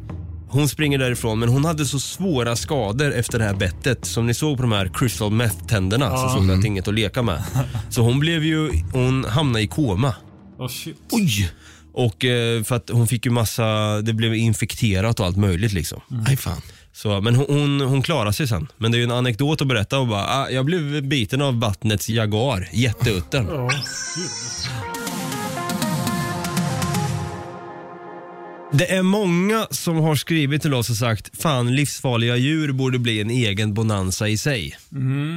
Hon 0.50 0.70
springer 0.70 0.98
därifrån 0.98 1.40
men 1.40 1.50
hon 1.50 1.66
hade 1.66 1.86
så 1.86 2.00
svåra 2.00 2.56
skador 2.56 3.14
efter 3.14 3.40
det 3.40 3.46
här 3.46 3.54
bettet. 3.54 4.06
Som 4.06 4.28
ni 4.28 4.34
såg 4.34 4.58
på 4.58 4.62
de 4.62 4.72
här 4.72 4.92
crystal 4.94 5.32
meth-tänderna 5.32 6.18
så 6.18 6.30
såg 6.30 6.48
det 6.48 6.54
att 6.54 6.66
inget 6.66 6.88
att 6.88 6.94
leka 6.94 7.22
med. 7.22 7.44
Så 7.90 8.02
hon 8.02 8.20
blev 8.20 8.44
ju, 8.44 8.70
hon 8.94 9.26
hamnade 9.26 9.64
i 9.64 9.68
koma. 9.68 10.16
Oh 10.58 10.68
shit. 10.68 10.98
Oj! 11.12 11.52
Och 11.94 12.26
eh, 12.26 12.64
för 12.64 12.76
att 12.76 12.90
hon 12.90 13.08
fick 13.08 13.26
ju 13.26 13.32
massa, 13.32 14.02
det 14.02 14.14
blev 14.14 14.36
infekterat 14.36 15.20
och 15.20 15.26
allt 15.26 15.38
möjligt 15.38 15.74
liksom. 15.74 16.02
Nej 16.08 16.38
fan. 16.38 16.62
Så, 16.98 17.22
men 17.22 17.36
hon, 17.36 17.46
hon, 17.50 17.82
hon 17.82 18.02
klarade 18.02 18.34
sig 18.34 18.48
sen. 18.48 18.68
Men 18.78 18.92
det 18.92 18.98
är 18.98 19.00
ju 19.00 19.04
en 19.04 19.12
anekdot 19.12 19.62
att 19.62 19.68
berätta 19.68 20.00
och 20.00 20.08
bara, 20.08 20.28
ah, 20.28 20.50
jag 20.50 20.66
blev 20.66 21.04
biten 21.04 21.42
av 21.42 21.60
vattnets 21.60 22.10
jaguar, 22.10 22.70
jätteuttern. 22.74 23.48
Ja. 23.50 23.70
Det 28.72 28.92
är 28.92 29.02
många 29.02 29.68
som 29.72 29.98
har 29.98 30.16
skrivit 30.16 30.62
till 30.62 30.74
oss 30.74 30.90
och 30.90 30.96
sagt, 30.96 31.42
fan 31.42 31.76
livsfarliga 31.76 32.36
djur 32.38 32.72
borde 32.72 33.00
bli 33.00 33.22
en 33.22 33.30
egen 33.30 33.74
bonanza 33.74 34.28
i 34.28 34.38
sig. 34.38 34.76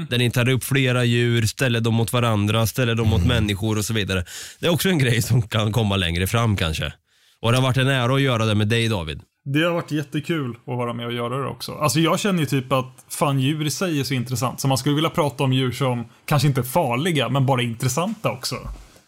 Där 0.09 0.19
ni 0.19 0.31
tar 0.31 0.49
upp 0.49 0.65
flera 0.65 1.05
djur, 1.05 1.47
ställer 1.47 1.81
dem 1.81 1.95
mot 1.95 2.13
varandra, 2.13 2.67
ställer 2.67 2.95
dem 2.95 3.09
mot 3.09 3.27
människor 3.27 3.79
och 3.79 3.85
så 3.85 3.95
vidare. 3.95 4.25
Det 4.61 4.67
är 4.67 4.71
också 4.71 4.89
en 4.89 4.99
grej 4.99 5.23
som 5.23 5.43
kan 5.43 5.73
komma 5.73 5.97
längre 5.97 6.27
fram 6.27 6.57
kanske. 6.57 6.93
Och 7.41 7.53
det 7.53 7.59
har 7.59 7.63
varit 7.63 7.77
en 7.77 7.89
ära 7.89 8.15
att 8.15 8.21
göra 8.21 8.45
det 8.45 8.55
med 8.55 8.69
dig 8.69 8.89
David. 8.89 9.21
Det 9.45 9.63
har 9.63 9.73
varit 9.73 9.91
jättekul 9.91 10.51
att 10.51 10.67
vara 10.77 10.93
med 10.93 11.07
och 11.07 11.13
göra 11.13 11.39
det 11.43 11.49
också. 11.49 11.75
Alltså 11.75 12.01
jag 12.01 12.21
känner 12.21 12.41
ju 12.41 12.47
typ 12.47 12.73
att 12.73 13.05
fan 13.09 13.41
djur 13.41 13.67
i 13.67 13.71
sig 13.71 14.01
är 14.01 14.05
så 14.05 14.15
intressant. 14.15 14.61
Så 14.61 14.69
man 14.69 14.79
skulle 14.79 14.95
vilja 14.95 15.11
prata 15.11 15.45
om 15.45 15.53
djur 15.53 15.73
som 15.73 16.05
kanske 16.25 16.49
inte 16.49 16.61
är 16.61 16.65
farliga, 16.65 17.29
men 17.29 17.47
bara 17.47 17.63
intressanta 17.63 18.31
också. 18.31 18.57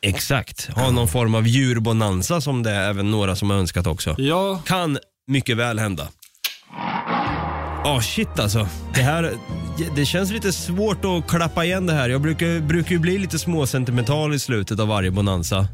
Exakt. 0.01 0.71
Ha 0.75 0.91
någon 0.91 1.09
form 1.09 1.35
av 1.35 1.47
djurbonanza 1.47 2.41
som 2.41 2.63
det 2.63 2.71
är 2.71 2.91
även 2.91 3.11
några 3.11 3.37
som 3.37 3.51
har 3.51 3.57
önskat 3.57 3.87
också. 3.87 4.15
Ja, 4.19 4.63
Kan 4.67 4.99
mycket 5.27 5.57
väl 5.57 5.79
hända. 5.79 6.09
Ja, 7.85 8.01
shit 8.03 8.39
alltså. 8.39 8.69
Det 8.95 9.03
här 9.03 9.33
det 9.97 10.05
känns 10.05 10.31
lite 10.31 10.53
svårt 10.53 11.05
att 11.05 11.29
klappa 11.31 11.65
igen 11.65 11.87
det 11.87 11.93
här. 11.93 12.09
Jag 12.09 12.21
brukar, 12.21 12.61
brukar 12.61 12.91
ju 12.91 12.99
bli 12.99 13.19
lite 13.19 13.39
småsentimental 13.39 14.35
i 14.35 14.39
slutet 14.39 14.81
av 14.81 14.89
varje 14.89 15.11
bonanza. 15.11 15.69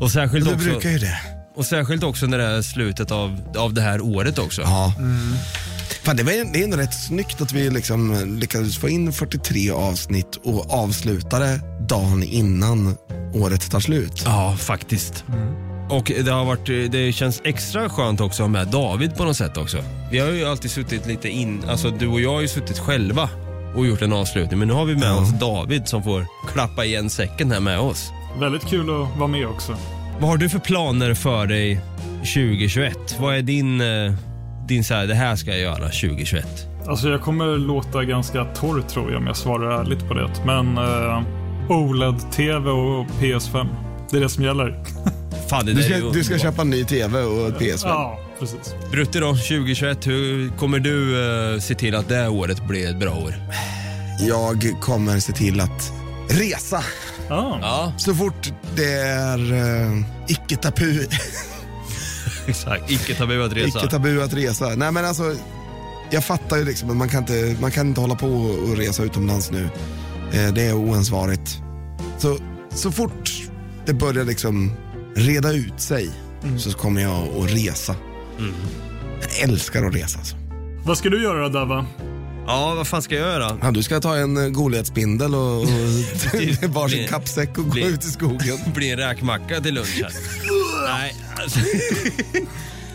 Och 0.00 0.10
särskilt, 0.10 0.48
Du 0.48 0.54
också, 0.54 0.68
brukar 0.68 0.90
ju 0.90 0.98
det. 0.98 1.41
Och 1.54 1.66
särskilt 1.66 2.02
också 2.04 2.26
när 2.26 2.38
det 2.38 2.44
är 2.44 2.62
slutet 2.62 3.10
av, 3.10 3.40
av 3.56 3.74
det 3.74 3.80
här 3.80 4.00
året 4.00 4.38
också. 4.38 4.62
Ja. 4.62 4.94
Fan, 6.02 6.16
det, 6.16 6.22
var, 6.22 6.52
det 6.52 6.60
är 6.60 6.64
ändå 6.64 6.76
rätt 6.76 6.94
snyggt 6.94 7.40
att 7.40 7.52
vi 7.52 7.70
liksom 7.70 8.24
lyckades 8.40 8.78
få 8.78 8.88
in 8.88 9.12
43 9.12 9.70
avsnitt 9.70 10.36
och 10.44 10.72
avsluta 10.72 11.38
det 11.38 11.60
dagen 11.88 12.22
innan 12.22 12.96
året 13.34 13.70
tar 13.70 13.80
slut. 13.80 14.22
Ja, 14.24 14.56
faktiskt. 14.58 15.24
Och 15.90 16.04
det 16.24 16.30
har 16.30 16.44
varit, 16.44 16.92
det 16.92 17.12
känns 17.12 17.40
extra 17.44 17.88
skönt 17.88 18.20
också 18.20 18.48
med 18.48 18.68
David 18.68 19.16
på 19.16 19.24
något 19.24 19.36
sätt 19.36 19.56
också. 19.56 19.78
Vi 20.10 20.18
har 20.18 20.28
ju 20.28 20.44
alltid 20.44 20.70
suttit 20.70 21.06
lite 21.06 21.28
in, 21.28 21.64
alltså 21.68 21.90
du 21.90 22.06
och 22.08 22.20
jag 22.20 22.32
har 22.32 22.40
ju 22.40 22.48
suttit 22.48 22.78
själva 22.78 23.28
och 23.76 23.86
gjort 23.86 24.02
en 24.02 24.12
avslutning. 24.12 24.58
Men 24.58 24.68
nu 24.68 24.74
har 24.74 24.84
vi 24.84 24.96
med 24.96 25.12
oss 25.12 25.30
David 25.40 25.88
som 25.88 26.02
får 26.02 26.26
klappa 26.52 26.84
igen 26.84 27.10
säcken 27.10 27.50
här 27.50 27.60
med 27.60 27.78
oss. 27.80 28.10
väldigt 28.40 28.66
kul 28.66 28.90
att 28.90 29.18
vara 29.18 29.28
med 29.28 29.46
också. 29.46 29.76
Vad 30.20 30.30
har 30.30 30.36
du 30.36 30.48
för 30.48 30.58
planer 30.58 31.14
för 31.14 31.46
dig 31.46 31.80
2021? 32.18 33.16
Vad 33.20 33.36
är 33.36 33.42
din, 33.42 33.80
eh, 33.80 34.12
din 34.68 34.84
så 34.84 34.94
här, 34.94 35.06
det 35.06 35.14
här 35.14 35.36
ska 35.36 35.50
jag 35.50 35.60
göra 35.60 35.84
2021? 35.88 36.46
Alltså 36.88 37.08
jag 37.08 37.20
kommer 37.20 37.58
låta 37.58 38.04
ganska 38.04 38.44
torr 38.44 38.82
tror 38.82 39.10
jag 39.10 39.20
om 39.20 39.26
jag 39.26 39.36
svarar 39.36 39.80
ärligt 39.80 40.08
på 40.08 40.14
det. 40.14 40.30
Men 40.46 40.78
uh, 40.78 41.22
OLED-TV 41.68 42.70
och 42.70 43.06
PS5. 43.06 43.66
Det 44.10 44.16
är 44.16 44.20
det 44.20 44.28
som 44.28 44.44
gäller. 44.44 44.84
Fan, 45.50 45.66
det 45.66 45.72
Du 45.72 45.82
ska, 45.82 45.98
du 45.98 46.24
ska 46.24 46.38
köpa 46.38 46.62
en 46.62 46.70
ny 46.70 46.84
TV 46.84 47.22
och 47.22 47.48
ett 47.48 47.58
PS5. 47.58 47.82
Ja, 47.84 48.20
precis. 48.40 48.74
Brutti 48.90 49.18
då, 49.18 49.26
2021, 49.26 50.06
hur 50.06 50.48
kommer 50.48 50.78
du 50.78 51.24
eh, 51.54 51.60
se 51.60 51.74
till 51.74 51.94
att 51.94 52.08
det 52.08 52.14
här 52.14 52.28
året 52.28 52.68
blir 52.68 52.90
ett 52.90 53.00
bra 53.00 53.10
år? 53.10 53.34
Jag 54.20 54.80
kommer 54.80 55.18
se 55.18 55.32
till 55.32 55.60
att 55.60 55.92
resa 56.28 56.84
Ja. 57.28 57.58
Ja, 57.62 57.92
så 57.98 58.14
fort 58.14 58.52
det 58.76 58.92
är 58.94 59.52
uh, 59.52 60.04
icke 60.28 60.56
tabu, 60.56 61.06
exakt. 62.46 62.90
Icke 62.90 63.14
tabu 63.14 63.44
att 63.44 63.52
resa. 63.52 63.78
icke 63.78 63.88
tabu 63.88 64.22
att 64.22 64.34
resa. 64.34 64.74
Nej 64.76 64.92
men 64.92 65.04
alltså, 65.04 65.34
jag 66.10 66.24
fattar 66.24 66.56
ju 66.56 66.64
liksom 66.64 66.90
att 66.90 66.96
man 66.96 67.08
kan 67.08 67.18
inte, 67.20 67.56
man 67.60 67.70
kan 67.70 67.86
inte 67.88 68.00
hålla 68.00 68.14
på 68.14 68.28
och 68.28 68.76
resa 68.76 69.02
utomlands 69.02 69.50
nu. 69.50 69.68
Eh, 70.32 70.52
det 70.54 70.62
är 70.62 70.74
oansvarigt. 70.74 71.58
Så, 72.18 72.38
så 72.70 72.92
fort 72.92 73.30
det 73.86 73.92
börjar 73.92 74.24
liksom 74.24 74.72
reda 75.16 75.52
ut 75.52 75.80
sig 75.80 76.10
så 76.58 76.72
kommer 76.72 77.02
jag 77.02 77.28
att 77.28 77.50
resa. 77.50 77.96
Jag 79.20 79.50
älskar 79.50 79.84
att 79.84 79.94
resa 79.94 80.18
alltså. 80.18 80.36
Vad 80.84 80.98
ska 80.98 81.08
du 81.08 81.22
göra 81.22 81.42
då, 81.42 81.48
Dava? 81.48 81.86
Ja, 82.46 82.74
vad 82.74 82.86
fan 82.86 83.02
ska 83.02 83.14
jag 83.14 83.28
göra? 83.28 83.58
Ja, 83.62 83.70
du 83.70 83.82
ska 83.82 84.00
ta 84.00 84.16
en 84.16 84.36
uh, 84.36 84.48
Goliatspindel 84.48 85.34
och, 85.34 85.60
och 85.62 85.66
varsin 86.68 87.08
kappsäck 87.08 87.58
och 87.58 87.64
gå 87.64 87.70
blir- 87.70 87.86
ut 87.86 88.04
i 88.04 88.08
skogen. 88.08 88.58
blir 88.74 88.92
en 88.92 88.98
räkmacka 88.98 89.60
till 89.60 89.74
lunch 89.74 90.00
här. 90.02 90.12
Nej, 90.88 91.14
alltså. 91.42 91.58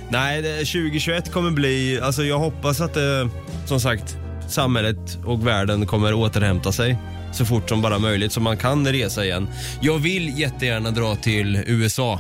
Nej, 0.09 0.41
det- 0.41 0.57
2021 0.57 1.31
kommer 1.31 1.51
bli, 1.51 1.99
alltså 2.03 2.23
jag 2.23 2.39
hoppas 2.39 2.81
att 2.81 2.93
det, 2.93 3.29
som 3.65 3.79
sagt, 3.79 4.17
samhället 4.49 5.17
och 5.25 5.47
världen 5.47 5.85
kommer 5.85 6.13
återhämta 6.13 6.71
sig 6.71 6.97
så 7.33 7.45
fort 7.45 7.69
som 7.69 7.81
bara 7.81 7.99
möjligt 7.99 8.31
så 8.31 8.39
man 8.39 8.57
kan 8.57 8.87
resa 8.87 9.25
igen. 9.25 9.47
Jag 9.81 9.97
vill 9.99 10.39
jättegärna 10.39 10.91
dra 10.91 11.15
till 11.15 11.63
USA 11.67 12.19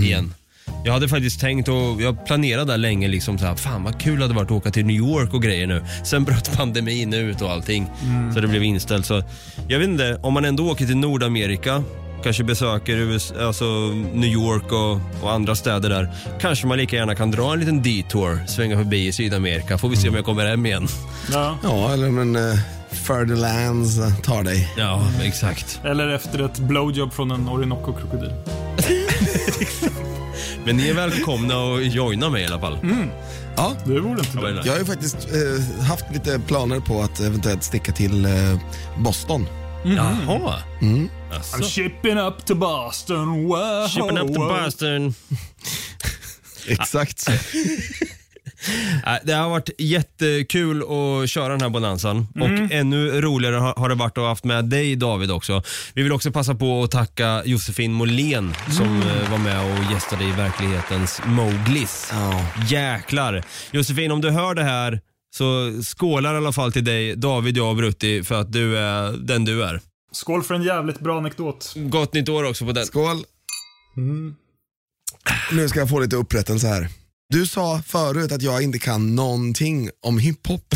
igen. 0.00 0.34
Jag 0.84 0.92
hade 0.92 1.08
faktiskt 1.08 1.40
tänkt 1.40 1.68
och 1.68 2.02
jag 2.02 2.26
planerade 2.26 2.72
där 2.72 2.78
länge 2.78 3.08
liksom 3.08 3.38
så 3.38 3.46
här, 3.46 3.54
fan 3.54 3.84
vad 3.84 4.00
kul 4.00 4.18
det 4.18 4.24
hade 4.24 4.34
varit 4.34 4.50
att 4.50 4.56
åka 4.56 4.70
till 4.70 4.86
New 4.86 4.96
York 4.96 5.34
och 5.34 5.42
grejer 5.42 5.66
nu. 5.66 5.84
Sen 6.04 6.24
bröt 6.24 6.52
pandemin 6.56 7.14
ut 7.14 7.42
och 7.42 7.50
allting 7.50 7.86
så 8.34 8.40
det 8.40 8.48
blev 8.48 8.62
inställt. 8.62 9.06
Så 9.06 9.22
jag 9.68 9.78
vet 9.78 9.88
inte, 9.88 10.18
om 10.22 10.34
man 10.34 10.44
ändå 10.44 10.70
åker 10.70 10.86
till 10.86 10.96
Nordamerika 10.96 11.82
kanske 12.22 12.44
besöker 12.44 12.96
US, 12.96 13.32
alltså 13.32 13.64
New 14.14 14.30
York 14.30 14.72
och, 14.72 15.24
och 15.24 15.32
andra 15.32 15.54
städer 15.54 15.88
där. 15.88 16.10
Kanske 16.40 16.66
man 16.66 16.78
lika 16.78 16.96
gärna 16.96 17.14
kan 17.14 17.30
dra 17.30 17.52
en 17.52 17.60
liten 17.60 17.82
detour, 17.82 18.46
svänga 18.46 18.76
förbi 18.76 19.06
i 19.06 19.12
Sydamerika. 19.12 19.78
Får 19.78 19.88
vi 19.88 19.96
se 19.96 20.08
om 20.08 20.14
jag 20.14 20.24
kommer 20.24 20.46
hem 20.46 20.66
igen. 20.66 20.88
Ja. 21.32 21.58
Ja, 21.62 21.92
eller 21.92 22.10
men 22.10 22.36
uh, 22.36 22.58
Ferdinands 22.90 23.98
uh, 23.98 24.20
tar 24.20 24.42
dig. 24.42 24.72
Ja, 24.76 25.08
exakt. 25.22 25.80
Eller 25.84 26.08
efter 26.08 26.44
ett 26.44 26.58
blowjob 26.58 27.12
från 27.12 27.30
en 27.30 27.48
Orinoco-krokodil. 27.48 28.32
Men 30.64 30.76
ni 30.76 30.88
är 30.88 30.94
välkomna 30.94 31.54
att 31.74 31.92
joina 31.94 32.30
mig 32.30 32.42
i 32.42 32.46
alla 32.46 32.60
fall. 32.60 32.78
Ja, 33.56 33.76
Det 33.86 34.00
vore 34.00 34.20
inte 34.20 34.36
dumt. 34.38 34.60
jag 34.64 34.72
har 34.72 34.78
ju 34.78 34.84
faktiskt 34.84 35.16
eh, 35.16 35.84
haft 35.84 36.04
lite 36.12 36.40
planer 36.46 36.80
på 36.80 37.02
att 37.02 37.20
eventuellt 37.20 37.64
sticka 37.64 37.92
till 37.92 38.24
eh, 38.24 38.30
Boston. 38.98 39.46
Jaha. 39.84 40.62
Mm. 40.80 41.08
Asså. 41.32 41.56
I'm 41.56 41.62
shipping 41.62 42.18
up 42.18 42.44
to 42.46 42.54
Boston. 42.54 43.44
Wow, 43.48 43.88
Shipping 43.88 44.18
up 44.18 44.34
to. 44.34 44.40
Boston. 44.40 45.14
Exakt 46.68 47.18
så. 47.18 47.32
Äh, 49.06 49.14
Det 49.24 49.32
har 49.32 49.48
varit 49.50 49.70
jättekul 49.78 50.82
att 50.82 51.30
köra 51.30 51.48
den 51.48 51.60
här 51.60 51.68
bonanzan 51.68 52.26
och 52.34 52.72
ännu 52.72 53.20
roligare 53.20 53.56
har 53.56 53.74
har 53.74 53.88
det 53.88 53.94
varit 53.94 54.18
att 54.18 54.22
ha 54.22 54.28
haft 54.28 54.44
med 54.44 54.64
dig 54.64 54.96
David 54.96 55.30
också. 55.30 55.62
Vi 55.94 56.02
vill 56.02 56.12
också 56.12 56.30
passa 56.32 56.54
på 56.54 56.82
att 56.82 56.90
tacka 56.90 57.42
Josefin 57.44 57.92
Måhlén 57.92 58.54
som 58.70 59.02
eh, 59.02 59.30
var 59.30 59.38
med 59.38 59.60
och 59.72 59.92
gästade 59.92 60.24
i 60.24 60.32
verklighetens 60.32 61.20
Mowglis. 61.26 62.08
Ja. 62.12 62.46
Jäklar. 62.68 63.42
Josefin, 63.70 64.10
om 64.12 64.20
du 64.20 64.30
hör 64.30 64.54
det 64.54 64.64
här 64.64 65.00
så 65.36 65.72
skålar 65.82 66.34
i 66.34 66.36
alla 66.36 66.52
fall 66.52 66.72
till 66.72 66.84
dig, 66.84 67.16
David, 67.16 67.56
jag 67.56 67.68
och 67.70 67.76
Brutti 67.76 68.24
för 68.24 68.40
att 68.40 68.52
du 68.52 68.78
är 68.78 69.12
den 69.12 69.44
du 69.44 69.64
är. 69.64 69.80
Skål 70.12 70.42
för 70.42 70.54
en 70.54 70.62
jävligt 70.62 71.00
bra 71.00 71.18
anekdot. 71.18 71.72
Gott 71.76 72.14
nytt 72.14 72.28
år 72.28 72.44
också 72.44 72.66
på 72.66 72.72
den. 72.72 72.86
Skål. 72.86 73.16
Nu 75.52 75.68
ska 75.68 75.78
jag 75.78 75.88
få 75.88 76.00
lite 76.00 76.16
upprättelse 76.16 76.66
här. 76.68 76.88
Du 77.30 77.46
sa 77.46 77.82
förut 77.86 78.32
att 78.32 78.42
jag 78.42 78.62
inte 78.62 78.78
kan 78.78 79.14
någonting 79.14 79.90
om 80.02 80.18
hiphop. 80.18 80.74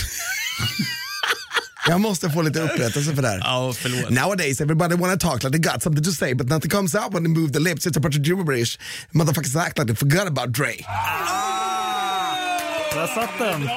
jag 1.88 2.00
måste 2.00 2.30
få 2.30 2.42
lite 2.42 2.60
upprättelse 2.60 3.14
för 3.14 3.22
det 3.22 3.28
här. 3.28 3.38
Ja, 3.38 3.72
förlåt. 3.76 4.10
Nowadays 4.10 4.60
everybody 4.60 4.96
wanna 4.96 5.16
talk 5.16 5.42
like 5.42 5.52
they 5.52 5.72
got 5.72 5.82
something 5.82 6.04
to 6.04 6.10
say 6.10 6.34
but 6.34 6.48
nothing 6.48 6.70
comes 6.70 6.94
out 6.94 7.14
when 7.14 7.24
they 7.24 7.32
move 7.42 7.52
the 7.52 7.58
lips. 7.58 7.86
It's 7.86 7.96
a 7.96 8.00
bunch 8.00 8.18
of 8.18 8.26
gibberish. 8.26 8.78
Motherfuckers 9.12 9.56
act 9.56 9.78
like 9.78 9.86
they 9.86 9.96
forgot 9.96 10.26
about 10.26 10.52
Dre. 10.52 10.74
Där 12.94 13.06
satt 13.06 13.38
den. 13.38 13.68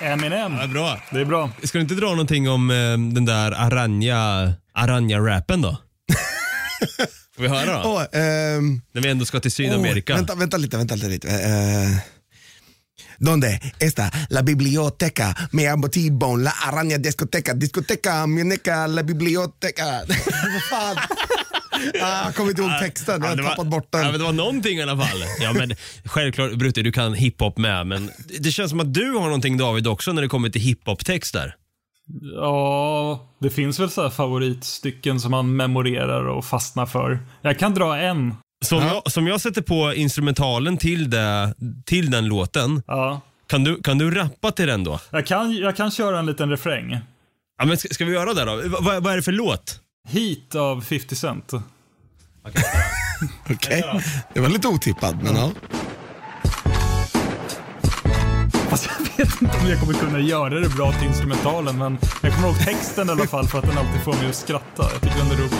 Eminem. 0.00 0.54
Ja, 0.60 0.66
bra. 0.66 1.00
Det 1.10 1.20
är 1.20 1.24
bra. 1.24 1.50
Ska 1.62 1.78
du 1.78 1.82
inte 1.82 1.94
dra 1.94 2.10
någonting 2.10 2.48
om 2.48 2.70
eh, 2.70 2.76
den 3.14 3.24
där 3.24 3.52
Aranja, 3.52 4.52
Aranja-rappen 4.74 5.62
då? 5.62 5.76
Får 7.36 7.42
vi 7.42 7.48
höra 7.48 7.82
då? 7.82 7.88
Oh, 7.88 8.02
ehm, 8.02 8.80
När 8.92 9.02
vi 9.02 9.08
ändå 9.08 9.24
ska 9.24 9.40
till 9.40 9.52
Sydamerika. 9.52 10.14
Vänta, 10.14 10.34
vänta 10.34 10.56
lite, 10.56 10.76
vänta 10.76 10.94
lite. 10.94 11.28
Uh, 11.28 11.98
Donde 13.18 13.60
está 13.78 14.10
la 14.30 14.42
biblioteca? 14.42 15.34
Me 15.52 15.66
amo 15.68 15.88
T-bone, 15.88 16.44
la 16.44 16.50
araña 16.50 16.98
discoteca, 16.98 17.54
discoteca, 17.54 18.26
muñeca, 18.26 18.86
la 18.86 19.02
biblioteca. 19.02 19.84
Vad 20.08 20.62
fan? 20.70 20.96
Ah, 22.02 22.24
jag 22.24 22.34
kommer 22.34 22.50
inte 22.50 22.62
ihåg 22.62 22.70
texten, 22.80 23.22
jag 23.22 23.28
har 23.28 23.36
var, 23.36 23.50
tappat 23.50 23.66
bort 23.66 23.88
Ja, 23.90 23.98
den. 23.98 24.10
men 24.10 24.18
det 24.20 24.24
var 24.24 24.32
någonting 24.32 24.78
i 24.78 24.82
alla 24.82 24.96
fall. 24.96 25.24
Ja, 25.40 25.52
men 25.52 25.74
självklart, 26.04 26.52
Brutti, 26.52 26.82
du 26.82 26.92
kan 26.92 27.14
hiphop 27.14 27.58
med, 27.58 27.86
men 27.86 28.10
det 28.38 28.50
känns 28.50 28.70
som 28.70 28.80
att 28.80 28.94
du 28.94 29.10
har 29.12 29.24
någonting 29.24 29.56
David 29.56 29.86
också 29.86 30.12
när 30.12 30.22
det 30.22 30.28
kommer 30.28 30.48
till 30.48 30.60
hiphop-texter. 30.60 31.54
Ja, 32.34 33.28
det 33.38 33.50
finns 33.50 33.80
väl 33.80 33.90
så 33.90 34.02
här 34.02 34.10
favoritstycken 34.10 35.20
som 35.20 35.30
man 35.30 35.56
memorerar 35.56 36.24
och 36.28 36.44
fastnar 36.44 36.86
för. 36.86 37.18
Jag 37.42 37.58
kan 37.58 37.74
dra 37.74 37.98
en. 37.98 38.34
Som, 38.64 38.78
jag, 38.78 39.12
som 39.12 39.26
jag 39.26 39.40
sätter 39.40 39.62
på 39.62 39.94
instrumentalen 39.94 40.76
till, 40.76 41.10
det, 41.10 41.54
till 41.86 42.10
den 42.10 42.26
låten, 42.26 42.82
Ja. 42.86 43.20
kan 43.48 43.64
du, 43.64 43.82
kan 43.82 43.98
du 43.98 44.10
rappa 44.10 44.50
till 44.50 44.66
den 44.66 44.84
då? 44.84 45.00
Jag 45.10 45.26
kan, 45.26 45.52
jag 45.56 45.76
kan 45.76 45.90
köra 45.90 46.18
en 46.18 46.26
liten 46.26 46.50
refräng. 46.50 46.98
Ja, 47.58 47.64
men 47.64 47.76
ska, 47.78 47.88
ska 47.88 48.04
vi 48.04 48.12
göra 48.12 48.34
det 48.34 48.44
då? 48.44 48.56
Va- 48.68 48.78
vad- 48.80 49.02
vad 49.02 49.12
är 49.12 49.16
det 49.16 49.22
för 49.22 49.32
låt? 49.32 49.80
Heat 50.08 50.54
av 50.54 50.80
50 50.80 51.16
Cent. 51.16 51.52
Okej, 53.50 53.84
det 54.34 54.40
var 54.40 54.48
lite 54.48 54.68
otippat 54.68 55.22
men 55.22 55.36
ja. 55.36 55.50
Fast 58.70 58.88
jag 58.98 59.26
vet 59.26 59.42
inte 59.42 59.58
om 59.58 59.68
jag 59.70 59.80
kommer 59.80 59.92
kunna 59.92 60.18
göra 60.18 60.60
det 60.60 60.68
bra 60.68 60.92
till 60.92 61.08
instrumentalen, 61.08 61.78
men 61.78 61.98
jag 62.22 62.34
kommer 62.34 62.48
ihåg 62.48 62.58
texten 62.58 63.08
i 63.08 63.12
alla 63.12 63.26
fall 63.26 63.48
för 63.48 63.58
att 63.58 63.66
den 63.66 63.78
alltid 63.78 64.00
får 64.04 64.12
mig 64.12 64.28
att 64.28 64.34
skratta. 64.34 64.82
Jag 64.92 65.00
tycker 65.00 65.16
den 65.18 65.30
är 65.30 65.36
rolig. 65.36 65.50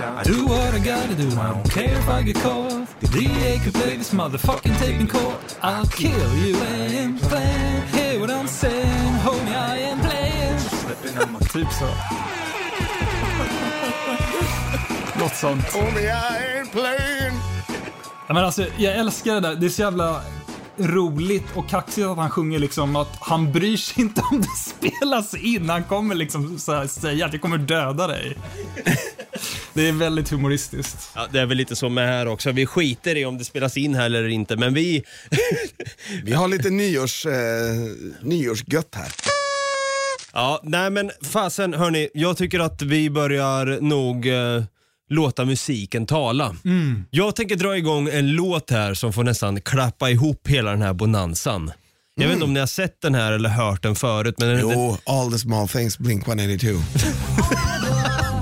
I 0.00 0.32
do 0.32 0.46
what 0.48 0.74
I 0.74 0.78
gotta 0.78 1.14
do, 1.14 1.28
I 1.28 1.48
don't 1.52 1.70
care 1.70 1.98
if 1.98 2.08
I 2.08 2.22
get 2.22 2.36
caught. 2.42 3.00
The 3.00 3.06
DA 3.06 3.58
could 3.64 3.74
play 3.74 3.96
this 3.96 4.12
motherfucking 4.12 4.74
tape 4.78 5.00
in 5.00 5.06
court. 5.06 5.56
I'll 5.62 5.86
kill 5.86 6.46
you 6.46 6.56
and 6.56 7.20
plan. 7.20 7.82
Hear 7.92 8.20
what 8.20 8.30
I'm 8.30 8.46
saying, 8.46 9.14
homie, 9.24 9.54
I 9.54 9.78
am 9.78 10.00
playing. 10.00 10.30
typ 11.52 11.72
så. 11.72 11.86
Något 15.20 15.34
sånt. 15.36 15.64
Ja, 18.26 18.34
men 18.34 18.44
alltså, 18.44 18.66
jag 18.76 18.96
älskar 18.96 19.34
det 19.34 19.40
där. 19.40 19.54
Det 19.54 19.66
är 19.66 19.70
så 19.70 19.82
jävla 19.82 20.20
roligt 20.80 21.44
och 21.54 21.68
kaxigt 21.68 22.06
att 22.06 22.16
han 22.16 22.30
sjunger 22.30 22.58
liksom 22.58 22.96
att 22.96 23.16
han 23.20 23.52
bryr 23.52 23.76
sig 23.76 24.02
inte 24.02 24.22
om 24.30 24.40
det 24.40 24.48
spelas 24.56 25.34
in. 25.34 25.68
Han 25.68 25.84
kommer 25.84 26.14
liksom 26.14 26.58
så 26.58 26.72
här 26.72 26.86
säga 26.86 27.26
att 27.26 27.32
jag 27.32 27.42
kommer 27.42 27.58
döda 27.58 28.06
dig. 28.06 28.36
Det 29.74 29.88
är 29.88 29.92
väldigt 29.92 30.30
humoristiskt. 30.30 31.10
Ja, 31.14 31.26
det 31.32 31.40
är 31.40 31.46
väl 31.46 31.56
lite 31.56 31.76
så 31.76 31.88
med 31.88 32.08
här 32.08 32.28
också. 32.28 32.52
Vi 32.52 32.66
skiter 32.66 33.16
i 33.16 33.24
om 33.24 33.38
det 33.38 33.44
spelas 33.44 33.76
in 33.76 33.94
här 33.94 34.06
eller 34.06 34.28
inte, 34.28 34.56
men 34.56 34.74
vi... 34.74 35.04
Vi 36.24 36.32
har 36.32 36.48
lite 36.48 36.70
nyårs, 36.70 37.26
eh, 37.26 37.32
nyårsgött 38.22 38.94
här. 38.94 39.08
Ja, 40.32 40.60
nej 40.62 40.90
men 40.90 41.10
fasen 41.22 41.74
hörni, 41.74 42.08
jag 42.14 42.36
tycker 42.36 42.60
att 42.60 42.82
vi 42.82 43.10
börjar 43.10 43.78
nog 43.80 44.26
eh, 44.26 44.62
låta 45.10 45.44
musiken 45.44 46.06
tala. 46.06 46.56
Jag 47.10 47.36
tänker 47.36 47.56
dra 47.56 47.76
igång 47.76 48.08
en 48.08 48.32
låt 48.32 48.70
här 48.70 48.94
som 48.94 49.12
får 49.12 49.24
nästan 49.24 49.60
klappa 49.60 50.10
ihop 50.10 50.48
hela 50.48 50.70
den 50.70 50.82
här 50.82 50.92
bonanzan. 50.92 51.72
Jag 52.14 52.26
vet 52.26 52.34
inte 52.34 52.44
om 52.44 52.54
ni 52.54 52.60
har 52.60 52.66
sett 52.66 53.00
den 53.02 53.14
här 53.14 53.32
eller 53.32 53.48
hört 53.48 53.82
den 53.82 53.94
förut, 53.94 54.34
men 54.38 54.48
den. 54.48 54.58
Jo, 54.60 54.98
All 55.06 55.32
the 55.32 55.38
small 55.38 55.68
things, 55.68 55.98
Blink 55.98 56.28
182. 56.28 56.66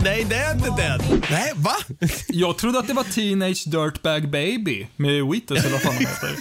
Nej, 0.05 0.27
det 0.29 0.37
är 0.37 0.55
inte 0.55 0.75
den! 0.79 1.23
Nej, 1.31 1.53
va? 1.57 1.75
Jag 2.29 2.59
trodde 2.59 2.79
att 2.79 2.87
det 2.89 2.95
var 2.95 3.05
Teenage 3.05 3.65
Dirtbag 3.67 4.31
Baby 4.31 4.87
med 4.97 5.25
Wheatus 5.27 5.59
eller 5.65 5.71
vad 5.73 5.83
fan 5.83 5.95
han 5.95 6.01
heter. 6.01 6.29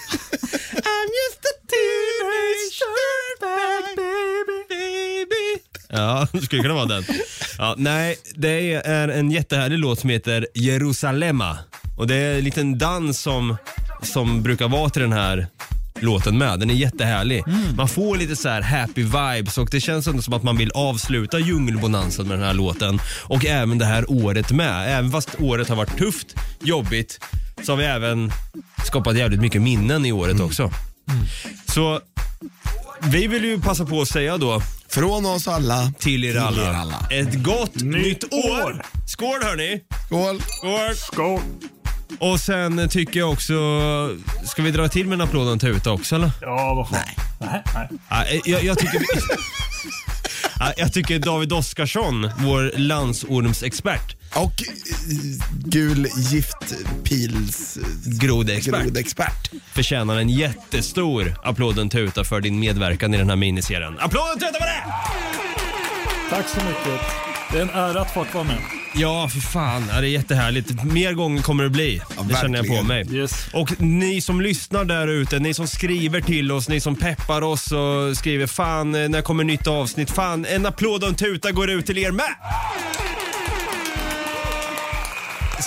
I'm 0.88 1.10
just 1.22 1.42
a 1.52 1.54
teenage 1.72 2.80
dirtbag 2.80 3.96
baby. 3.96 4.57
Ja, 5.90 6.28
det 6.34 6.42
skulle 6.42 6.62
kunna 6.62 6.74
vara 6.74 6.86
den. 6.86 7.04
Ja, 7.58 7.76
nej, 7.78 8.16
det 8.36 8.74
är 8.74 9.08
en 9.08 9.32
jättehärlig 9.32 9.80
låt 9.80 10.00
som 10.00 10.10
heter 10.10 10.48
Jerusalema. 10.54 11.58
Och 11.98 12.08
det 12.08 12.16
är 12.16 12.38
en 12.38 12.44
liten 12.44 12.78
dans 12.78 13.20
som, 13.20 13.58
som 14.02 14.44
brukar 14.44 14.68
vara 14.68 14.90
till 14.90 15.02
den 15.02 15.14
här 15.14 15.48
låten 16.00 16.38
med. 16.38 16.60
Den 16.60 16.70
är 16.70 16.74
jättehärlig. 16.74 17.44
Man 17.78 17.88
får 17.88 18.18
lite 18.18 18.36
så 18.36 18.50
här 18.50 18.62
happy 18.62 19.04
vibes 19.04 19.58
och 19.58 19.70
det 19.72 19.80
känns 19.80 20.08
ändå 20.08 20.22
som 20.22 20.34
att 20.34 20.44
man 20.44 20.58
vill 20.58 20.72
avsluta 20.72 21.40
djungelbonanzan 21.40 22.28
med 22.28 22.38
den 22.38 22.46
här 22.48 22.54
låten. 22.54 23.00
Och 23.24 23.46
även 23.46 23.78
det 23.78 23.86
här 23.86 24.12
året 24.12 24.52
med. 24.52 24.98
Även 24.98 25.12
fast 25.12 25.30
året 25.40 25.70
har 25.70 25.76
varit 25.76 25.98
tufft, 25.98 26.36
jobbigt, 26.62 27.20
så 27.64 27.72
har 27.72 27.78
vi 27.78 27.86
även 27.86 28.32
skapat 28.86 29.18
jävligt 29.18 29.42
mycket 29.42 29.62
minnen 29.62 30.06
i 30.06 30.12
året 30.12 30.40
också. 30.40 30.72
Så 31.68 32.02
vi 33.02 33.28
vill 33.28 33.44
ju 33.46 33.62
passa 33.62 33.86
på 33.86 34.02
att 34.02 34.08
säga 34.08 34.38
då 34.38 34.62
Från 34.90 35.26
oss 35.26 35.48
alla 35.48 35.92
till 36.00 36.24
er 36.24 36.38
alla, 36.38 36.62
er 36.70 36.74
alla. 36.74 37.08
ett 37.12 37.34
gott 37.44 37.76
nytt, 37.76 38.24
år. 38.34 38.62
år. 38.64 38.82
Skål 39.08 39.44
hörni! 39.44 39.82
Skål. 40.08 40.42
Skål! 40.42 40.96
Skål! 40.96 41.42
Och 42.20 42.40
sen 42.40 42.90
tycker 42.90 43.20
jag 43.20 43.32
också, 43.32 43.54
ska 44.46 44.62
vi 44.62 44.72
dra 44.72 44.88
till 44.88 45.08
med 45.08 45.14
en 45.16 45.22
applåd 45.22 45.48
och 45.48 45.54
en 45.54 45.60
tuta 45.60 45.92
också 45.92 46.16
eller? 46.16 46.32
Ja, 46.42 46.74
vad 46.74 46.90
fan. 46.90 47.00
Nej. 47.40 47.64
Nej, 47.74 47.90
nej. 48.10 48.42
Ja, 48.46 48.52
jag, 48.52 48.64
jag 48.64 48.80
tycker 48.80 49.00
Ja, 50.60 50.74
Jag 50.78 50.94
tycker 50.94 51.20
David 51.20 51.54
Oskarsson, 51.54 52.30
vår 52.38 52.72
landsormsexpert, 52.78 54.16
Och 54.36 54.44
eh, 54.44 55.48
gul 55.66 56.08
giftpils 56.18 57.78
grodexpert, 58.06 58.84
grodexpert. 58.84 59.52
förtjänar 59.74 60.18
en 60.18 60.30
jättestor 60.30 61.36
applåd 61.44 61.76
och 61.78 61.82
en 61.82 61.90
tuta 61.90 62.24
för 62.24 62.42
din 62.42 62.60
medverkan 62.60 63.14
i 63.14 63.18
den 63.18 63.30
här 63.30 63.36
miniserien. 63.36 64.00
Applåd 64.00 64.22
och 64.36 64.40
tuta 64.40 64.54
för 64.54 64.60
det! 64.60 64.84
Tack 66.30 66.50
så 66.50 66.58
mycket. 66.58 67.02
Det 67.52 67.58
är 67.58 67.62
en 67.62 67.70
ära 67.70 68.02
att 68.02 68.14
få 68.14 68.26
vara 68.34 68.44
med. 68.44 68.58
Ja, 68.94 69.30
för 69.30 69.40
fan. 69.40 69.84
Ja, 69.94 70.02
det 70.02 70.08
är 70.08 70.10
jättehärligt. 70.10 70.84
Mer 70.84 71.14
gånger 71.14 71.42
kommer 71.42 71.64
det 71.64 71.70
bli. 71.70 72.02
det 72.30 72.36
känner 72.36 72.58
jag 72.58 72.68
på 72.78 72.84
mig. 72.84 73.16
Yes. 73.16 73.48
Och 73.54 73.82
ni 73.82 74.22
som 74.22 74.42
lyssnar 74.42 74.86
där 74.86 75.08
ute, 75.08 75.40
ni 75.40 75.54
som 75.54 75.68
skriver 75.68 76.22
till 76.22 76.52
oss, 76.52 76.70
ni 76.70 76.80
som 76.80 76.96
peppar 76.96 77.42
oss 77.42 77.72
och 77.72 78.18
skriver 78.18 78.48
fan, 78.48 78.92
när 78.92 79.22
kommer 79.22 79.44
nytt 79.44 79.68
avsnitt? 79.68 80.12
Fan, 80.12 80.46
en 80.46 80.66
applåd 80.66 81.04
och 81.04 81.10
en 81.10 81.16
tuta 81.16 81.52
går 81.52 81.70
ut 81.70 81.86
till 81.86 81.98
er 81.98 82.12
med! 82.12 82.36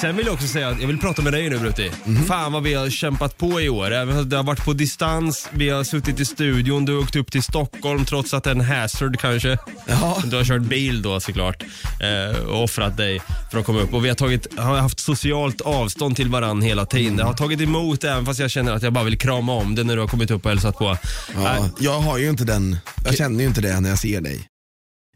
Sen 0.01 0.17
vill 0.17 0.27
jag 0.27 0.35
också 0.35 0.47
säga 0.47 0.69
att 0.69 0.81
jag 0.81 0.87
vill 0.87 0.99
prata 0.99 1.23
med 1.23 1.33
dig 1.33 1.51
nu 1.51 1.59
Brutti. 1.59 1.91
Fan 2.27 2.53
vad 2.53 2.63
vi 2.63 2.75
har 2.75 2.91
kämpat 2.91 3.39
på 3.39 3.61
i 3.61 3.69
år. 3.69 3.91
Även 3.91 4.29
det 4.29 4.37
har 4.37 4.43
varit 4.43 4.65
på 4.65 4.73
distans, 4.73 5.49
vi 5.53 5.69
har 5.69 5.85
suttit 5.85 6.21
i 6.21 6.25
studion, 6.25 6.85
du 6.85 6.95
har 6.95 7.03
åkt 7.03 7.17
upp 7.17 7.33
till 7.33 7.43
Stockholm 7.43 8.05
trots 8.05 8.35
att 8.35 8.45
det 8.45 8.51
är 8.51 8.55
en 8.55 8.61
hazard 8.61 9.21
kanske. 9.21 9.59
Ja. 9.87 10.23
Du 10.25 10.37
har 10.37 10.45
kört 10.45 10.63
bil 10.63 11.03
då 11.03 11.21
såklart 11.21 11.63
eh, 12.01 12.41
och 12.45 12.65
offrat 12.65 12.97
dig 12.97 13.21
för 13.51 13.59
att 13.59 13.67
komma 13.67 13.81
upp. 13.81 13.95
Och 13.95 14.05
vi 14.05 14.09
har, 14.09 14.17
tagit, 14.17 14.59
har 14.59 14.77
haft 14.77 15.01
socialt 15.01 15.61
avstånd 15.61 16.17
till 16.17 16.29
varann 16.29 16.63
hela 16.63 16.87
tiden. 16.87 17.17
Det 17.17 17.25
har 17.25 17.35
tagit 17.35 17.61
emot 17.61 18.05
även 18.05 18.27
fast 18.27 18.41
jag 18.41 18.51
känner 18.51 18.73
att 18.73 18.83
jag 18.83 18.93
bara 18.93 19.05
vill 19.05 19.19
krama 19.19 19.53
om 19.53 19.75
dig 19.75 19.85
när 19.85 19.95
du 19.97 20.01
har 20.01 20.09
kommit 20.09 20.31
upp 20.31 20.45
och 20.45 20.51
hälsat 20.51 20.79
på. 20.79 20.97
Ja, 21.35 21.69
jag 21.79 22.01
har 22.01 22.19
ju 22.19 22.31
inte 22.31 22.45
den, 22.45 22.77
jag 23.05 23.17
känner 23.17 23.41
ju 23.41 23.47
inte 23.47 23.61
det 23.61 23.81
när 23.81 23.89
jag 23.89 23.99
ser 23.99 24.21
dig. 24.21 24.47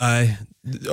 Nej, 0.00 0.38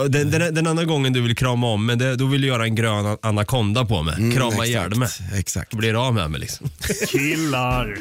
den, 0.10 0.32
den, 0.32 0.54
den 0.56 0.68
andra 0.68 0.86
gången 0.86 1.14
du 1.14 1.22
vill 1.22 1.36
krama 1.36 1.68
om 1.68 1.86
men 1.86 1.98
det, 1.98 2.16
då 2.16 2.26
vill 2.26 2.42
du 2.42 2.48
göra 2.48 2.64
en 2.64 2.76
grön 2.76 3.18
anakonda 3.22 3.86
på 3.86 4.02
mig. 4.02 4.16
Mm, 4.18 4.32
krama 4.32 4.66
ihjäl 4.66 4.96
mig. 4.96 5.10
Exakt. 5.36 5.72
Då 5.72 5.78
blir 5.78 5.94
det 5.94 6.00
av 6.00 6.14
med 6.14 6.32
mig 6.32 6.40
liksom. 6.40 6.70
Killar. 7.08 7.98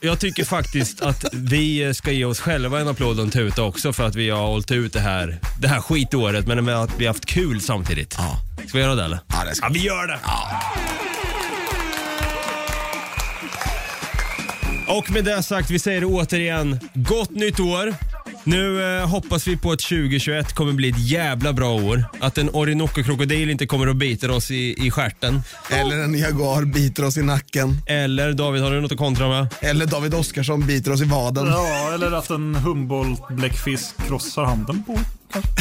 Jag 0.00 0.18
tycker 0.18 0.44
faktiskt 0.44 1.02
att 1.02 1.24
vi 1.32 1.94
ska 1.94 2.12
ge 2.12 2.24
oss 2.24 2.40
själva 2.40 2.80
en 2.80 2.88
applåd 2.88 3.18
och 3.18 3.24
en 3.24 3.30
tuta 3.30 3.62
också 3.62 3.92
för 3.92 4.06
att 4.06 4.14
vi 4.14 4.30
har 4.30 4.46
hållit 4.46 4.70
ut 4.70 4.92
det 4.92 5.00
här, 5.00 5.38
det 5.60 5.68
här 5.68 5.80
skitåret 5.80 6.46
men 6.46 6.64
med 6.64 6.76
att 6.76 6.90
vi 6.98 7.06
har 7.06 7.14
haft 7.14 7.26
kul 7.26 7.60
samtidigt. 7.60 8.14
Ja. 8.18 8.38
Ska 8.68 8.78
vi 8.78 8.84
göra 8.84 8.94
det 8.94 9.04
eller? 9.04 9.18
Ja, 9.28 9.44
det 9.48 9.54
ska 9.54 9.66
Ja, 9.66 9.70
vi 9.72 9.80
gör 9.80 10.06
det! 10.06 10.18
Och 14.86 15.10
med 15.10 15.24
det 15.24 15.42
sagt, 15.42 15.70
vi 15.70 15.78
säger 15.78 16.00
det 16.00 16.06
återigen. 16.06 16.80
Gott 16.94 17.30
nytt 17.30 17.60
år! 17.60 17.94
Nu 18.44 18.96
eh, 18.98 19.08
hoppas 19.08 19.46
vi 19.46 19.56
på 19.56 19.72
att 19.72 19.78
2021 19.78 20.52
kommer 20.52 20.72
bli 20.72 20.88
ett 20.88 20.98
jävla 20.98 21.52
bra 21.52 21.74
år. 21.74 22.04
Att 22.20 22.38
en 22.38 22.50
Orinoco-krokodil 22.50 23.50
inte 23.50 23.66
kommer 23.66 23.86
att 23.86 23.96
bita 23.96 24.32
oss 24.32 24.50
i, 24.50 24.86
i 24.86 24.90
stjärten. 24.90 25.42
Eller 25.70 25.98
en 25.98 26.18
jaguar 26.18 26.64
biter 26.64 27.04
oss 27.04 27.16
i 27.16 27.22
nacken. 27.22 27.76
Eller 27.86 28.32
David, 28.32 28.62
har 28.62 28.70
du 28.70 28.80
något 28.80 28.92
att 28.92 28.98
kontra 28.98 29.28
med? 29.28 29.54
Eller 29.60 29.86
David 29.86 30.14
Oskarsson 30.14 30.66
biter 30.66 30.92
oss 30.92 31.00
i 31.00 31.04
vaden. 31.04 31.46
Ja, 31.46 31.94
eller 31.94 32.12
att 32.12 32.30
en 32.30 32.54
Humboldt-bläckfisk 32.56 34.06
krossar 34.08 34.44
handen 34.44 34.84
på. 34.84 34.98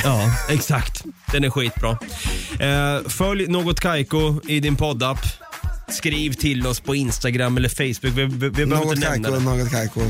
Ja, 0.03 0.31
exakt. 0.49 1.03
Den 1.31 1.43
är 1.43 1.49
skitbra. 1.49 1.97
Eh, 2.59 3.07
följ 3.07 3.47
Något 3.47 3.79
Kaiko 3.79 4.41
i 4.47 4.59
din 4.59 4.75
poddapp. 4.75 5.19
Skriv 5.97 6.33
till 6.33 6.67
oss 6.67 6.79
på 6.79 6.95
Instagram 6.95 7.57
eller 7.57 7.69
Facebook. 7.69 8.17
Vi, 8.17 8.25
vi, 8.25 8.49
vi 8.49 8.49
behöver 8.49 8.75
Något 8.75 8.95
inte 8.95 9.09
nämna 9.09 9.29
kajko, 9.29 9.39
det. 9.39 9.57
något 9.63 9.71
kajko. 9.71 10.01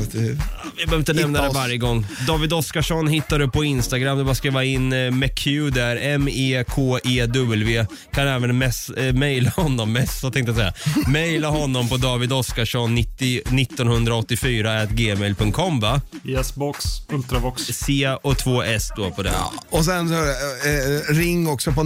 Vi 0.76 0.86
behöver 0.86 0.96
inte 0.98 1.12
nämna 1.12 1.42
det 1.42 1.48
varje 1.54 1.76
gång. 1.76 2.06
David 2.26 2.52
Oskarsson 2.52 3.08
hittar 3.08 3.38
du 3.38 3.48
på 3.48 3.64
Instagram. 3.64 4.16
Det 4.16 4.22
är 4.22 4.24
bara 4.24 4.34
skriva 4.34 4.64
in 4.64 4.92
eh, 4.92 5.10
McQ 5.10 5.44
där. 5.72 5.96
M-E-K-E-W. 5.96 7.86
Kan 8.12 8.28
även 8.28 8.58
mess, 8.58 8.88
eh, 8.90 9.14
mejla 9.14 9.50
honom. 9.50 9.92
Messa 9.92 10.30
tänkte 10.30 10.50
jag 10.52 10.56
säga. 10.56 11.00
Mejla 11.08 11.48
honom 11.48 11.88
på 11.88 11.96
davidoskarsson 11.96 12.94
90 12.94 13.36
1984 13.60 14.80
at 14.82 14.90
gmail.com 14.90 15.80
va? 15.80 16.00
Yes 16.24 16.54
box, 16.54 16.84
Ultravox. 17.12 17.62
C 17.62 18.16
och 18.22 18.38
två 18.38 18.62
S 18.62 18.88
då 18.96 19.10
på 19.10 19.22
den. 19.22 19.34
Och 19.70 19.84
sen 19.84 20.08
så, 20.08 20.14
eh, 20.14 21.14
ring 21.14 21.48
också 21.48 21.72
på 21.72 21.82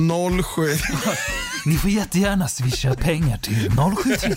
07. 0.57 0.63
Ni 1.69 1.79
får 1.79 1.91
jättegärna 1.91 2.49
swisha 2.49 2.95
pengar 2.95 3.39
till 3.39 3.71
073. 3.71 4.35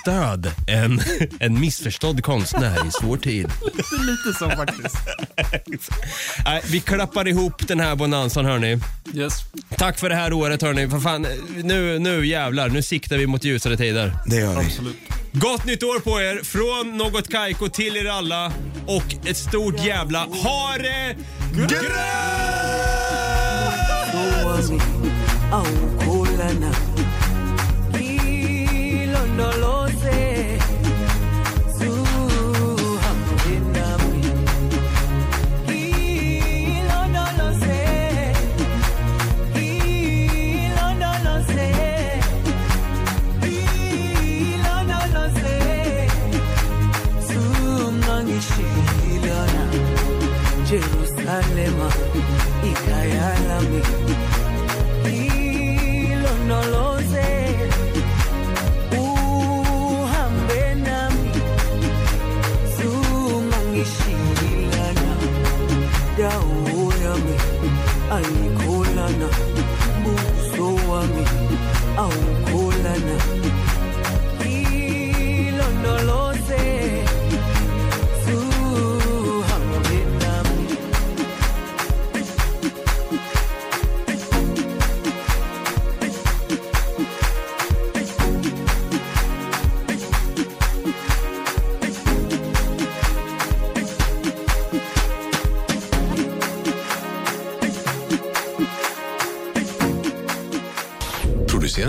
Stöd 0.00 0.52
en, 0.66 1.00
en 1.40 1.60
missförstådd 1.60 2.24
konstnär 2.24 2.86
i 2.88 2.90
svår 2.90 3.16
tid. 3.16 3.48
Lite 4.00 4.38
så 4.38 4.50
faktiskt. 4.50 4.96
Nej, 6.44 6.62
vi 6.66 6.80
klappar 6.80 7.28
ihop 7.28 7.68
den 7.68 7.80
här 7.80 7.96
bonanzan 7.96 8.44
hörni. 8.44 8.78
Yes. 9.14 9.32
Tack 9.76 9.98
för 9.98 10.08
det 10.08 10.14
här 10.14 10.32
året 10.32 10.62
hörni. 10.62 10.88
För 10.88 11.00
fan, 11.00 11.26
nu, 11.56 11.98
nu 11.98 12.26
jävlar, 12.26 12.68
nu 12.68 12.82
siktar 12.82 13.16
vi 13.16 13.26
mot 13.26 13.44
ljusare 13.44 13.76
tider. 13.76 14.16
Det 14.26 14.36
gör 14.36 14.60
vi. 14.60 14.66
Absolut. 14.66 14.96
Gott 15.32 15.64
nytt 15.64 15.82
år 15.82 15.98
på 16.00 16.20
er 16.20 16.40
från 16.42 16.96
Något 16.96 17.28
Kaiko 17.28 17.68
till 17.68 17.96
er 17.96 18.06
alla 18.06 18.52
och 18.86 19.14
ett 19.26 19.36
stort 19.36 19.84
jävla 19.84 20.18
ha 20.18 20.74
det 20.78 21.16
wami 24.46 24.95
Oh. 25.52 25.95